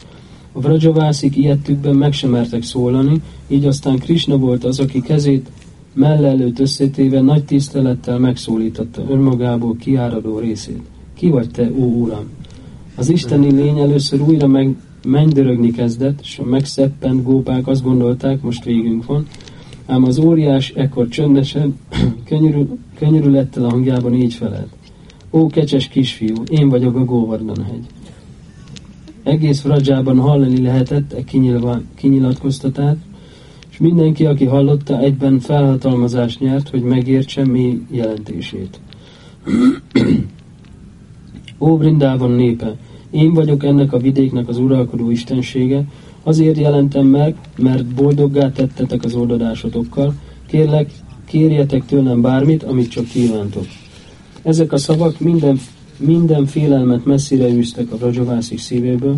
A 0.58 0.60
Vrajavászik 0.60 1.36
ilyettükben 1.36 1.96
meg 1.96 2.14
sem 2.14 2.30
mertek 2.30 2.64
szólani, 2.64 3.22
így 3.48 3.66
aztán 3.66 3.98
Krishna 3.98 4.38
volt 4.38 4.64
az, 4.64 4.80
aki 4.80 5.02
kezét 5.02 5.50
melle 5.94 6.28
előtt 6.28 6.60
összetéve 6.60 7.22
nagy 7.22 7.44
tisztelettel 7.44 8.20
megszólította 8.20 9.06
önmagából 9.10 9.76
kiáradó 9.76 10.40
részét. 10.40 10.82
Ki 11.14 11.30
vagy 11.30 11.50
te, 11.52 11.72
ó 11.80 12.02
Uram? 12.02 12.26
Az 12.96 13.10
isteni 13.10 13.52
lény 13.52 13.78
először 13.78 14.22
újra 14.22 14.48
meg 14.48 14.76
mennydörögni 15.06 15.72
kezdett, 15.72 16.20
és 16.22 16.40
a 16.40 16.46
megszeppent 16.46 17.24
gópák 17.24 17.68
azt 17.68 17.84
gondolták, 17.84 18.42
most 18.42 18.64
végünk 18.64 19.06
van, 19.06 19.26
ám 19.86 20.04
az 20.04 20.20
óriás 20.20 20.70
ekkor 20.70 21.08
csöndesen, 21.08 21.78
könyörül, 22.30 22.78
könyörülettel 23.00 23.66
a 23.66 23.70
hangjában 23.70 24.14
így 24.14 24.34
felelt. 24.34 24.74
Ó, 25.32 25.48
kecses 25.48 25.88
kisfiú, 25.88 26.36
én 26.50 26.70
vagyok 26.70 26.96
a 26.96 27.06
Góvardan 27.06 27.64
hegy. 27.64 27.86
Egész 29.28 29.62
Vrajában 29.62 30.20
hallani 30.20 30.62
lehetett 30.62 31.14
e 31.14 31.24
kinyilatkoztatát, 31.96 32.98
és 33.70 33.78
mindenki, 33.78 34.26
aki 34.26 34.46
hallotta, 34.46 35.00
egyben 35.00 35.40
felhatalmazást 35.40 36.40
nyert, 36.40 36.70
hogy 36.70 36.82
megértse 36.82 37.46
mély 37.46 37.82
jelentését. 37.92 38.80
Ó, 41.60 41.78
Brindában 41.78 42.32
népe, 42.32 42.76
én 43.12 43.34
vagyok 43.34 43.64
ennek 43.64 43.94
a 43.94 43.98
vidéknek 43.98 44.48
az 44.48 44.58
uralkodó 44.58 45.10
istensége, 45.10 45.84
azért 46.24 46.58
jelentem 46.58 47.06
meg, 47.06 47.36
mert 47.58 47.86
boldoggá 47.86 48.52
tettetek 48.52 49.04
az 49.04 49.16
oldadásotokkal, 49.16 50.14
kérlek, 50.46 50.92
kérjetek 51.26 51.86
tőlem 51.86 52.22
bármit, 52.22 52.64
amit 52.64 52.90
csak 52.90 53.06
kívántok. 53.06 53.66
Ezek 54.42 54.72
a 54.72 54.78
szavak 54.78 55.20
minden, 55.20 55.60
minden 55.98 56.46
félelmet 56.46 57.06
messzire 57.06 57.50
űztek 57.50 57.92
a 57.92 57.98
Rajavászik 58.00 58.60
szívéből, 58.60 59.18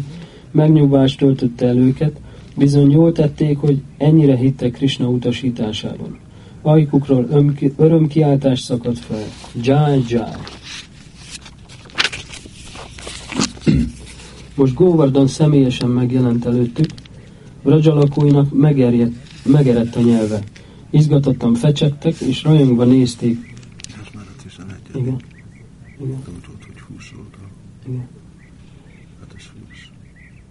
megnyugvást 0.51 1.19
töltötte 1.19 1.67
el 1.67 1.77
őket, 1.77 2.19
bizony 2.55 2.91
jól 2.91 3.11
tették, 3.11 3.57
hogy 3.57 3.81
ennyire 3.97 4.35
hittek 4.35 4.71
Krishna 4.71 5.07
utasításában. 5.07 6.17
Ajkukról 6.61 7.27
örömkiáltás 7.77 8.59
szakadt 8.59 8.99
fel. 8.99 9.23
Jai 9.61 10.03
Jai. 10.07 10.23
Most 14.55 14.73
Govardhan 14.73 15.27
személyesen 15.27 15.89
megjelent 15.89 16.45
előttük, 16.45 16.85
Raja 17.63 17.93
lakóinak 17.93 18.53
megerjedt, 18.53 19.13
megerett 19.45 19.95
a 19.95 20.01
nyelve. 20.01 20.39
Izgatottan 20.89 21.53
fecsegtek, 21.53 22.19
és 22.19 22.43
rajongva 22.43 22.83
nézték. 22.83 23.55
Ez 23.87 24.07
már 24.15 24.25
a 24.37 24.41
11. 24.43 24.77
Igen. 24.95 25.38
Igen. 26.01 26.23
Nem 26.25 26.41
tudod, 26.41 26.63
hogy 26.63 26.79
20 26.79 27.11
oldal. 27.17 27.49
Igen. 27.85 28.07
Hát 29.19 29.33
ez 29.37 29.43
20. 29.43 29.89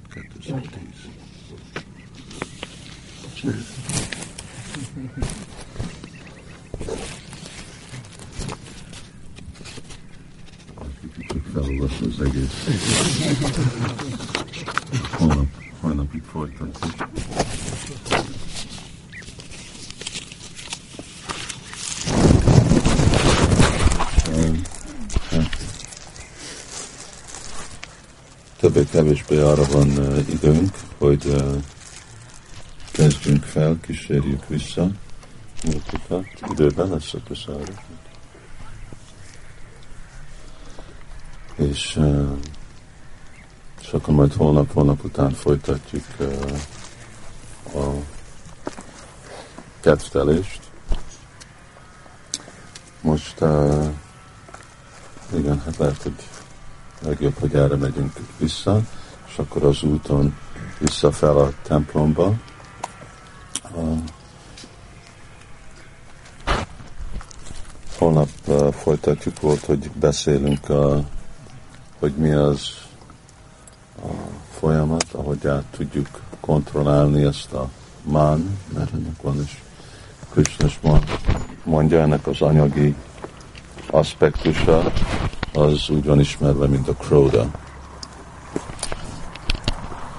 2010. 0.08 0.82
Csak 11.28 11.42
felolvasni 11.52 12.06
az 12.06 12.20
egész. 12.20 12.66
Holnap, 15.12 15.46
holnapig 15.80 16.22
folytatjuk. 16.22 17.08
Többé-kevésbé 28.78 29.38
arra 29.38 29.64
van 29.64 29.88
időnk, 30.28 30.74
hogy 30.98 31.44
kezdjünk 32.92 33.44
fel, 33.44 33.78
kísérjük 33.80 34.48
vissza 34.48 34.90
múltukat. 35.64 36.24
Időben 36.50 36.88
lesz 36.88 37.14
a 37.14 37.18
köszára. 37.28 37.72
És, 41.56 42.00
és 43.80 43.92
akkor 43.92 44.14
majd 44.14 44.32
holnap, 44.32 44.72
holnap 44.72 45.04
után 45.04 45.30
folytatjuk 45.30 46.04
a 47.74 47.86
kettelést. 49.80 50.60
Most 53.00 53.40
igen, 55.34 55.62
hát 55.64 55.76
lehet, 55.76 56.02
hogy 56.02 56.14
legjobb, 57.00 57.38
hogy 57.38 57.54
erre 57.54 57.76
megyünk 57.76 58.12
vissza, 58.38 58.80
és 59.28 59.38
akkor 59.38 59.64
az 59.64 59.82
úton 59.82 60.36
vissza 60.78 61.12
fel 61.12 61.36
a 61.36 61.52
templomba. 61.62 62.32
Uh, 63.74 63.98
holnap 67.98 68.28
folytatjuk, 68.72 69.40
volt, 69.40 69.64
hogy 69.64 69.90
beszélünk, 69.90 70.68
uh, 70.68 71.04
hogy 71.98 72.12
mi 72.12 72.30
az 72.30 72.60
a 74.02 74.08
folyamat, 74.58 75.06
ahogy 75.12 75.46
át 75.46 75.64
tudjuk 75.64 76.08
kontrollálni 76.40 77.24
ezt 77.24 77.52
a 77.52 77.68
mán, 78.02 78.58
mert 78.74 78.92
ennek 78.92 79.22
van 79.22 79.40
is 79.42 79.62
Krishna 80.30 81.00
mondja 81.64 82.00
ennek 82.00 82.26
az 82.26 82.42
anyagi 82.42 82.94
aspektusa, 83.90 84.92
az 85.58 85.88
úgy 85.90 86.04
van 86.04 86.20
ismerve, 86.20 86.66
mint 86.66 86.88
a 86.88 86.92
Kroda. 86.92 87.46